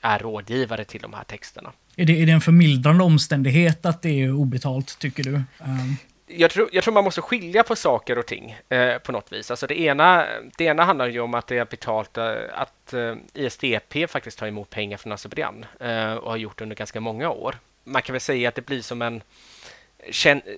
är 0.02 0.20
rådgivare 0.20 0.84
till 0.84 1.02
de 1.02 1.14
här 1.14 1.24
texterna. 1.24 1.72
Är 1.96 2.06
det, 2.06 2.22
är 2.22 2.26
det 2.26 2.32
en 2.32 2.42
förmildrande 2.42 3.04
omständighet 3.04 3.86
att 3.86 4.02
det 4.02 4.22
är 4.24 4.32
obetalt, 4.32 5.00
tycker 5.00 5.24
du? 5.24 5.34
Um. 5.34 5.98
Jag 6.28 6.52
tror, 6.52 6.70
jag 6.72 6.84
tror 6.84 6.94
man 6.94 7.04
måste 7.04 7.22
skilja 7.22 7.64
på 7.64 7.76
saker 7.76 8.18
och 8.18 8.26
ting 8.26 8.58
eh, 8.70 8.98
på 8.98 9.12
något 9.12 9.32
vis. 9.32 9.52
Alltså 9.52 9.68
det, 9.68 9.80
ena, 9.80 10.26
det 10.58 10.64
ena 10.64 10.84
handlar 10.84 11.08
ju 11.08 11.20
om 11.20 11.34
att 11.34 11.48
det 11.48 11.58
är 11.58 11.66
betalt, 11.66 12.18
eh, 12.18 12.34
att 12.54 12.94
eh, 12.94 13.16
ISDP 13.34 14.10
faktiskt 14.10 14.40
tar 14.40 14.48
emot 14.48 14.70
pengar 14.70 14.98
från 14.98 15.12
Azerbajdzjan 15.12 15.66
eh, 15.80 16.14
och 16.14 16.32
har 16.32 16.38
gjort 16.38 16.58
det 16.58 16.64
under 16.64 16.76
ganska 16.76 17.00
många 17.00 17.30
år. 17.30 17.56
Man 17.84 18.02
kan 18.02 18.14
väl 18.14 18.22
säga 18.22 18.50
att 18.50 18.56
det 18.56 18.66
blir 18.66 18.82
som 18.82 19.02
en, 19.02 19.22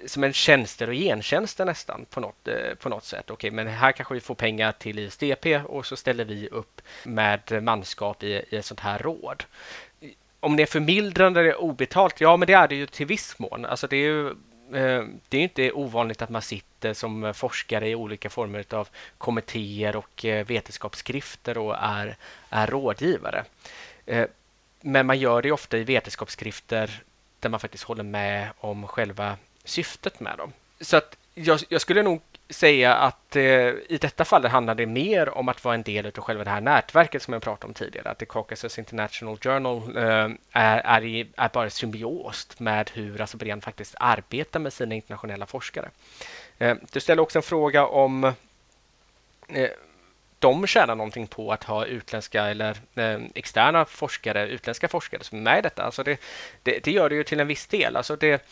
som 0.05 0.23
en 0.23 0.33
tjänster 0.33 0.87
och 0.87 0.93
gentjänster 0.93 1.65
nästan 1.65 2.05
på 2.09 2.19
något, 2.19 2.47
eh, 2.47 2.75
på 2.79 2.89
något 2.89 3.03
sätt. 3.03 3.29
Okej, 3.29 3.51
men 3.51 3.67
här 3.67 3.91
kanske 3.91 4.13
vi 4.13 4.19
får 4.19 4.35
pengar 4.35 4.71
till 4.71 4.99
ISDP 4.99 5.45
och 5.65 5.85
så 5.85 5.95
ställer 5.95 6.25
vi 6.25 6.47
upp 6.47 6.81
med 7.03 7.63
manskap 7.63 8.23
i, 8.23 8.27
i 8.49 8.55
ett 8.55 8.65
sånt 8.65 8.79
här 8.79 8.99
råd 8.99 9.43
om 10.47 10.55
det 10.55 10.63
är 10.63 10.67
förmildrande 10.67 11.39
eller 11.39 11.61
obetalt, 11.61 12.21
ja 12.21 12.37
men 12.37 12.47
det 12.47 12.53
är 12.53 12.67
det 12.67 12.75
ju 12.75 12.85
till 12.85 13.05
viss 13.05 13.39
mån. 13.39 13.65
Alltså 13.65 13.87
det 13.87 13.95
är 13.95 13.99
ju 13.99 14.27
eh, 14.73 15.03
det 15.29 15.37
är 15.37 15.41
inte 15.41 15.71
ovanligt 15.71 16.21
att 16.21 16.29
man 16.29 16.41
sitter 16.41 16.93
som 16.93 17.33
forskare 17.33 17.89
i 17.89 17.95
olika 17.95 18.29
former 18.29 18.65
av 18.69 18.87
kommittéer 19.17 19.95
och 19.95 20.25
eh, 20.25 20.45
vetenskapsskrifter 20.45 21.57
och 21.57 21.75
är, 21.79 22.15
är 22.49 22.67
rådgivare. 22.67 23.45
Eh, 24.05 24.25
men 24.81 25.05
man 25.05 25.19
gör 25.19 25.41
det 25.41 25.51
ofta 25.51 25.77
i 25.77 25.83
vetenskapsskrifter 25.83 27.03
där 27.39 27.49
man 27.49 27.59
faktiskt 27.59 27.83
håller 27.83 28.03
med 28.03 28.49
om 28.59 28.87
själva 28.87 29.37
syftet 29.63 30.19
med 30.19 30.37
dem. 30.37 30.53
Så 30.81 30.97
att 30.97 31.17
jag, 31.33 31.59
jag 31.69 31.81
skulle 31.81 32.03
nog 32.03 32.21
säga 32.49 32.93
att 32.93 33.35
eh, 33.35 33.43
i 33.43 33.97
detta 34.01 34.25
fall 34.25 34.45
handlar 34.45 34.75
det 34.75 34.85
mer 34.85 35.29
om 35.29 35.49
att 35.49 35.63
vara 35.63 35.75
en 35.75 35.83
del 35.83 36.05
av 36.05 36.11
själva 36.11 36.43
det 36.43 36.49
här 36.49 36.61
nätverket 36.61 37.21
som 37.21 37.33
jag 37.33 37.41
pratade 37.43 37.67
om 37.67 37.73
tidigare. 37.73 38.09
Att 38.09 38.19
The 38.19 38.25
Caucasus 38.25 38.79
International 38.79 39.37
Journal 39.37 39.97
eh, 39.97 40.29
är, 40.51 40.79
är, 40.79 41.03
i, 41.03 41.27
är, 41.37 41.49
bara 41.49 41.69
symbiost 41.69 42.59
med 42.59 42.91
hur 42.93 43.21
Azerbajdzjan 43.21 43.61
faktiskt 43.61 43.95
arbetar 43.99 44.59
med 44.59 44.73
sina 44.73 44.95
internationella 44.95 45.45
forskare. 45.45 45.89
Eh, 46.57 46.75
du 46.91 46.99
ställer 46.99 47.21
också 47.21 47.39
en 47.39 47.43
fråga 47.43 47.85
om 47.85 48.23
eh, 49.47 49.69
de 50.39 50.67
tjänar 50.67 50.95
någonting 50.95 51.27
på 51.27 51.51
att 51.51 51.63
ha 51.63 51.85
utländska 51.85 52.45
eller 52.45 52.77
eh, 52.95 53.19
externa 53.35 53.85
forskare, 53.85 54.47
utländska 54.47 54.87
forskare 54.87 55.23
som 55.23 55.37
är 55.37 55.41
med 55.41 55.59
i 55.59 55.61
detta. 55.61 55.83
Alltså 55.83 56.03
det, 56.03 56.19
det, 56.63 56.83
det 56.83 56.91
gör 56.91 57.09
det 57.09 57.15
ju 57.15 57.23
till 57.23 57.39
en 57.39 57.47
viss 57.47 57.67
del. 57.67 57.95
Alltså 57.95 58.15
det, 58.15 58.45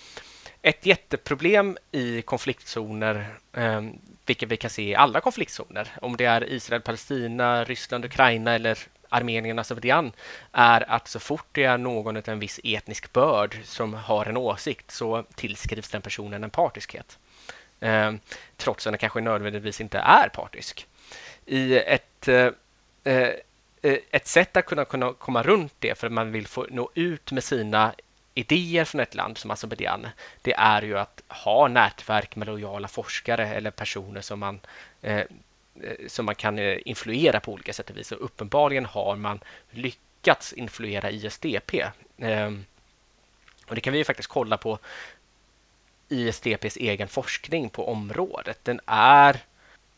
ett 0.66 0.86
jätteproblem 0.86 1.78
i 1.92 2.22
konfliktzoner, 2.22 3.28
eh, 3.54 3.82
vilket 4.26 4.50
vi 4.50 4.58
kan 4.58 4.70
se 4.70 4.84
i 4.84 4.96
alla 4.96 5.22
konfliktzoner, 5.22 5.92
om 6.02 6.18
det 6.18 6.26
är 6.26 6.50
Israel, 6.50 6.82
Palestina, 6.82 7.64
Ryssland, 7.64 8.06
Ukraina 8.06 8.56
eller 8.56 8.78
Armenien, 9.10 9.60
Azerbajdzjan, 9.60 10.12
är 10.52 10.92
att 10.92 11.08
så 11.08 11.20
fort 11.20 11.48
det 11.52 11.64
är 11.64 11.78
någon 11.78 12.18
av 12.18 12.30
en 12.30 12.40
viss 12.40 12.60
etnisk 12.64 13.14
börd 13.14 13.58
som 13.64 13.94
har 13.94 14.26
en 14.26 14.38
åsikt 14.38 14.92
så 14.92 15.24
tillskrivs 15.36 15.90
den 15.90 16.02
personen 16.02 16.44
en 16.44 16.50
partiskhet. 16.50 17.18
Eh, 17.80 18.14
trots 18.58 18.88
att 18.88 18.94
den 18.94 19.00
kanske 19.00 19.22
nödvändigtvis 19.22 19.82
inte 19.82 19.98
är 19.98 20.30
partisk. 20.30 20.88
I 21.46 21.78
ett 21.78 22.28
eh, 22.28 22.50
eh, 23.04 23.30
eh 23.82 23.98
ett 24.12 24.28
sätt 24.28 24.58
att 24.58 24.66
kunna, 24.66 24.86
kunna 24.86 25.14
komma 25.14 25.44
runt 25.44 25.74
det 25.80 26.00
för 26.00 26.08
att 26.08 26.14
man 26.14 26.32
vill 26.32 26.48
få 26.48 26.68
nå 26.70 26.92
ut 26.94 27.32
med 27.32 27.44
sina 27.44 27.94
idéer 28.36 28.86
från 28.86 29.02
ett 29.02 29.16
land 29.16 29.38
som 29.38 29.52
Azerbajdzjan, 29.52 30.08
det 30.42 30.54
är 30.54 30.82
ju 30.82 30.98
att 30.98 31.22
ha 31.28 31.68
nätverk 31.68 32.36
med 32.36 32.48
lojala 32.48 32.88
forskare 32.88 33.48
eller 33.48 33.72
personer 33.72 34.22
som 34.22 34.40
man 34.40 34.60
eh, 35.02 35.18
eh 35.18 35.26
som 36.08 36.26
man 36.26 36.36
kan 36.36 36.60
eh, 36.60 36.78
influera 36.86 37.40
på 37.40 37.52
olika 37.54 37.74
sätt 37.74 37.90
och 37.90 37.98
vis. 37.98 38.12
Och 38.12 38.26
uppenbarligen 38.26 38.86
har 38.86 39.16
man 39.16 39.40
lyckats 39.72 40.54
influera 40.54 41.12
ISDP. 41.12 41.74
Eh, 42.18 42.52
och 43.68 43.76
det 43.76 43.82
kan 43.82 43.94
vi 43.94 44.04
faktiskt 44.04 44.30
kolla 44.30 44.58
på 44.58 44.80
ISDPs 46.10 46.78
egen 46.78 47.08
forskning 47.08 47.70
på 47.70 47.90
området. 47.90 48.60
Den 48.64 48.80
är, 48.86 49.40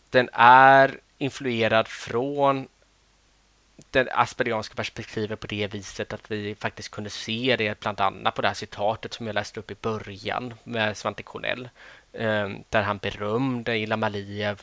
den 0.10 0.30
är 0.34 1.00
influerad 1.18 1.88
från 1.88 2.68
det 3.92 4.12
asperianska 4.12 4.76
perspektivet 4.76 5.40
på 5.40 5.48
det 5.48 5.68
viset 5.68 6.14
att 6.14 6.32
vi 6.32 6.56
faktiskt 6.56 6.92
kunde 6.92 7.10
se 7.10 7.56
det 7.58 7.80
bland 7.80 8.02
annat 8.02 8.36
på 8.36 8.42
det 8.42 8.48
här 8.48 8.56
citatet 8.56 9.14
som 9.14 9.28
jag 9.28 9.34
läste 9.34 9.60
upp 9.60 9.72
i 9.72 9.76
början 9.82 10.54
med 10.64 10.98
Svante 10.98 11.24
Cornell 11.24 11.70
ehm, 12.14 12.64
där 12.70 12.82
han 12.82 12.98
berömde 12.98 13.78
Ilham 13.78 14.04
Aliyev 14.04 14.62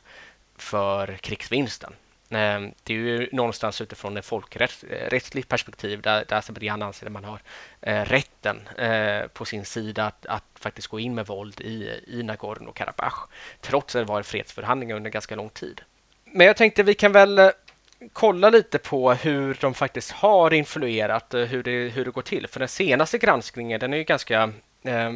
för 0.57 1.17
krigsvinsten. 1.17 1.93
Ehm, 2.31 2.73
det 2.83 2.95
är 2.95 2.99
ju 2.99 3.29
någonstans 3.33 3.81
utifrån 3.81 4.17
ett 4.17 4.27
folkrättsligt 4.27 5.49
perspektiv 5.49 6.03
där, 6.03 6.25
där 6.29 6.37
Azerbajdzjan 6.37 6.83
anser 6.83 7.07
att 7.07 7.13
man 7.13 7.25
har 7.25 7.41
eh, 7.81 8.05
rätten 8.05 8.69
eh, 8.79 9.27
på 9.27 9.45
sin 9.45 9.65
sida 9.65 10.07
att, 10.07 10.27
att 10.27 10.45
faktiskt 10.55 10.89
gå 10.89 11.01
in 11.01 11.15
med 11.15 11.27
våld 11.27 11.61
i, 11.61 12.03
i 12.07 12.23
Nagorno-Karabach 12.23 13.29
trots 13.61 13.97
att 13.97 14.07
det 14.07 14.13
var 14.13 14.23
fredsförhandlingar 14.23 14.97
under 14.97 15.11
ganska 15.11 15.37
lång 15.37 15.49
tid. 15.49 15.81
Men 16.25 16.47
jag 16.47 16.57
tänkte 16.57 16.83
vi 16.83 16.95
kan 16.95 17.13
väl 17.13 17.39
eh, 17.39 17.51
kolla 18.13 18.51
lite 18.51 18.79
på 18.79 19.13
hur 19.13 19.59
de 19.61 19.75
faktiskt 19.75 20.11
har 20.11 20.55
influerat, 20.55 21.35
eh, 21.35 21.41
hur 21.41 21.63
det, 21.63 21.89
hur 21.89 22.05
det 22.05 22.11
går 22.11 22.23
till. 22.23 22.47
För 22.47 22.61
den 22.61 22.69
senaste 22.69 23.19
granskningen, 23.19 23.81
den 23.81 23.93
är 23.93 23.97
ju 23.97 24.05
ganska... 24.05 24.53
Eh, 24.83 25.13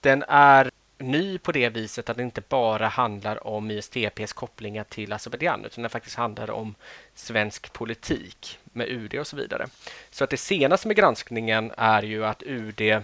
den 0.00 0.24
är 0.28 0.70
ny 0.98 1.38
på 1.38 1.52
det 1.52 1.68
viset 1.68 2.10
att 2.10 2.16
det 2.16 2.22
inte 2.22 2.42
bara 2.48 2.88
handlar 2.88 3.46
om 3.46 3.70
ISDPs 3.70 4.32
kopplingar 4.32 4.84
till 4.84 5.12
Azerbajdzjan 5.12 5.64
utan 5.64 5.82
det 5.82 5.88
faktiskt 5.88 6.16
handlar 6.16 6.50
om 6.50 6.74
svensk 7.14 7.72
politik 7.72 8.58
med 8.64 8.88
UD 8.88 9.14
och 9.14 9.26
så 9.26 9.36
vidare. 9.36 9.66
Så 10.10 10.24
att 10.24 10.30
det 10.30 10.36
senaste 10.36 10.88
med 10.88 10.96
granskningen 10.96 11.72
är 11.76 12.02
ju 12.02 12.24
att 12.24 12.42
UD 12.42 13.02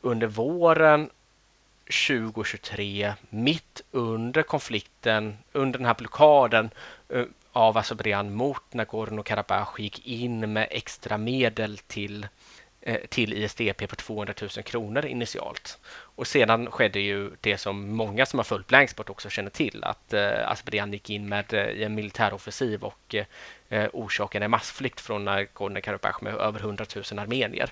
under 0.00 0.26
våren 0.26 1.10
2023, 1.84 3.14
mitt 3.30 3.82
under 3.90 4.42
konflikten, 4.42 5.38
under 5.52 5.78
den 5.78 5.86
här 5.86 5.94
blockaden, 5.94 6.70
eh, 7.08 7.24
av 7.54 7.78
Azerbajdzjan 7.78 8.34
mot 8.34 8.62
Nagorno-Karabach 8.72 9.78
gick 9.78 10.06
in 10.06 10.52
med 10.52 10.68
extra 10.70 11.18
medel 11.18 11.78
till 11.78 12.26
eh, 12.80 13.00
till 13.08 13.32
ISDP 13.32 13.88
på 13.88 13.96
200 13.96 14.34
000 14.40 14.50
kronor 14.50 15.06
initialt. 15.06 15.78
Och 16.16 16.26
sedan 16.26 16.70
skedde 16.70 17.00
ju 17.00 17.30
det 17.40 17.58
som 17.58 17.96
många 17.96 18.26
som 18.26 18.38
har 18.38 18.44
följt 18.44 18.66
Blanksport 18.66 19.10
också 19.10 19.30
känner 19.30 19.50
till, 19.50 19.84
att 19.84 20.12
eh, 20.12 20.50
Azerbajdzjan 20.50 20.92
gick 20.92 21.10
in 21.10 21.28
med 21.28 21.54
eh, 21.54 21.82
en 21.82 21.94
militäroffensiv 21.94 22.84
och 22.84 23.14
eh, 23.68 23.88
orsakade 23.92 24.44
en 24.44 24.50
massflykt 24.50 25.00
från 25.00 25.28
Nagorno-Karabach 25.28 26.22
med 26.24 26.34
över 26.34 26.60
100 26.60 26.86
000 26.94 27.18
armenier. 27.18 27.70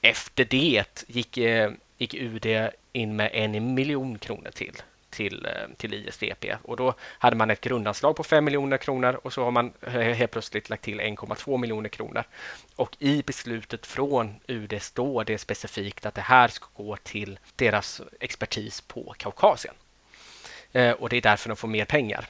Efter 0.00 0.44
det 0.44 0.84
gick, 1.06 1.38
eh, 1.38 1.70
gick 1.98 2.14
UD 2.14 2.70
in 2.92 3.16
med 3.16 3.30
en 3.32 3.74
miljon 3.74 4.18
kronor 4.18 4.50
till 4.50 4.74
till, 5.10 5.46
eh, 5.46 5.74
till 5.76 5.94
ISDP. 5.94 6.56
Och 6.62 6.76
då 6.76 6.94
hade 7.00 7.36
man 7.36 7.50
ett 7.50 7.60
grundanslag 7.60 8.16
på 8.16 8.24
5 8.24 8.44
miljoner 8.44 8.76
kronor 8.76 9.20
och 9.22 9.32
så 9.32 9.44
har 9.44 9.50
man 9.50 9.72
eh, 9.80 9.92
helt 9.92 10.30
plötsligt 10.30 10.70
lagt 10.70 10.82
till 10.82 11.00
1,2 11.00 11.58
miljoner 11.58 11.88
kronor. 11.88 12.24
Och 12.76 12.96
i 12.98 13.22
beslutet 13.26 13.86
från 13.86 14.34
UD 14.46 14.82
står 14.82 15.24
det 15.24 15.38
specifikt 15.38 16.06
att 16.06 16.14
det 16.14 16.20
här 16.20 16.48
ska 16.48 16.66
gå 16.76 16.96
till 16.96 17.38
deras 17.56 18.02
expertis 18.20 18.80
på 18.80 19.14
Kaukasien. 19.18 19.74
Eh, 20.72 20.92
och 20.92 21.08
det 21.08 21.16
är 21.16 21.20
därför 21.22 21.48
de 21.48 21.56
får 21.56 21.68
mer 21.68 21.84
pengar. 21.84 22.26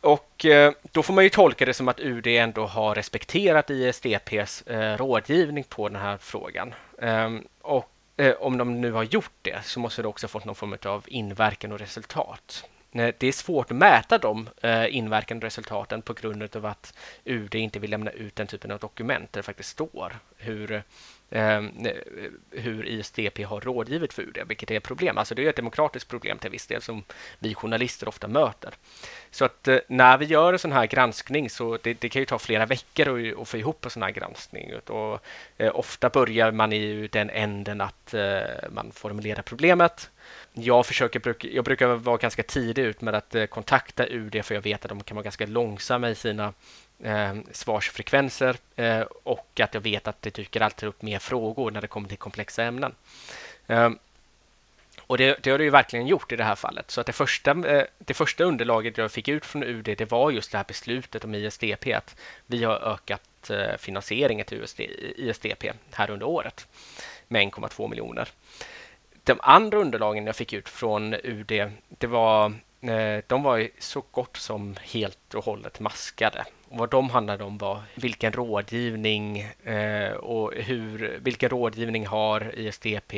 Och 0.00 0.46
då 0.92 1.02
får 1.02 1.14
man 1.14 1.24
ju 1.24 1.30
tolka 1.30 1.64
det 1.64 1.74
som 1.74 1.88
att 1.88 2.00
UD 2.00 2.26
ändå 2.26 2.66
har 2.66 2.94
respekterat 2.94 3.70
ISDPs 3.70 4.64
rådgivning 4.96 5.64
på 5.64 5.88
den 5.88 6.00
här 6.02 6.16
frågan. 6.16 6.74
Ehm, 7.02 7.44
och 7.60 7.95
eh, 8.16 8.34
om 8.38 8.58
de 8.58 8.80
nu 8.80 8.92
har 8.92 9.02
gjort 9.02 9.32
det 9.42 9.64
så 9.64 9.80
måste 9.80 10.02
det 10.02 10.08
också 10.08 10.28
fått 10.28 10.44
någon 10.44 10.54
form 10.54 10.76
av 10.84 11.04
inverkan 11.06 11.72
och 11.72 11.78
resultat. 11.78 12.64
det 12.92 13.22
är 13.22 13.32
svårt 13.32 13.70
att 13.70 13.76
mäta 13.76 14.18
de 14.18 14.48
eh, 14.62 14.96
inverkan 14.96 15.36
och 15.36 15.42
resultaten 15.42 16.02
på 16.02 16.12
grund 16.12 16.56
av 16.56 16.66
att 16.66 16.94
UD 17.24 17.54
inte 17.54 17.78
vill 17.78 17.90
lämna 17.90 18.10
ut 18.10 18.36
den 18.36 18.46
typen 18.46 18.70
av 18.70 18.78
dokument 18.78 19.32
där 19.32 19.38
det 19.38 19.42
faktiskt 19.42 19.70
står 19.70 20.18
hur 20.36 20.82
Eh, 21.30 21.62
hur 22.50 22.86
ISDP 22.86 23.44
har 23.44 23.60
rådgivit 23.60 24.12
för 24.12 24.22
UD, 24.22 24.38
vilket 24.48 24.70
är 24.70 24.76
ett 24.76 24.82
problem. 24.82 25.18
Alltså 25.18 25.34
det 25.34 25.44
är 25.44 25.48
ett 25.48 25.56
demokratiskt 25.56 26.08
problem 26.08 26.38
till 26.38 26.50
viss 26.50 26.66
del 26.66 26.82
som 26.82 27.04
vi 27.38 27.54
journalister 27.54 28.08
ofta 28.08 28.28
möter. 28.28 28.74
Så 29.30 29.44
att 29.44 29.68
eh, 29.68 29.78
när 29.88 30.18
vi 30.18 30.24
gör 30.24 30.52
en 30.52 30.58
sån 30.58 30.72
här 30.72 30.86
granskning 30.86 31.50
så 31.50 31.78
det, 31.82 32.00
det 32.00 32.08
kan 32.08 32.22
ju 32.22 32.26
ta 32.26 32.38
flera 32.38 32.66
veckor 32.66 33.28
att, 33.28 33.38
att 33.38 33.48
få 33.48 33.56
ihop 33.56 33.84
en 33.84 33.90
sån 33.90 34.02
här 34.02 34.10
granskning. 34.10 34.74
Och, 34.86 35.20
eh, 35.56 35.76
ofta 35.76 36.08
börjar 36.08 36.52
man 36.52 36.72
i 36.72 37.08
den 37.12 37.30
änden 37.30 37.80
att 37.80 38.14
eh, 38.14 38.40
man 38.70 38.92
formulerar 38.92 39.42
problemet. 39.42 40.10
Jag, 40.52 40.86
försöker, 40.86 41.34
jag 41.40 41.64
brukar 41.64 41.86
vara 41.86 42.16
ganska 42.16 42.42
tidig 42.42 42.82
ut 42.82 43.00
med 43.00 43.14
att 43.14 43.34
eh, 43.34 43.46
kontakta 43.46 44.06
UD 44.06 44.44
för 44.44 44.54
jag 44.54 44.62
vet 44.62 44.84
att 44.84 44.88
de 44.88 45.02
kan 45.02 45.14
vara 45.14 45.24
ganska 45.24 45.46
långsamma 45.46 46.10
i 46.10 46.14
sina 46.14 46.52
eh, 47.02 47.34
svarsfrekvenser 47.52 48.56
eh, 48.76 49.00
och 49.00 49.60
att 49.60 49.74
jag 49.74 49.80
vet 49.80 50.08
att 50.08 50.22
det 50.22 50.34
dyker 50.34 50.60
alltid 50.60 50.88
upp 50.88 51.02
mer 51.02 51.18
frågor 51.18 51.70
när 51.70 51.80
det 51.80 51.86
kommer 51.86 52.08
till 52.08 52.18
komplexa 52.18 52.64
ämnen. 52.64 52.94
Eh, 53.66 53.90
och 55.06 55.18
det, 55.18 55.38
det, 55.42 55.50
har 55.50 55.58
det 55.58 55.64
ju 55.64 55.70
verkligen 55.70 56.06
gjort 56.06 56.32
i 56.32 56.36
det 56.36 56.44
här 56.44 56.54
fallet. 56.54 56.90
Så 56.90 57.00
att 57.00 57.06
det 57.06 57.12
första, 57.12 57.50
eh, 57.50 57.84
det 57.98 58.14
första 58.14 58.44
underlaget 58.44 58.98
jag 58.98 59.12
fick 59.12 59.28
ut 59.28 59.44
från 59.44 59.62
UD 59.62 59.84
det 59.84 60.10
var 60.10 60.30
just 60.30 60.52
det 60.52 60.58
här 60.58 60.64
beslutet 60.64 61.24
om 61.24 61.34
ISDP, 61.34 61.92
att 61.94 62.16
vi 62.46 62.64
har 62.64 62.74
ökat 62.74 63.50
eh, 63.50 63.76
finansieringen 63.78 64.46
till 64.46 64.58
USD, 64.58 64.80
ISDP 65.16 65.64
här 65.92 66.10
under 66.10 66.26
året 66.26 66.66
med 67.28 67.42
1,2 67.42 67.90
miljoner. 67.90 68.28
De 69.24 69.40
andra 69.42 69.78
underlagen 69.78 70.26
jag 70.26 70.36
fick 70.36 70.52
ut 70.52 70.68
från 70.68 71.14
UD, 71.14 71.72
det 71.88 72.06
var 72.06 72.46
eh, 72.80 73.22
de 73.26 73.42
var 73.42 73.68
så 73.78 74.02
gott 74.10 74.36
som 74.36 74.76
helt 74.82 75.34
och 75.34 75.44
hållet 75.44 75.80
maskade. 75.80 76.44
Och 76.68 76.78
vad 76.78 76.90
de 76.90 77.10
handlade 77.10 77.44
om 77.44 77.58
var 77.58 77.82
vilken 77.94 78.32
rådgivning 78.32 79.38
eh, 79.64 80.12
och 80.12 80.52
hur, 80.54 81.18
vilken 81.22 81.48
rådgivning 81.48 82.06
har 82.06 82.58
ISDP 82.58 83.14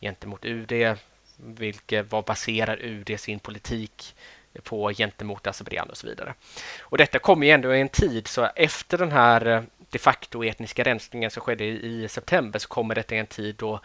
gentemot 0.00 0.44
UD? 0.44 0.96
Vilke, 1.36 2.02
vad 2.02 2.24
baserar 2.24 2.78
UD 2.82 3.20
sin 3.20 3.38
politik 3.38 4.14
på 4.62 4.92
gentemot 4.92 5.46
Azerbajdzjan 5.46 5.90
och 5.90 5.96
så 5.96 6.06
vidare. 6.06 6.34
Och 6.80 6.98
detta 6.98 7.18
kommer 7.18 7.46
ju 7.46 7.52
ändå 7.52 7.74
i 7.74 7.80
en 7.80 7.88
tid 7.88 8.26
så 8.26 8.48
efter 8.56 8.98
den 8.98 9.12
här 9.12 9.46
eh, 9.46 9.62
de 9.90 9.98
facto 9.98 10.44
etniska 10.44 10.82
rensningen 10.82 11.30
som 11.30 11.42
skedde 11.42 11.64
i 11.64 12.08
september 12.08 12.58
så 12.58 12.68
kommer 12.68 12.94
detta 12.94 13.14
i 13.14 13.18
en 13.18 13.26
tid 13.26 13.54
då 13.58 13.80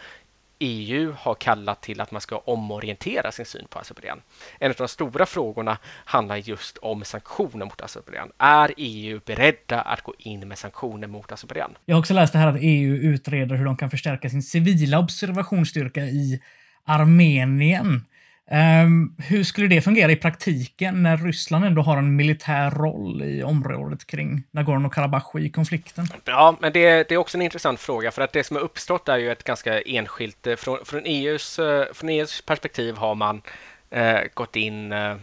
EU 0.59 1.13
har 1.17 1.35
kallat 1.35 1.81
till 1.81 2.01
att 2.01 2.11
man 2.11 2.21
ska 2.21 2.37
omorientera 2.37 3.31
sin 3.31 3.45
syn 3.45 3.67
på 3.69 3.79
Azerbajdzjan. 3.79 4.21
En 4.59 4.71
av 4.71 4.75
de 4.77 4.87
stora 4.87 5.25
frågorna 5.25 5.77
handlar 5.85 6.35
just 6.35 6.77
om 6.77 7.03
sanktioner 7.03 7.65
mot 7.65 7.81
Azerbajdzjan. 7.81 8.31
Är 8.37 8.73
EU 8.77 9.19
beredda 9.25 9.81
att 9.81 10.01
gå 10.01 10.13
in 10.17 10.47
med 10.47 10.57
sanktioner 10.57 11.07
mot 11.07 11.31
Azerbajdzjan? 11.31 11.77
Jag 11.85 11.95
har 11.95 11.99
också 11.99 12.13
läst 12.13 12.33
det 12.33 12.39
här 12.39 12.47
att 12.47 12.59
EU 12.61 12.95
utreder 12.95 13.55
hur 13.55 13.65
de 13.65 13.77
kan 13.77 13.89
förstärka 13.89 14.29
sin 14.29 14.43
civila 14.43 14.99
observationsstyrka 14.99 16.01
i 16.01 16.41
Armenien. 16.85 18.05
Um, 18.51 19.15
hur 19.17 19.43
skulle 19.43 19.67
det 19.67 19.81
fungera 19.81 20.11
i 20.11 20.15
praktiken 20.15 21.03
när 21.03 21.17
Ryssland 21.17 21.65
ändå 21.65 21.81
har 21.81 21.97
en 21.97 22.15
militär 22.15 22.71
roll 22.71 23.23
i 23.23 23.43
området 23.43 24.07
kring 24.07 24.43
Nagorno-Karabach 24.51 25.39
i 25.39 25.49
konflikten? 25.49 26.07
Ja, 26.25 26.57
men 26.59 26.73
det, 26.73 27.09
det, 27.09 27.15
är 27.15 27.17
också 27.17 27.37
en 27.37 27.41
intressant 27.41 27.79
fråga 27.79 28.11
för 28.11 28.21
att 28.21 28.33
det 28.33 28.43
som 28.43 28.55
har 28.55 28.63
uppstått 28.63 29.09
är 29.09 29.17
ju 29.17 29.31
ett 29.31 29.43
ganska 29.43 29.81
enskilt... 29.81 30.47
Eh, 30.47 30.55
från, 30.55 30.85
från, 30.85 31.01
EUs, 31.05 31.59
eh, 31.59 31.85
från 31.93 32.09
EUs 32.09 32.41
perspektiv 32.41 32.95
har 32.95 33.15
man 33.15 33.41
eh, 33.89 34.19
gått 34.33 34.55
in 34.55 34.91
eh, 34.91 35.15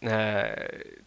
eh, 0.00 0.46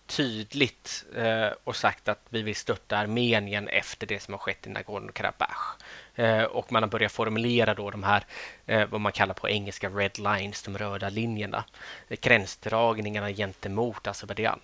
tydligt 0.08 1.06
eh, 1.16 1.48
och 1.64 1.76
sagt 1.76 2.08
att 2.08 2.22
vi 2.30 2.42
vill 2.42 2.56
stötta 2.56 2.98
Armenien 2.98 3.68
efter 3.68 4.08
det 4.08 4.20
som 4.20 4.34
har 4.34 4.40
skett 4.40 4.68
i 4.68 4.70
Nagorno-Karabach. 4.70 5.78
Eh, 6.22 6.44
och 6.44 6.72
man 6.72 6.84
har 6.84 6.90
börjat 6.90 7.12
formulera 7.12 7.74
då 7.74 7.90
de 7.92 8.04
här, 8.04 8.24
eh, 8.66 8.86
vad 8.90 9.02
man 9.02 9.12
kallar 9.12 9.34
på 9.34 9.50
engelska 9.50 9.90
red 9.90 10.20
lines, 10.20 10.64
de 10.64 10.78
röda 10.78 11.10
linjerna, 11.10 11.64
eh, 12.10 12.18
gränsdragningarna 12.22 13.32
gentemot 13.32 14.08
Azerbajdzjan. 14.08 14.60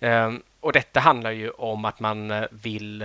Ehm, 0.00 0.42
och 0.60 0.72
detta 0.72 1.00
handlar 1.00 1.30
ju 1.30 1.50
om 1.50 1.84
att 1.84 2.00
man 2.00 2.46
vill, 2.50 3.04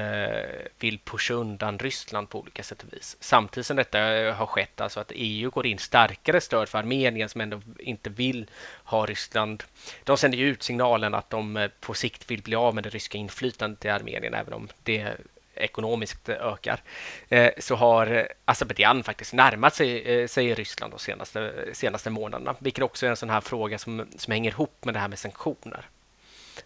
vill 0.79 0.99
pusha 0.99 1.33
undan 1.33 1.79
Ryssland 1.79 2.29
på 2.29 2.39
olika 2.39 2.63
sätt 2.63 2.83
och 2.83 2.93
vis. 2.93 3.17
Samtidigt 3.19 3.67
som 3.67 3.77
detta 3.77 3.99
har 4.33 4.45
skett, 4.45 4.81
alltså 4.81 4.99
att 4.99 5.11
EU 5.15 5.49
går 5.49 5.65
in 5.65 5.77
starkare 5.77 6.41
stöd 6.41 6.69
för 6.69 6.79
Armenien 6.79 7.29
som 7.29 7.41
ändå 7.41 7.61
inte 7.79 8.09
vill 8.09 8.49
ha 8.83 9.05
Ryssland. 9.05 9.63
De 10.03 10.17
sänder 10.17 10.37
ju 10.37 10.47
ut 10.47 10.63
signalen 10.63 11.13
att 11.13 11.29
de 11.29 11.69
på 11.79 11.93
sikt 11.93 12.31
vill 12.31 12.41
bli 12.41 12.55
av 12.55 12.75
med 12.75 12.83
det 12.83 12.89
ryska 12.89 13.17
inflytandet 13.17 13.85
i 13.85 13.89
Armenien, 13.89 14.33
även 14.33 14.53
om 14.53 14.67
det 14.83 15.17
ekonomiskt 15.55 16.29
ökar, 16.29 16.81
eh, 17.29 17.51
så 17.57 17.75
har 17.75 18.07
eh, 18.07 18.25
Azerbajdzjan 18.45 19.03
faktiskt 19.03 19.33
närmat 19.33 19.75
sig, 19.75 20.21
eh, 20.21 20.27
sig 20.27 20.53
Ryssland 20.53 20.93
de 20.93 20.99
senaste, 20.99 21.53
senaste 21.73 22.09
månaderna, 22.09 22.55
vilket 22.59 22.83
också 22.83 23.05
är 23.05 23.09
en 23.09 23.15
sån 23.15 23.29
här 23.29 23.41
fråga 23.41 23.77
som, 23.77 24.07
som 24.17 24.31
hänger 24.31 24.51
ihop 24.51 24.85
med 24.85 24.93
det 24.93 24.99
här 24.99 25.07
med 25.07 25.19
sanktioner. 25.19 25.85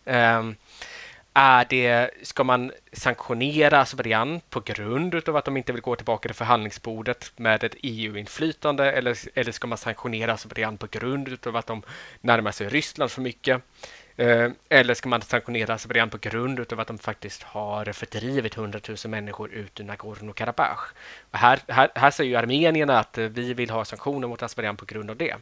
Ehm, 0.06 0.56
är 1.34 1.66
det, 1.70 2.10
ska 2.22 2.44
man 2.44 2.72
sanktionera 2.94 3.82
Azerbajdzjan 3.82 4.42
på 4.50 4.60
grund 4.60 5.30
av 5.30 5.36
att 5.36 5.46
de 5.46 5.58
inte 5.58 5.74
vill 5.74 5.82
gå 5.82 5.96
tillbaka 5.96 6.30
till 6.30 6.36
förhandlingsbordet 6.36 7.32
med 7.36 7.64
ett 7.64 7.76
EU-inflytande 7.84 8.92
eller, 8.92 9.18
eller 9.34 9.52
ska 9.52 9.68
man 9.68 9.78
sanktionera 9.78 10.34
Azerbajdzjan 10.34 10.78
på 10.78 10.88
grund 10.88 11.48
av 11.48 11.56
att 11.56 11.68
de 11.68 11.84
närmar 12.22 12.52
sig 12.52 12.70
Ryssland 12.70 13.12
för 13.12 13.22
mycket? 13.22 13.62
Eh, 14.20 14.52
eller 14.70 14.94
ska 14.94 15.10
man 15.10 15.22
sanktionera 15.22 15.74
Azerbajdzjan 15.74 16.10
på 16.10 16.18
grund 16.18 16.74
av 16.74 16.80
att 16.80 16.88
de 16.88 16.98
faktiskt 16.98 17.44
har 17.44 17.94
fördrivit 17.94 18.58
100 18.58 18.80
000 18.88 18.98
människor 19.08 19.52
ut 19.52 19.80
ur 19.80 19.84
Nagorno-Karabach? 19.84 20.80
Här, 21.32 21.60
här, 21.68 21.92
här 21.96 22.12
säger 22.12 22.30
ju 22.30 22.36
armenierna 22.36 23.00
att 23.00 23.18
eh, 23.18 23.26
vi 23.26 23.54
vill 23.54 23.70
ha 23.70 23.86
sanktioner 23.86 24.28
mot 24.28 24.44
Azerbajdzjan 24.44 24.78
på 24.78 24.86
grund 24.86 25.10
av 25.10 25.18
det. 25.18 25.36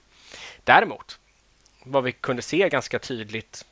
Däremot, 0.63 1.19
vad 1.83 2.03
vi 2.03 2.11
kunde 2.11 2.41
se 2.41 2.69
ganska 2.69 2.99
tydligt 2.99 3.65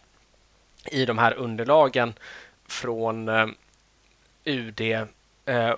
i 0.92 1.06
de 1.06 1.18
här 1.18 1.34
underlagen 1.34 2.14
från 2.68 3.30
eh, 3.30 3.48
UD 4.46 4.82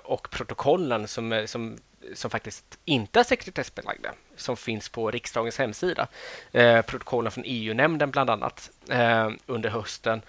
och 0.03 0.29
protokollen 0.31 1.07
som, 1.07 1.43
som 1.47 1.77
som 2.13 2.31
faktiskt 2.31 2.77
inte 2.85 3.19
är 3.19 3.23
sekretessbelagda, 3.23 4.13
som 4.35 4.57
finns 4.57 4.89
på 4.89 5.11
riksdagens 5.11 5.57
hemsida, 5.57 6.07
eh, 6.51 6.81
protokollen 6.81 7.31
från 7.31 7.43
EU-nämnden 7.47 8.11
bland 8.11 8.29
annat, 8.29 8.69
eh, 8.89 9.29
under 9.45 9.69
hösten, 9.69 10.21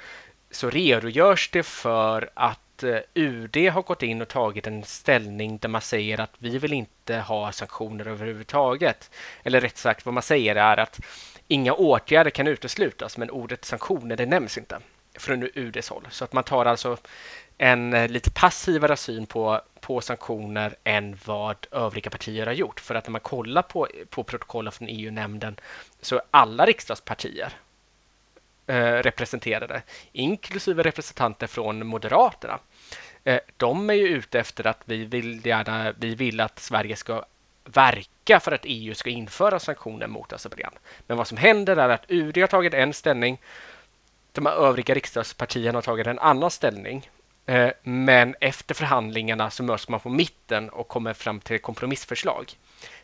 så 0.51 0.71
redogörs 0.71 1.51
det 1.51 1.63
för 1.63 2.31
att 2.35 2.83
eh, 2.83 2.99
UD 3.15 3.57
har 3.57 3.83
gått 3.83 4.03
in 4.03 4.23
och 4.23 4.29
tagit 4.29 4.67
en 4.67 4.85
ställning 4.85 5.59
där 5.59 5.69
man 5.69 5.81
säger 5.81 6.21
att 6.21 6.35
vi 6.39 6.59
vill 6.59 6.73
inte 6.73 7.17
ha 7.17 7.53
sanktioner 7.53 8.09
överhuvudtaget. 8.09 9.11
Eller 9.43 9.61
rätt 9.61 9.79
sagt, 9.79 10.07
vad 10.07 10.15
man 10.15 10.23
säger 10.23 10.57
är 10.57 10.77
att 10.77 11.01
inga 11.49 11.73
åtgärder 11.73 12.31
kan 12.31 12.47
uteslutas, 12.47 13.19
men 13.19 13.31
ordet 13.31 13.65
sanktioner 13.65 14.17
det 14.17 14.27
nämns 14.27 14.59
inte 14.59 14.79
från 15.15 15.49
UDs 15.55 15.89
håll. 15.89 16.07
Så 16.11 16.25
att 16.25 16.33
man 16.33 16.45
tar 16.45 16.65
alltså 16.67 16.97
en 17.59 17.93
eh, 17.93 18.09
lite 18.09 18.31
passivare 18.31 18.97
syn 18.97 19.27
på, 19.27 19.61
på 19.81 20.01
sanktioner 20.01 20.77
än 20.85 21.19
vad 21.25 21.67
övriga 21.71 22.11
partier 22.11 22.47
har 22.47 22.53
gjort. 22.53 22.81
För 22.81 22.95
att 22.95 23.07
när 23.07 23.11
man 23.11 23.21
kollar 23.21 23.63
på, 23.63 23.89
på 24.11 24.25
protokollen 24.25 24.73
från 24.73 24.89
EU-nämnden 24.89 25.57
så 26.01 26.17
är 26.17 26.23
alla 26.31 26.67
riksdagspartier 26.67 27.53
eh, 28.67 28.93
representerade, 28.93 29.83
inklusive 30.13 30.83
representanter 30.83 31.47
från 31.47 31.87
Moderaterna. 31.87 32.59
Eh, 33.25 33.41
de 33.57 33.91
är 33.91 33.95
ju 33.95 34.09
ute 34.09 34.41
efter 34.41 34.67
att 34.67 34.81
vi 34.85 35.05
vill, 35.05 35.47
gärna, 35.47 35.93
vi 35.99 36.15
vill 36.15 36.41
att 36.41 36.59
Sverige 36.59 36.97
ska 36.97 37.25
verka 37.65 38.41
för 38.41 38.53
att 38.53 38.61
EU 38.65 38.95
ska 38.95 39.11
införa 39.11 39.59
sanktioner 39.59 40.07
mot 40.07 40.33
Azerbajdzjan. 40.33 40.73
Men 41.07 41.17
vad 41.17 41.27
som 41.27 41.37
händer 41.39 41.77
är 41.77 41.89
att 41.89 42.05
UD 42.09 42.39
har 42.39 42.47
tagit 42.47 42.75
en 42.75 42.93
ställning, 42.93 43.39
de 44.33 44.47
övriga 44.47 44.95
riksdagspartierna 44.95 45.77
har 45.77 45.83
tagit 45.83 46.07
en 46.07 46.19
annan 46.19 46.51
ställning 46.51 47.11
Eh, 47.47 47.71
men 47.83 48.35
efter 48.41 48.75
förhandlingarna 48.75 49.51
så 49.51 49.63
möts 49.63 49.89
man 49.89 50.01
på 50.01 50.09
mitten 50.09 50.69
och 50.69 50.89
kommer 50.89 51.13
fram 51.15 51.41
till 51.41 51.57
ett 51.57 51.63
kompromissförslag. 51.63 52.53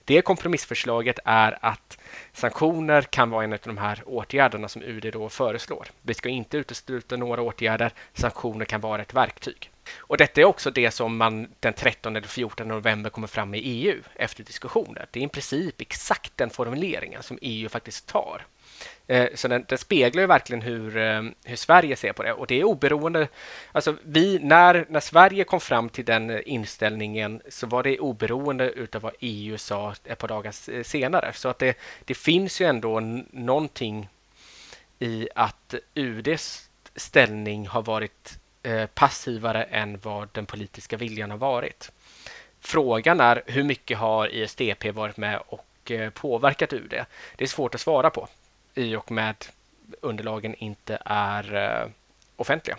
Det 0.05 0.23
kompromissförslaget 0.23 1.19
är 1.25 1.59
att 1.61 1.99
sanktioner 2.33 3.03
kan 3.03 3.31
vara 3.31 3.45
en 3.45 3.53
av 3.53 3.59
de 3.63 3.79
här 3.79 4.03
åtgärderna 4.07 4.69
som 4.69 4.83
UD 4.83 5.13
då 5.13 5.29
föreslår. 5.29 5.87
Vi 6.03 6.15
ska 6.15 6.29
inte 6.29 6.57
utesluta 6.57 7.17
några 7.17 7.43
åtgärder. 7.43 7.93
Sanktioner 8.15 8.65
kan 8.65 8.81
vara 8.81 9.03
ett 9.03 9.15
verktyg. 9.15 9.71
Och 9.97 10.17
detta 10.17 10.41
är 10.41 10.45
också 10.45 10.71
det 10.71 10.91
som 10.91 11.17
man 11.17 11.49
den 11.61 11.73
13 11.73 12.17
eller 12.17 12.29
14 12.29 12.69
november 12.69 13.11
kommer 13.11 13.27
fram 13.27 13.51
med 13.51 13.61
i 13.61 13.63
EU 13.63 14.03
efter 14.15 14.45
diskussioner. 14.45 15.07
Det 15.11 15.21
är 15.21 15.25
i 15.25 15.29
princip 15.29 15.81
exakt 15.81 16.37
den 16.37 16.51
formuleringen 16.51 17.23
som 17.23 17.39
EU 17.43 17.69
faktiskt 17.69 18.07
tar. 18.07 18.47
Eh, 19.07 19.29
så 19.35 19.49
den, 19.49 19.65
den, 19.69 19.79
speglar 19.79 20.21
ju 20.21 20.27
verkligen 20.27 20.63
hur, 20.63 20.97
eh, 20.97 21.23
hur 21.45 21.57
Sverige 21.57 21.97
ser 21.97 22.13
på 22.13 22.23
det 22.23 22.33
och 22.33 22.47
det 22.47 22.61
är 22.61 22.65
oberoende. 22.65 23.29
Alltså 23.73 23.97
vi, 24.03 24.39
när, 24.39 24.87
när 24.89 25.01
Sverige 25.01 25.45
kom 25.45 25.61
fram 25.61 25.89
till 25.89 26.05
den 26.05 26.31
eh, 26.31 26.41
inställningen 26.47 27.43
så 27.49 27.67
var 27.67 27.83
det 27.83 27.99
oberoende 27.99 28.71
utav 28.71 29.03
vad 29.03 29.13
EU 29.21 29.59
sa 29.59 29.95
ett 30.05 30.19
par 30.19 30.29
dagar 30.29 30.83
senare. 30.83 31.33
Så 31.35 31.49
att 31.49 31.59
det, 31.59 31.79
det 32.05 32.15
finns 32.15 32.61
ju 32.61 32.67
ändå 32.67 33.01
någonting 33.31 34.09
i 34.99 35.29
att 35.35 35.75
UDs 35.95 36.71
ställning 36.97 37.67
har 37.67 37.83
varit 37.83 38.39
passivare 38.95 39.63
än 39.63 39.99
vad 40.03 40.29
den 40.33 40.47
politiska 40.47 40.97
viljan 40.97 41.31
har 41.31 41.39
varit. 41.39 41.93
Frågan 42.61 43.21
är 43.21 43.43
hur 43.47 43.63
mycket 43.63 43.99
har 43.99 44.35
ISDP 44.35 44.85
varit 44.85 45.17
med 45.17 45.43
och 45.47 45.93
påverkat 46.15 46.73
UD? 46.73 46.95
Det 47.37 47.45
är 47.45 47.49
svårt 47.49 47.75
att 47.75 47.81
svara 47.81 48.11
på 48.11 48.29
i 48.75 48.97
och 48.97 49.11
med 49.11 49.37
underlagen 50.01 50.55
inte 50.55 50.99
är 51.05 51.55
eh, 51.55 51.91
offentliga. 52.37 52.77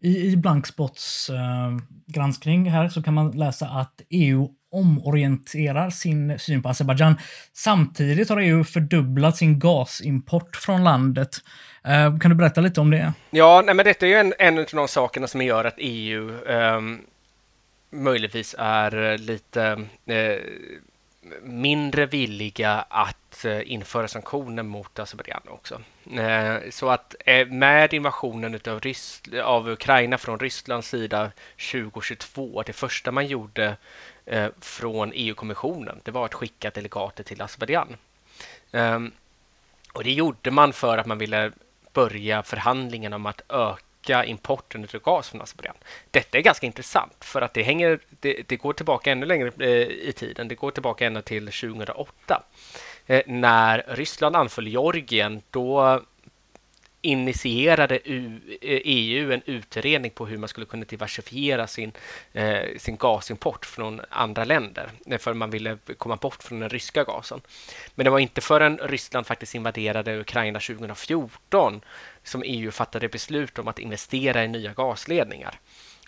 I, 0.00 0.32
i 0.32 0.36
Blankspots 0.36 1.30
eh, 1.30 1.76
granskning 2.06 2.70
här 2.70 2.88
så 2.88 3.02
kan 3.02 3.14
man 3.14 3.30
läsa 3.30 3.66
att 3.66 4.00
EU 4.08 4.48
omorienterar 4.70 5.90
sin 5.90 6.38
syn 6.38 6.62
på 6.62 6.68
Azerbajdzjan. 6.68 7.14
Samtidigt 7.52 8.28
har 8.28 8.40
EU 8.40 8.64
fördubblat 8.64 9.36
sin 9.36 9.58
gasimport 9.58 10.56
från 10.56 10.84
landet. 10.84 11.36
Eh, 11.84 12.18
kan 12.18 12.30
du 12.30 12.34
berätta 12.34 12.60
lite 12.60 12.80
om 12.80 12.90
det? 12.90 13.12
Ja, 13.30 13.62
nej, 13.66 13.74
men 13.74 13.84
detta 13.84 14.06
är 14.06 14.10
ju 14.10 14.16
en, 14.16 14.34
en 14.38 14.58
av 14.58 14.66
de 14.72 14.88
sakerna 14.88 15.26
som 15.26 15.42
gör 15.42 15.64
att 15.64 15.74
EU 15.78 16.44
eh, 16.44 16.80
möjligtvis 17.90 18.54
är 18.58 19.18
lite 19.18 19.86
eh, 20.06 20.36
mindre 21.42 22.06
villiga 22.06 22.84
att 22.88 23.44
eh, 23.44 23.72
införa 23.72 24.08
sanktioner 24.08 24.62
mot 24.62 24.98
Azerbajdzjan 24.98 25.42
också. 25.48 25.80
Eh, 26.16 26.70
så 26.70 26.88
att 26.88 27.14
eh, 27.26 27.46
med 27.46 27.94
invasionen 27.94 28.60
av, 28.68 28.80
av 29.44 29.68
Ukraina 29.68 30.18
från 30.18 30.38
Rysslands 30.38 30.88
sida 30.88 31.30
2022, 31.72 32.62
det 32.62 32.72
första 32.72 33.12
man 33.12 33.26
gjorde 33.26 33.76
från 34.60 35.12
EU-kommissionen, 35.14 36.00
det 36.04 36.10
var 36.10 36.24
att 36.24 36.34
skicka 36.34 36.70
delegater 36.70 37.24
till 37.24 37.42
Azerbajdzjan. 37.42 37.96
Ehm, 38.72 39.12
och 39.92 40.04
det 40.04 40.12
gjorde 40.12 40.50
man 40.50 40.72
för 40.72 40.98
att 40.98 41.06
man 41.06 41.18
ville 41.18 41.52
börja 41.92 42.42
förhandlingen 42.42 43.12
om 43.12 43.26
att 43.26 43.42
öka 43.48 43.91
öka 44.02 44.24
importen 44.24 44.88
av 44.94 45.00
gas 45.00 45.28
från 45.28 45.42
Azerbajdzjan. 45.42 45.76
Detta 46.10 46.38
är 46.38 46.42
ganska 46.42 46.66
intressant 46.66 47.24
för 47.24 47.42
att 47.42 47.54
det, 47.54 47.62
hänger, 47.62 47.98
det, 48.20 48.42
det 48.48 48.56
går 48.56 48.72
tillbaka 48.72 49.12
ännu 49.12 49.26
längre 49.26 49.52
eh, 49.58 50.08
i 50.08 50.12
tiden. 50.16 50.48
Det 50.48 50.54
går 50.54 50.70
tillbaka 50.70 51.06
ända 51.06 51.22
till 51.22 51.46
2008 51.46 52.42
eh, 53.06 53.22
när 53.26 53.84
Ryssland 53.88 54.36
anföll 54.36 54.68
Georgien. 54.68 55.42
Då 55.50 56.00
initierade 57.02 57.98
EU 58.04 59.28
eh, 59.30 59.34
en 59.34 59.42
utredning 59.46 60.10
på 60.10 60.26
hur 60.26 60.38
man 60.38 60.48
skulle 60.48 60.66
kunna 60.66 60.84
diversifiera 60.84 61.66
sin, 61.66 61.92
eh, 62.32 62.78
sin 62.78 62.96
gasimport 62.96 63.66
från 63.66 64.00
andra 64.10 64.44
länder 64.44 64.90
eh, 65.06 65.18
för 65.18 65.34
man 65.34 65.50
ville 65.50 65.78
komma 65.98 66.16
bort 66.16 66.42
från 66.42 66.60
den 66.60 66.68
ryska 66.68 67.04
gasen. 67.04 67.40
Men 67.94 68.04
det 68.04 68.10
var 68.10 68.18
inte 68.18 68.40
förrän 68.40 68.78
Ryssland 68.78 69.26
faktiskt 69.26 69.54
invaderade 69.54 70.20
Ukraina 70.20 70.60
2014 70.60 71.80
som 72.22 72.42
EU 72.46 72.70
fattade 72.70 73.08
beslut 73.08 73.58
om 73.58 73.68
att 73.68 73.78
investera 73.78 74.44
i 74.44 74.48
nya 74.48 74.72
gasledningar. 74.72 75.58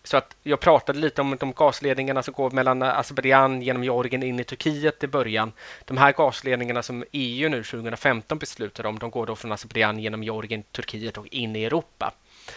Så 0.04 0.16
att 0.16 0.36
jag 0.42 0.60
pratade 0.60 0.98
lite 0.98 1.20
om 1.20 1.36
de 1.40 1.52
gasledningarna 1.52 2.22
som 2.22 2.34
går 2.34 2.50
mellan 2.50 2.82
Azerbajdzjan 2.82 3.62
genom 3.62 3.84
Georgien 3.84 4.22
in 4.22 4.40
i 4.40 4.44
Turkiet 4.44 5.04
i 5.04 5.06
början. 5.06 5.52
De 5.84 5.96
här 5.96 6.12
gasledningarna 6.12 6.82
som 6.82 7.04
EU 7.12 7.48
nu 7.48 7.62
2015 7.64 8.38
beslutade 8.38 8.88
om, 8.88 8.98
de 8.98 9.10
går 9.10 9.26
då 9.26 9.36
från 9.36 9.52
Azerbajdzjan 9.52 9.98
genom 9.98 10.22
Georgien, 10.22 10.62
Turkiet 10.62 11.18
och 11.18 11.26
in 11.26 11.56
i 11.56 11.64
Europa. 11.64 12.12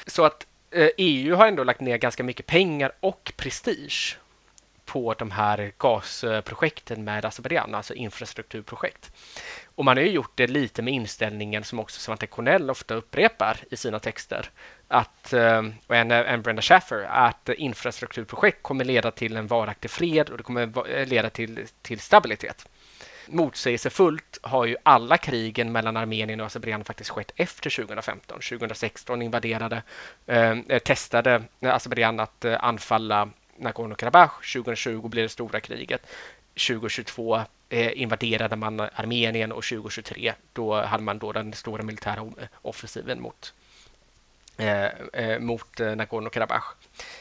Så 0.06 0.24
att 0.24 0.48
eh, 0.72 0.90
EU 0.98 1.36
har 1.36 1.48
ändå 1.48 1.64
lagt 1.64 1.82
ner 1.82 1.98
ganska 1.98 2.24
mycket 2.24 2.46
pengar 2.46 2.92
och 3.00 3.34
prestige 3.38 4.18
på 4.88 5.14
de 5.14 5.32
här 5.32 5.72
gasprojekten 5.78 7.04
med 7.04 7.26
Azerbajdzjan, 7.26 7.76
alltså 7.76 7.94
infrastrukturprojekt. 7.94 9.12
Och 9.66 9.86
man 9.86 9.98
har 9.98 10.04
ju 10.04 10.10
gjort 10.12 10.32
det 10.36 10.48
lite 10.48 10.82
med 10.82 10.94
inställningen 10.94 11.64
som 11.64 11.80
också 11.80 12.00
Svante 12.00 12.28
Cornell 12.28 12.70
ofta 12.70 12.96
upprepar 12.96 13.58
i 13.72 13.78
sina 13.78 14.00
texter, 14.00 14.50
att, 14.88 15.34
eh, 15.34 15.62
och 15.88 15.96
en, 15.96 16.12
en 16.12 16.42
Brenda 16.42 16.62
Schaffer, 16.62 17.04
att 17.04 17.50
infrastrukturprojekt 17.50 18.64
kommer 18.64 18.86
leda 18.86 19.12
till 19.12 19.38
en 19.38 19.48
varaktig 19.48 19.92
fred 19.92 20.30
och 20.30 20.38
det 20.38 20.44
kommer 20.44 20.90
eh, 20.90 21.08
leda 21.08 21.30
till, 21.30 21.68
till 21.82 22.00
stabilitet. 22.00 22.68
Motsägelsefullt 23.30 24.40
har 24.42 24.66
ju 24.66 24.76
alla 24.84 25.18
krigen 25.18 25.72
mellan 25.72 25.98
Armenien 25.98 26.40
och 26.40 26.46
Azerbajdzjan 26.46 26.84
faktiskt 26.84 27.10
skett 27.10 27.32
efter 27.36 27.70
2015. 27.70 28.40
2016 28.40 29.22
invaderade, 29.22 29.84
eh, 30.26 30.58
testade 30.86 31.44
Azerbajdzjan 31.62 32.20
att 32.20 32.46
eh, 32.46 32.64
anfalla 32.64 33.30
Nagorno-Karabach. 33.58 34.32
2020 34.54 35.08
blev 35.08 35.26
det 35.26 35.30
stora 35.30 35.60
kriget. 35.60 36.08
2022 36.54 37.42
eh, 37.70 38.02
invaderade 38.02 38.56
man 38.56 38.80
Armenien 38.80 39.52
och 39.52 39.64
2023 39.64 40.34
då 40.54 40.82
hade 40.82 41.04
man 41.04 41.20
då 41.20 41.32
den 41.32 41.54
stora 41.54 41.84
militära 41.84 42.26
offensiven 42.62 43.22
mot, 43.22 43.54
eh, 44.58 44.86
eh, 45.14 45.40
mot 45.40 45.80
eh, 45.80 45.96
Nagorno-Karabach. 45.96 46.76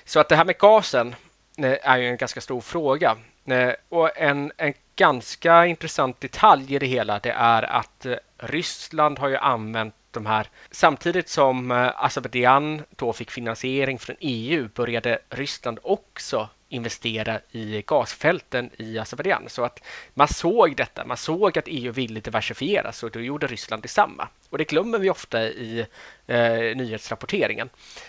Så 0.05 0.21
att 0.21 0.29
det 0.29 0.37
här 0.37 0.45
med 0.45 0.59
gasen 0.59 1.15
eh, 1.59 1.79
är 1.83 1.99
ju 1.99 2.09
en 2.09 2.17
ganska 2.17 2.41
stor 2.41 2.61
fråga. 2.61 3.17
Eh, 3.45 3.73
och 3.89 4.19
en, 4.19 4.53
en 4.57 4.75
ganska 4.97 5.67
intressant 5.67 6.21
detalj 6.21 6.75
i 6.75 6.79
det 6.79 6.87
hela 6.87 7.19
det 7.19 7.31
är 7.31 7.63
att 7.63 8.07
eh, 8.07 8.17
Ryssland 8.39 9.19
har 9.19 9.29
ju 9.29 9.37
använt 9.37 9.95
de 10.17 10.27
här. 10.27 10.51
Samtidigt 10.71 11.29
som 11.29 11.71
eh, 11.71 12.05
Azerbajdzjan 12.05 12.83
då 12.97 13.13
fick 13.13 13.31
finansiering 13.31 13.99
från 13.99 14.17
EU 14.21 14.69
började 14.75 15.19
Ryssland 15.31 15.79
också 15.83 16.49
investera 16.69 17.41
i 17.51 17.83
gasfälten 17.87 18.71
i 18.77 18.99
Azerbajdzjan. 18.99 19.45
Så 19.49 19.65
att 19.65 19.83
man 20.15 20.29
såg 20.29 20.77
detta, 20.77 21.05
man 21.07 21.17
såg 21.17 21.59
att 21.59 21.65
EU 21.69 21.93
ville 21.93 22.21
diversifiera 22.21 22.93
så 22.93 23.09
då 23.09 23.21
gjorde 23.21 23.47
Ryssland 23.47 23.83
detsamma. 23.83 24.29
Och 24.51 24.59
det 24.59 24.65
glömmer 24.65 24.99
vi 24.99 25.11
ofta 25.11 25.43
i 25.43 25.87
eh, 26.27 26.77
nyhetsrapporteringen. 26.77 27.69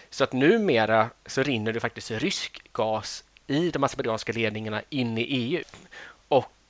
Så 0.10 0.24
att 0.24 0.34
numera 0.34 1.10
så 1.26 1.44
rinner 1.44 1.74
det 1.74 1.80
faktiskt 1.80 2.12
rysk 2.12 2.62
gas 2.74 3.24
i 3.48 3.72
de 3.72 3.84
azerbajdzjanska 3.84 4.34
ledningarna 4.34 4.82
in 4.90 5.18
i 5.18 5.22
EU. 5.22 5.64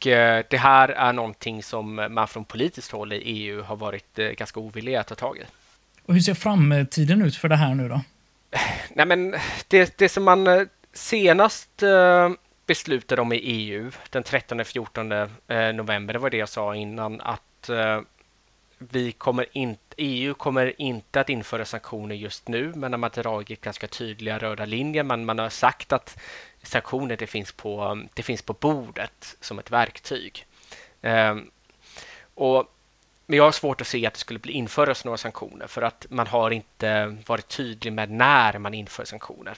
Eh, 0.06 0.45
det 0.50 0.58
här 0.58 0.89
är 0.89 1.14
någonting 1.14 1.64
som 1.64 1.95
man 2.10 2.28
från 2.28 2.45
politiskt 2.45 2.91
håll 2.91 3.14
i 3.14 3.18
EU 3.18 3.62
har 3.62 3.76
varit 3.76 4.20
eh, 4.20 4.30
ganska 4.30 4.60
ovilliga 4.60 5.00
att 5.00 5.08
ta 5.08 5.16
tag 5.16 5.38
i. 5.38 5.41
Och 6.06 6.14
hur 6.14 6.22
ser 6.22 6.34
framtiden 6.34 7.22
ut 7.22 7.36
för 7.36 7.50
det 7.50 7.56
här 7.56 7.76
nu 7.76 7.89
då? 7.89 8.02
Nej, 8.93 9.06
men 9.06 9.36
det, 9.68 9.98
det 9.98 10.10
som 10.10 10.24
man 10.24 10.48
eh, 10.48 10.62
senast 10.93 11.84
eh, 11.84 12.30
beslutade 12.66 13.22
de 13.22 13.34
i 13.34 13.38
EU 13.38 13.91
den 14.10 14.24
13-14 14.24 15.30
eh, 15.48 15.74
november, 15.74 16.14
det 16.14 16.20
var 16.20 16.30
det 16.30 16.38
jag 16.38 16.50
sa 16.50 16.76
innan, 16.76 17.22
att 17.22 17.70
eh, 17.70 18.02
vi 18.78 19.12
kommer 19.12 19.45
in, 19.52 19.78
EU 19.98 20.34
kommer 20.34 20.82
inte 20.82 21.20
att 21.20 21.30
införa 21.30 21.66
sanktioner 21.66 22.16
just 22.16 22.48
nu, 22.48 22.72
men 22.76 22.91
de 22.91 23.04
har 23.04 23.10
dragit 23.10 23.62
ganska 23.62 23.88
tydliga 23.88 24.38
röda 24.38 24.66
linjer. 24.66 25.04
Man, 25.04 25.26
man 25.26 25.39
har 25.39 25.50
sagt 25.50 25.93
att 25.93 26.20
sanktioner 26.68 27.18
det 27.18 27.28
finns, 27.28 27.51
på, 27.51 28.05
det 28.13 28.24
finns 28.24 28.41
på 28.41 28.53
bordet 28.53 29.38
som 29.41 29.59
ett 29.59 29.72
verktyg. 29.72 30.45
Ehm, 31.01 31.51
och, 32.36 32.74
men 33.26 33.38
jag 33.38 33.43
har 33.43 33.51
svårt 33.51 33.82
att 33.82 33.88
se 33.88 34.05
att 34.05 34.13
det 34.13 34.20
skulle 34.20 34.39
bli 34.39 34.53
införas 34.53 35.05
några 35.05 35.18
sanktioner 35.18 35.68
för 35.68 35.82
att 35.82 36.05
man 36.09 36.28
har 36.28 36.51
inte 36.51 37.18
varit 37.26 37.47
tydlig 37.47 37.93
med 37.93 38.11
när 38.11 38.59
man 38.59 38.74
inför 38.74 39.05
sanktioner. 39.05 39.57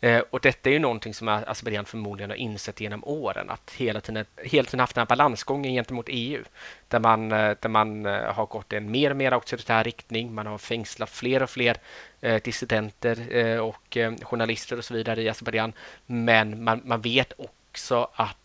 Eh, 0.00 0.22
och 0.30 0.40
detta 0.40 0.68
är 0.68 0.72
ju 0.72 0.78
någonting 0.78 1.14
som 1.14 1.28
Azerbajdzjan 1.28 1.84
förmodligen 1.84 2.30
har 2.30 2.36
insett 2.36 2.80
genom 2.80 3.04
åren, 3.04 3.50
att 3.50 3.70
hela 3.76 4.00
tiden, 4.00 4.24
hela 4.42 4.64
tiden 4.66 4.80
haft 4.80 4.94
den 4.94 5.00
här 5.00 5.06
balansgången 5.06 5.72
gentemot 5.72 6.06
EU, 6.08 6.44
där 6.88 6.98
man, 7.00 7.32
eh, 7.32 7.56
där 7.60 7.68
man 7.68 8.06
eh, 8.06 8.32
har 8.34 8.46
gått 8.46 8.72
en 8.72 8.90
mer 8.90 9.10
och 9.10 9.16
mer 9.16 9.32
auktoritär 9.32 9.84
riktning. 9.84 10.34
Man 10.34 10.46
har 10.46 10.58
fängslat 10.58 11.10
fler 11.10 11.42
och 11.42 11.50
fler 11.50 11.76
eh, 12.20 12.42
dissidenter 12.42 13.60
och 13.60 13.96
journalister 14.22 14.78
och 14.78 14.84
så 14.84 14.94
vidare 14.94 15.22
i 15.22 15.28
Azerbajdzjan. 15.28 15.72
Men 16.06 16.64
man, 16.64 16.82
man 16.84 17.00
vet 17.00 17.32
också 17.36 18.10
att 18.14 18.36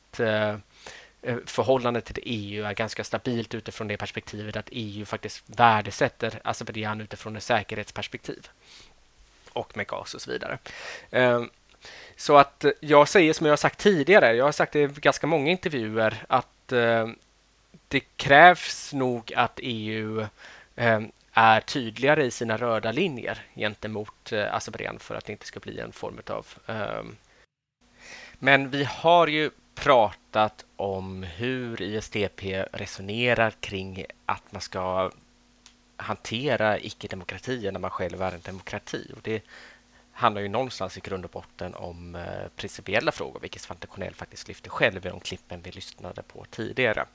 förhållandet 1.46 2.06
till 2.06 2.24
EU 2.26 2.66
är 2.66 2.74
ganska 2.74 3.04
stabilt 3.04 3.54
utifrån 3.54 3.88
det 3.88 3.98
perspektivet 3.98 4.56
att 4.56 4.70
EU 4.72 5.06
faktiskt 5.06 5.44
värdesätter 5.60 6.40
Azerbajdzjan 6.44 7.02
utifrån 7.02 7.36
ett 7.36 7.44
säkerhetsperspektiv 7.44 8.48
och 9.54 9.78
med 9.78 9.88
gas 9.88 10.14
och 10.14 10.22
så 10.22 10.32
vidare. 10.32 10.58
Ehm, 11.12 11.50
så 12.16 12.38
att 12.38 12.66
jag 12.80 13.08
säger 13.08 13.34
som 13.34 13.46
jag 13.46 13.52
har 13.52 13.58
sagt 13.58 13.80
tidigare, 13.80 14.36
jag 14.36 14.46
har 14.46 14.52
sagt 14.52 14.74
det 14.74 14.80
i 14.80 14.88
ganska 14.88 15.28
många 15.28 15.52
intervjuer, 15.52 16.24
att 16.28 16.72
ehm, 16.72 17.16
det 17.88 18.00
krävs 18.00 18.94
nog 18.94 19.34
att 19.36 19.60
EU 19.64 20.26
ehm, 20.76 21.12
är 21.34 21.62
tydligare 21.62 22.26
i 22.26 22.32
sina 22.32 22.58
röda 22.58 22.92
linjer 22.92 23.46
gentemot 23.56 24.32
eh, 24.32 24.56
Azerbajdzjan 24.56 25.00
för 25.00 25.16
att 25.16 25.26
det 25.26 25.32
inte 25.32 25.46
ska 25.46 25.60
bli 25.60 25.80
en 25.80 25.92
form 25.92 26.20
av... 26.28 26.48
Men 28.44 28.70
vi 28.70 28.84
har 28.84 29.28
ju 29.28 29.52
pratat 29.76 30.66
om 30.76 31.24
hur 31.24 31.82
ISDP 31.82 32.44
resonerar 32.72 33.52
kring 33.52 34.06
att 34.26 34.52
man 34.52 34.62
ska 34.62 35.12
hantera 36.02 36.80
icke-demokratier 36.80 37.72
när 37.72 37.80
man 37.80 37.92
själv 37.92 38.22
är 38.22 38.32
en 38.32 38.42
demokrati. 38.42 39.12
Och 39.16 39.22
det 39.22 39.42
handlar 40.12 40.42
ju 40.42 40.48
någonstans 40.48 40.98
i 40.98 41.02
grund 41.02 41.26
och 41.26 41.32
botten 41.32 41.76
om 41.76 42.16
eh, 42.16 42.48
principiella 42.56 43.12
frågor, 43.12 43.40
vilket 43.40 43.62
Svante 43.62 43.88
Cornell 43.88 44.16
faktiskt 44.16 44.48
lyfte 44.48 44.70
själv 44.70 45.06
i 45.06 45.10
de 45.10 45.20
klippen 45.20 45.62
vi 45.64 45.72
lyssnade 45.72 46.22
på 46.22 46.46
tidigare. 46.50 47.06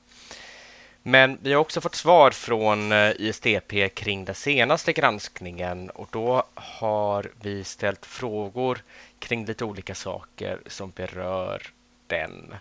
Men 1.03 1.37
vi 1.41 1.53
har 1.53 1.61
också 1.61 1.81
fått 1.81 1.95
svar 1.95 2.31
från 2.31 2.91
eh, 2.91 3.11
ISDP 3.17 3.95
kring 3.95 4.25
den 4.25 4.35
senaste 4.35 4.93
granskningen 4.93 5.89
och 5.89 6.07
då 6.11 6.43
har 6.53 7.31
vi 7.41 7.63
ställt 7.63 8.05
frågor 8.05 8.79
kring 9.19 9.45
lite 9.45 9.65
olika 9.65 9.95
saker 9.95 10.59
som 10.67 10.91
berör 10.91 11.61
den. 12.07 12.55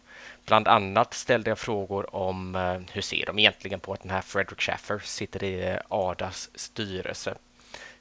Bland 0.47 0.69
annat 0.69 1.15
ställde 1.15 1.51
jag 1.51 1.59
frågor 1.59 2.15
om 2.17 2.55
eh, 2.55 2.81
hur 2.93 3.03
ser 3.03 3.27
de 3.27 3.39
egentligen 3.39 3.81
på 3.81 3.93
att 3.93 4.03
den 4.03 4.11
här 4.11 4.21
Frederick 4.21 4.61
Schaffer 4.61 4.99
sitter 4.99 5.45
i 5.45 5.69
eh, 5.69 5.79
ADAs 5.89 6.51
styrelse? 6.55 7.35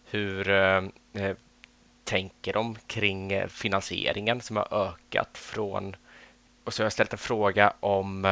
Hur 0.06 0.50
eh, 0.50 0.84
eh, 1.14 1.36
tänker 2.04 2.54
de 2.54 2.78
kring 2.88 3.50
finansieringen 3.50 4.42
som 4.42 4.58
har 4.58 4.88
ökat 4.88 5.38
från... 5.38 5.96
Och 6.64 6.74
så 6.74 6.84
har 6.84 6.86
jag 6.86 6.94
ställt 6.94 7.14
en 7.14 7.18
fråga 7.18 7.74
om 7.80 8.26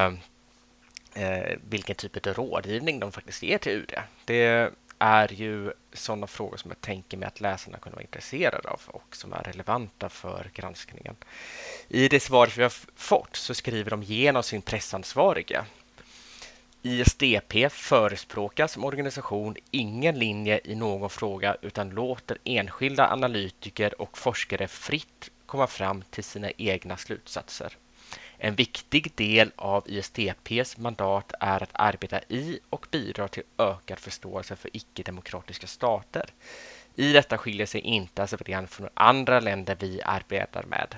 eh, 1.14 1.58
vilken 1.70 1.96
typ 1.96 2.28
av 2.28 2.34
rådgivning 2.34 3.00
de 3.00 3.12
faktiskt 3.12 3.44
ger 3.44 3.58
till 3.58 3.72
UD. 3.72 3.94
Det 4.26 4.72
är 5.00 5.34
ju 5.34 5.74
sådana 5.94 6.28
frågor 6.28 6.58
som 6.58 6.72
jag 6.72 6.82
tänker 6.82 7.18
mig 7.18 7.28
att 7.28 7.42
läsarna 7.42 7.78
kunde 7.78 7.96
vara 7.96 8.04
intresserade 8.04 8.70
av 8.70 8.82
och 8.88 9.16
som 9.16 9.34
är 9.34 9.44
relevanta 9.44 10.10
för 10.10 10.52
granskningen. 10.54 11.16
I 11.88 12.08
det 12.08 12.20
svar 12.20 12.54
vi 12.58 12.64
har 12.64 12.74
fått 12.96 13.36
så 13.36 13.54
skriver 13.54 13.90
de 13.92 14.04
genom 14.04 14.44
sin 14.44 14.62
pressansvariga 14.62 15.66
ISDP 16.86 17.72
förespråkar 17.72 18.68
som 18.68 18.84
organisation 18.84 19.56
ingen 19.72 20.20
linje 20.20 20.60
i 20.64 20.76
någon 20.76 21.10
fråga 21.10 21.58
utan 21.62 21.90
låter 21.90 22.38
enskilda 22.44 23.12
analytiker 23.12 24.02
och 24.02 24.18
forskare 24.18 24.68
fritt 24.68 25.32
komma 25.46 25.68
fram 25.68 26.04
till 26.10 26.24
sina 26.24 26.52
egna 26.52 26.98
slutsatser. 26.98 27.78
En 28.38 28.56
viktig 28.56 29.12
del 29.16 29.52
av 29.56 29.84
ISDPs 29.90 30.78
mandat 30.78 31.34
är 31.40 31.64
att 31.64 31.70
arbeta 31.74 32.20
i 32.20 32.60
och 32.70 32.88
bidra 32.92 33.28
till 33.28 33.44
ökad 33.58 34.00
förståelse 34.00 34.56
för 34.56 34.70
icke-demokratiska 34.74 35.68
stater. 35.68 36.26
I 36.96 37.14
detta 37.14 37.38
skiljer 37.38 37.66
sig 37.66 37.82
inte 37.82 38.24
Azerbajdzjan 38.24 38.68
från 38.68 38.90
andra 38.94 39.40
länder 39.40 39.78
vi 39.80 40.02
arbetar 40.02 40.64
med. 40.64 40.96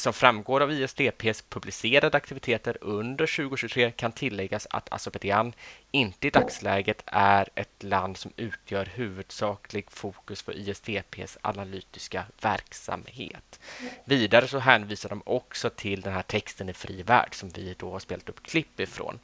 Som 0.00 0.12
framgår 0.12 0.60
av 0.60 0.72
ISDPs 0.72 1.42
publicerade 1.48 2.16
aktiviteter 2.16 2.76
under 2.80 3.26
2023 3.36 3.90
kan 3.90 4.12
tilläggas 4.12 4.66
att 4.70 4.92
Azerbajdzjan 4.92 5.52
inte 5.90 6.26
i 6.26 6.30
dagsläget 6.30 7.02
är 7.06 7.48
ett 7.54 7.82
land 7.82 8.16
som 8.16 8.32
utgör 8.36 8.84
huvudsaklig 8.84 9.90
fokus 9.90 10.42
för 10.42 10.56
ISDPs 10.56 11.38
analytiska 11.42 12.24
verksamhet. 12.42 13.60
Vidare 14.04 14.48
så 14.48 14.58
hänvisar 14.58 15.08
de 15.08 15.22
också 15.26 15.70
till 15.70 16.00
den 16.00 16.12
här 16.12 16.22
texten 16.22 16.68
i 16.68 16.72
Fri 16.72 17.02
Värld 17.02 17.34
som 17.34 17.48
vi 17.48 17.74
då 17.78 17.90
har 17.90 17.98
spelat 17.98 18.28
upp 18.28 18.42
klipp 18.42 18.80
ifrån. 18.80 19.18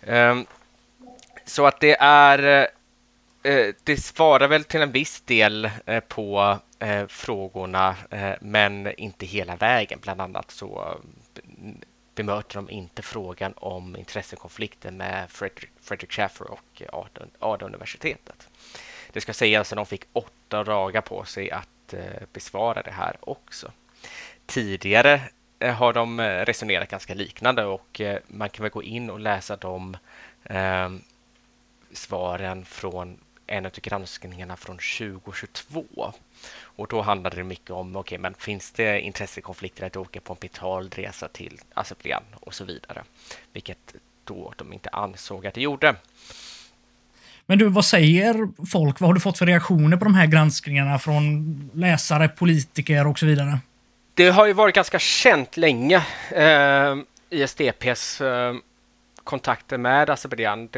Ehm, 0.00 0.46
så 1.44 1.66
att 1.66 1.80
det 1.80 1.96
är 2.00 2.62
eh, 2.62 2.66
Eh, 3.46 3.74
det 3.84 3.96
svarar 3.96 4.48
väl 4.48 4.64
till 4.64 4.82
en 4.82 4.92
viss 4.92 5.20
del 5.20 5.70
eh, 5.86 6.00
på 6.00 6.58
eh, 6.78 7.06
frågorna, 7.06 7.96
men 8.40 9.00
inte 9.00 9.26
hela 9.26 9.56
vägen. 9.56 9.98
Bland 10.02 10.20
annat 10.20 10.50
så 10.50 11.00
bemöter 12.14 12.54
de 12.54 12.70
inte 12.70 13.02
frågan 13.02 13.52
om 13.56 13.96
intressekonflikten 13.96 14.96
med 14.96 15.30
Fredrik, 15.30 16.12
Schaffer 16.12 16.50
och 16.50 16.82
ADA-universitetet. 17.38 18.48
Det 19.12 19.20
ska 19.20 19.32
sägas 19.32 19.72
att 19.72 19.76
de 19.76 19.86
fick 19.86 20.04
åtta 20.12 20.64
dagar 20.64 21.00
på 21.00 21.24
sig 21.24 21.50
att 21.50 21.94
besvara 22.32 22.82
det 22.82 22.90
här 22.90 23.16
också. 23.20 23.72
Tidigare 24.46 25.20
har 25.60 25.92
de 25.92 26.20
resonerat 26.20 26.88
ganska 26.88 27.14
liknande 27.14 27.64
och 27.64 28.00
man 28.26 28.48
kan 28.48 28.62
väl 28.62 28.72
gå 28.72 28.82
in 28.82 29.10
och 29.10 29.20
läsa 29.20 29.56
de 29.56 29.96
eh, 30.44 30.90
svaren 31.92 32.64
från 32.64 33.18
en 33.46 33.66
av 33.66 33.72
granskningarna 33.72 34.56
från 34.56 34.76
2022. 34.76 36.12
Och 36.60 36.86
då 36.86 37.02
handlade 37.02 37.36
det 37.36 37.44
mycket 37.44 37.70
om, 37.70 37.96
okej, 37.96 38.00
okay, 38.00 38.18
men 38.18 38.34
finns 38.34 38.70
det 38.70 39.00
intressekonflikter 39.00 39.86
att 39.86 39.96
åka 39.96 40.20
på 40.20 40.32
en 40.32 40.38
betald 40.40 40.94
resa 40.94 41.28
till 41.28 41.60
Azerbajdzjan 41.74 42.22
och 42.40 42.54
så 42.54 42.64
vidare, 42.64 43.04
vilket 43.52 43.94
då 44.24 44.52
de 44.56 44.72
inte 44.72 44.88
ansåg 44.88 45.46
att 45.46 45.54
det 45.54 45.60
gjorde. 45.60 45.94
Men 47.46 47.58
du, 47.58 47.68
vad 47.68 47.84
säger 47.84 48.48
folk? 48.72 49.00
Vad 49.00 49.08
har 49.08 49.14
du 49.14 49.20
fått 49.20 49.38
för 49.38 49.46
reaktioner 49.46 49.96
på 49.96 50.04
de 50.04 50.14
här 50.14 50.26
granskningarna 50.26 50.98
från 50.98 51.70
läsare, 51.74 52.28
politiker 52.28 53.06
och 53.06 53.18
så 53.18 53.26
vidare? 53.26 53.58
Det 54.14 54.28
har 54.28 54.46
ju 54.46 54.52
varit 54.52 54.74
ganska 54.74 54.98
känt 54.98 55.56
länge, 55.56 56.02
eh, 56.30 56.96
ISDPs 57.30 58.20
eh, 58.20 58.54
kontakter 59.24 59.78
med 59.78 60.10
Azerbajdzjan. 60.10 60.68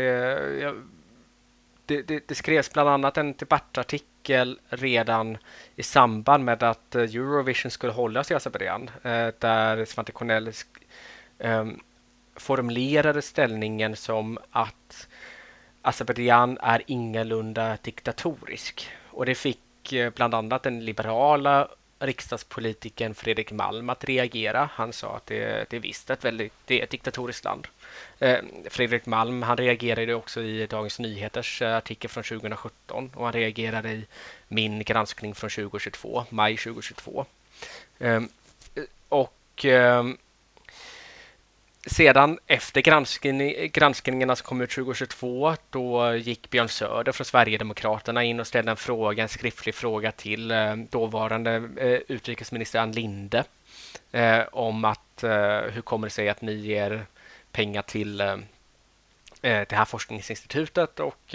Det, 1.89 2.03
det, 2.03 2.29
det, 2.29 2.35
skrevs 2.35 2.73
bland 2.73 2.89
annat 2.89 3.17
en 3.17 3.33
debattartikel 3.33 4.59
redan 4.69 5.39
i 5.77 5.83
samband 5.83 6.45
med 6.45 6.63
att 6.63 6.95
eh, 6.95 7.03
Eurovision 7.03 7.71
skulle 7.71 7.93
hållas 7.93 8.31
i 8.31 8.35
Azerbajdzjan 8.35 8.91
alltså, 8.95 9.09
eh, 9.09 9.33
där 9.39 9.85
Svante 9.85 10.13
Cornell 10.13 10.53
ehm, 11.39 11.81
formulerade 12.37 13.23
ställningen 13.23 13.97
som 13.97 14.39
att 14.51 15.09
Azerbajdzjan 15.83 16.59
är 16.63 16.83
ingalunda 16.87 17.79
diktatorisk. 17.83 18.91
Och 19.11 19.27
det 19.27 19.35
fick 19.35 19.93
eh, 19.93 20.11
bland 20.11 20.35
annat 20.35 20.63
den 20.63 20.85
liberala 20.85 21.69
riksdagspolitikern 21.99 23.15
Fredrik 23.15 23.53
Malm 23.53 23.91
att 23.91 24.05
reagera. 24.05 24.71
Han 24.73 24.93
sa 24.93 25.17
att 25.17 25.27
det, 25.27 25.71
det 25.71 25.77
är 25.77 25.81
visst 25.81 26.11
ett 26.11 26.25
väldigt 26.25 26.53
det 26.65 26.81
är 26.81 26.85
ett 26.85 26.91
diktatoriskt 26.91 27.45
land. 27.45 27.67
Eh, 28.19 28.39
Fredrik 28.71 29.07
Malm 29.07 29.43
han 29.43 29.57
reagerade 29.57 30.15
också 30.15 30.43
i 30.43 30.67
Dagens 30.67 30.99
Nyheters 30.99 31.63
eh, 31.63 31.77
artikel 31.77 32.11
från 32.11 32.25
2017 32.25 33.11
och 33.15 33.25
han 33.25 33.33
reagerade 33.33 33.91
i 33.91 34.07
min 34.49 34.85
granskning 34.85 35.35
från 35.35 35.51
2022, 35.51 36.25
maj 36.31 36.57
2022. 36.57 37.27
Ehm, 37.99 38.29
eh, 38.75 38.83
och 39.09 39.65
ehm, 39.65 40.19
sedan 41.89 42.39
efter 42.47 42.81
granskning, 42.81 43.71
granskningarna 43.73 44.37
som 44.37 44.47
kom 44.47 44.61
ut 44.61 44.71
2022, 44.71 45.57
då 45.71 46.15
gick 46.15 46.51
Björn 46.51 46.69
Söder 46.69 47.13
från 47.13 47.25
Sverigedemokraterna 47.25 48.25
in 48.25 48.41
och 48.41 48.47
ställde 48.47 48.71
en 48.71 48.77
fråga, 48.77 49.23
en 49.23 49.29
skriftlig 49.29 49.75
fråga 49.75 50.13
till 50.13 50.51
eh, 50.51 50.77
dåvarande 50.77 51.55
eh, 51.77 52.01
utrikesminister 52.09 52.79
Ann 52.79 52.93
Linde 52.93 53.45
eh, 54.13 54.43
om 54.53 54.85
att 54.85 55.01
hur 55.71 55.81
kommer 55.81 56.07
det 56.07 56.11
sig 56.11 56.29
att 56.29 56.43
ni 56.43 56.53
ger 56.53 57.07
pengar 57.53 57.83
till 57.83 58.17
det 59.41 59.73
här 59.73 59.85
forskningsinstitutet 59.85 61.01
och 61.01 61.35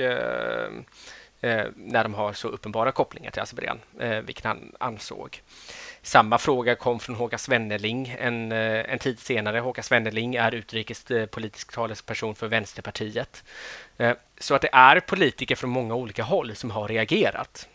när 1.76 2.04
de 2.04 2.14
har 2.14 2.34
så 2.34 2.47
uppenbara 2.47 2.91
kopplingar 2.91 3.32
till 3.32 3.41
Azerbajdzjan, 3.41 3.80
vilket 4.26 4.45
han 4.45 4.76
ansåg. 4.80 5.41
Samma 6.06 6.38
fråga 6.38 6.76
kom 6.76 6.99
från 6.99 7.16
Håkan 7.16 7.39
Svenneling 7.39 8.16
en, 8.20 8.51
eh, 8.51 8.93
en 8.93 8.99
tid 8.99 9.20
senare. 9.20 9.60
Håkan 9.60 9.84
Svenneling 9.84 10.36
är 10.36 10.56
utrikespolitisk 10.56 11.72
eh, 11.72 11.76
talesperson 11.76 12.36
för 12.36 12.47
Vänsterpartiet. 12.47 13.43
Eh, 13.97 14.14
så 14.38 14.56
att 14.56 14.62
det 14.62 14.70
är 14.74 14.99
politiker 14.99 15.56
från 15.56 15.70
många 15.70 15.95
olika 15.95 16.24
håll 16.24 16.56
som 16.56 16.72
har 16.72 16.88
reagerat. 16.88 17.68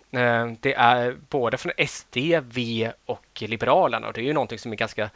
Det 0.61 0.75
är 0.75 1.17
både 1.29 1.57
från 1.57 1.73
SD, 1.89 2.17
V 2.43 2.93
och 3.07 3.43
Liberalerna 3.47 4.07
och 4.07 4.13
det 4.13 4.21
är 4.21 4.25
ju 4.25 4.33
någonting 4.33 4.59
som 4.59 4.73
är 4.73 4.77
ganska 4.77 5.11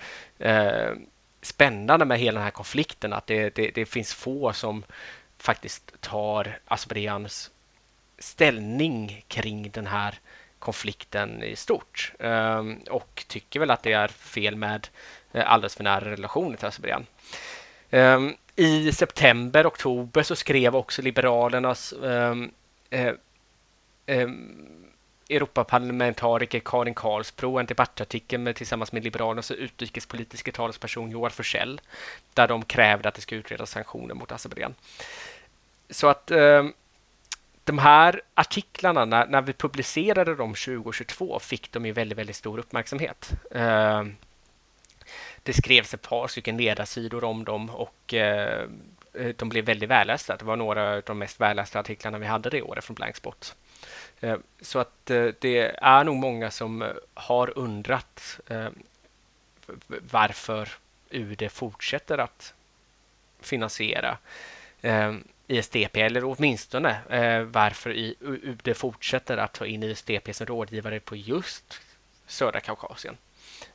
spännande 1.43 2.05
med 2.05 2.19
hela 2.19 2.35
den 2.35 2.45
här 2.45 2.51
konflikten 2.51 3.13
att 3.13 3.27
det, 3.27 3.55
det, 3.55 3.71
det 3.75 3.87
finns 3.87 4.15
få 4.15 4.53
som 4.53 4.85
faktiskt 5.39 6.01
tar 6.01 6.59
Azerbajdzjans 6.65 7.51
ställning 8.19 9.25
kring 9.29 9.71
den 9.71 9.87
här 9.87 10.19
konflikten 10.63 11.43
i 11.43 11.57
stort 11.57 12.13
ehm, 12.19 12.79
och 12.91 13.25
tycker 13.29 13.61
väl 13.61 13.71
att 13.71 13.83
det 13.83 13.93
är 13.93 14.09
fel 14.09 14.57
med 14.57 14.89
eh, 15.33 15.53
alldeles 15.53 15.77
för 15.77 15.85
nära 15.85 16.11
relationer 16.11 16.57
till 16.57 16.67
Azerbajdzjan. 16.67 17.07
Ehm, 17.91 18.35
I 18.57 18.93
september, 18.93 19.67
oktober 19.67 20.23
så 20.23 20.37
skrev 20.37 20.77
också 20.77 21.03
Liberalernas 21.03 21.93
ehm, 21.93 22.51
eh, 22.91 23.15
Europaparlamentariker 25.31 26.61
Karin 26.65 26.95
Karlsbro 26.95 27.59
en 27.59 27.67
debattartikel 27.67 28.41
med, 28.41 28.57
tillsammans 28.57 28.93
med 28.93 29.05
Liberalernas 29.05 29.51
utrikespolitiska 29.51 30.53
talesperson 30.53 31.11
Joar 31.11 31.31
Forsell 31.31 31.81
där 32.35 32.49
de 32.49 32.65
krävde 32.65 33.09
att 33.09 33.15
det 33.15 33.21
ska 33.21 33.35
utredas 33.35 33.71
sanktioner 33.71 34.15
mot 34.15 34.33
Azerbajdzjan. 34.33 34.75
Så 35.91 36.07
att 36.09 36.31
de 37.65 37.79
här 37.79 38.21
artiklarna, 38.35 39.05
när, 39.05 39.27
när, 39.27 39.43
vi 39.43 39.53
publicerade 39.53 40.35
dem 40.35 40.55
2022, 40.55 41.39
fick 41.39 41.73
de 41.73 41.87
ju 41.87 41.93
väldigt, 41.93 42.19
väldigt 42.19 42.37
stor 42.37 42.59
uppmärksamhet. 42.59 43.31
Eh, 43.51 44.05
det 45.43 45.53
skrevs 45.53 45.95
ett 45.95 46.03
par 46.03 46.29
stycken 46.29 46.57
ledarsidor 46.57 47.25
om 47.25 47.45
dem 47.45 47.71
och 47.71 48.15
eh, 48.15 48.69
de 49.37 49.49
blev 49.49 49.65
väldigt 49.65 49.89
vällästa. 49.89 50.37
Det 50.37 50.45
var 50.45 50.57
några 50.57 50.95
av 50.95 51.03
de 51.07 51.19
mest 51.19 51.41
vällästa 51.41 51.81
artiklarna 51.81 52.19
vi 52.19 52.27
hade 52.27 52.51
det 52.51 52.63
året 52.63 52.85
från 52.85 52.95
Blankspot. 52.95 53.57
Eh, 54.21 54.37
så 54.61 54.79
att 54.79 55.11
eh, 55.11 55.27
det 55.39 55.77
är 55.83 56.05
nog 56.05 56.17
många 56.17 56.51
som 56.51 56.83
eh, 56.83 56.89
har 57.15 57.59
undrat 57.59 58.41
eh, 58.49 58.69
varför 60.11 60.69
UD 61.11 61.51
fortsätter 61.53 62.19
att 62.19 62.55
finansiera 63.41 64.19
ISDP 65.47 65.97
eller 65.97 66.25
åtminstone 66.25 66.97
eh, 67.11 67.43
varför 67.43 67.91
UD 68.21 68.77
fortsätter 68.77 69.37
att 69.37 69.53
ta 69.53 69.67
in 69.67 69.83
ISDP 69.83 70.35
som 70.35 70.47
rådgivare 70.47 71.01
på 71.01 71.17
just 71.17 71.81
södra 72.27 72.61
Kaukasien 72.61 73.17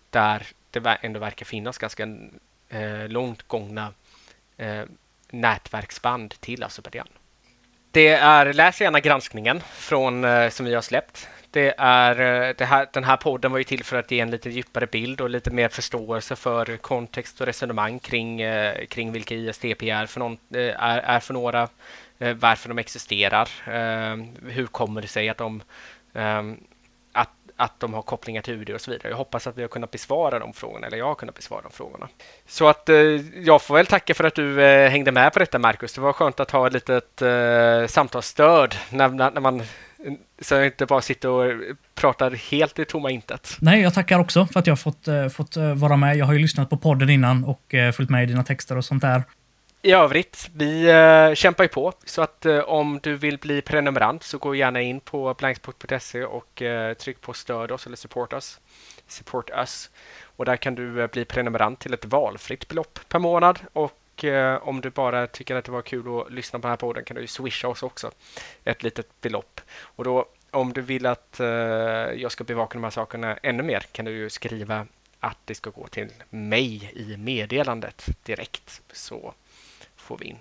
där 0.09 0.47
det 0.71 0.97
ändå 1.01 1.19
verkar 1.19 1.45
finnas 1.45 1.77
ganska 1.77 2.03
eh, 2.69 3.07
långt 3.07 3.47
gångna 3.47 3.93
eh, 4.57 4.83
nätverksband 5.29 6.41
till 6.41 6.63
Azerbajdzjan. 6.63 7.07
Det 7.91 8.07
är, 8.07 8.53
läs 8.53 8.81
gärna 8.81 8.99
granskningen 8.99 9.61
från, 9.73 10.23
eh, 10.23 10.49
som 10.49 10.65
vi 10.65 10.73
har 10.73 10.81
släppt. 10.81 11.29
Det 11.51 11.73
är, 11.77 12.47
eh, 12.49 12.55
det 12.57 12.65
här, 12.65 12.87
den 12.93 13.03
här 13.03 13.17
podden 13.17 13.51
var 13.51 13.57
ju 13.57 13.63
till 13.63 13.83
för 13.83 13.97
att 13.97 14.11
ge 14.11 14.19
en 14.19 14.31
lite 14.31 14.49
djupare 14.49 14.87
bild 14.87 15.21
och 15.21 15.29
lite 15.29 15.51
mer 15.51 15.69
förståelse 15.69 16.35
för 16.35 16.77
kontext 16.77 17.41
och 17.41 17.47
resonemang 17.47 17.99
kring, 17.99 18.41
eh, 18.41 18.85
kring 18.85 19.11
vilka 19.11 19.35
ISDP 19.35 19.89
är 19.89 20.05
för, 20.05 20.19
någon, 20.19 20.37
eh, 20.53 20.83
är, 20.83 20.99
är 20.99 21.19
för 21.19 21.33
några, 21.33 21.67
varför 22.35 22.69
de 22.69 22.77
existerar, 22.77 23.49
hur 24.49 24.65
kommer 24.67 25.01
det 25.01 25.07
sig 25.07 25.29
att 25.29 25.37
de 25.37 25.61
ehm, 26.13 26.57
att 27.57 27.79
de 27.79 27.93
har 27.93 28.01
kopplingar 28.01 28.41
till 28.41 28.53
UD 28.53 28.69
och 28.69 28.81
så 28.81 28.91
vidare. 28.91 29.09
Jag 29.09 29.17
hoppas 29.17 29.47
att 29.47 29.57
vi 29.57 29.61
har 29.61 29.69
kunnat 29.69 29.91
besvara 29.91 30.39
de 30.39 30.53
frågorna, 30.53 30.87
eller 30.87 30.97
jag 30.97 31.05
har 31.05 31.15
kunnat 31.15 31.35
besvara 31.35 31.61
de 31.61 31.71
frågorna. 31.71 32.07
Så 32.47 32.67
att 32.67 32.89
eh, 32.89 32.95
jag 33.45 33.61
får 33.61 33.75
väl 33.75 33.85
tacka 33.85 34.13
för 34.13 34.23
att 34.23 34.35
du 34.35 34.63
eh, 34.63 34.89
hängde 34.89 35.11
med 35.11 35.33
på 35.33 35.39
detta, 35.39 35.59
Marcus. 35.59 35.93
Det 35.93 36.01
var 36.01 36.13
skönt 36.13 36.39
att 36.39 36.51
ha 36.51 36.67
ett 36.67 36.73
litet 36.73 37.21
eh, 37.21 37.87
samtalsstöd 37.87 38.75
när, 38.89 39.09
när 39.09 39.41
man 39.41 39.63
så 40.41 40.55
jag 40.55 40.65
inte 40.65 40.85
bara 40.85 41.01
sitter 41.01 41.29
och 41.29 41.61
pratar 41.95 42.31
helt 42.31 42.79
i 42.79 42.85
tomma 42.85 43.11
intet. 43.11 43.57
Nej, 43.59 43.81
jag 43.81 43.93
tackar 43.93 44.19
också 44.19 44.45
för 44.45 44.59
att 44.59 44.67
jag 44.67 44.79
fått, 44.79 45.07
eh, 45.07 45.27
fått 45.27 45.57
eh, 45.57 45.73
vara 45.73 45.97
med. 45.97 46.17
Jag 46.17 46.25
har 46.25 46.33
ju 46.33 46.39
lyssnat 46.39 46.69
på 46.69 46.77
podden 46.77 47.09
innan 47.09 47.43
och 47.43 47.73
eh, 47.73 47.91
följt 47.91 48.09
med 48.09 48.23
i 48.23 48.25
dina 48.25 48.43
texter 48.43 48.77
och 48.77 48.85
sånt 48.85 49.01
där 49.01 49.23
i 49.81 49.91
övrigt, 49.91 50.49
vi 50.53 50.91
uh, 50.91 51.33
kämpar 51.33 51.63
ju 51.63 51.67
på. 51.67 51.93
Så 52.05 52.21
att 52.21 52.45
uh, 52.45 52.59
om 52.59 52.99
du 53.03 53.15
vill 53.15 53.37
bli 53.37 53.61
prenumerant 53.61 54.23
så 54.23 54.37
gå 54.37 54.55
gärna 54.55 54.81
in 54.81 54.99
på 54.99 55.33
blanksport.se 55.33 56.23
och 56.23 56.61
uh, 56.61 56.93
tryck 56.93 57.21
på 57.21 57.33
stöd 57.33 57.71
oss 57.71 57.85
eller 57.85 57.97
support 57.97 58.33
oss. 58.33 58.59
Support 59.07 59.49
us. 59.49 59.89
Och 60.23 60.45
där 60.45 60.57
kan 60.57 60.75
du 60.75 61.07
bli 61.07 61.25
prenumerant 61.25 61.79
till 61.79 61.93
ett 61.93 62.05
valfritt 62.05 62.67
belopp 62.67 62.99
per 63.09 63.19
månad. 63.19 63.59
Och 63.73 63.91
Eh, 64.23 64.55
om 64.55 64.81
du 64.81 64.89
bara 64.89 65.27
tycker 65.27 65.55
att 65.55 65.65
det 65.65 65.71
var 65.71 65.81
kul 65.81 66.19
att 66.19 66.31
lyssna 66.31 66.59
på 66.59 66.67
den 66.67 66.71
här 66.71 66.77
podden 66.77 67.03
kan 67.03 67.17
du 67.17 67.27
swisha 67.27 67.67
oss 67.67 67.83
också 67.83 68.11
ett 68.63 68.83
litet 68.83 69.21
belopp. 69.21 69.61
Och 69.79 70.03
då 70.03 70.25
om 70.51 70.73
du 70.73 70.81
vill 70.81 71.05
att 71.05 71.39
eh, 71.39 71.47
jag 72.15 72.31
ska 72.31 72.43
bevaka 72.43 72.73
de 72.73 72.83
här 72.83 72.91
sakerna 72.91 73.37
ännu 73.43 73.63
mer 73.63 73.79
kan 73.79 74.05
du 74.05 74.11
ju 74.11 74.29
skriva 74.29 74.87
att 75.19 75.37
det 75.45 75.55
ska 75.55 75.69
gå 75.69 75.87
till 75.87 76.09
mig 76.29 76.91
i 76.93 77.17
meddelandet 77.17 78.07
direkt. 78.23 78.81
Så 78.91 79.33
får 79.95 80.17
vi 80.17 80.25
in 80.25 80.37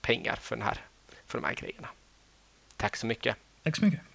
pengar 0.00 0.36
för, 0.36 0.56
den 0.56 0.64
här, 0.64 0.80
för 1.26 1.38
de 1.38 1.44
här 1.44 1.54
grejerna. 1.54 1.88
Tack 2.76 2.96
så 2.96 3.06
mycket. 3.06 3.36
Tack 3.62 3.76
så 3.76 3.84
mycket. 3.84 4.13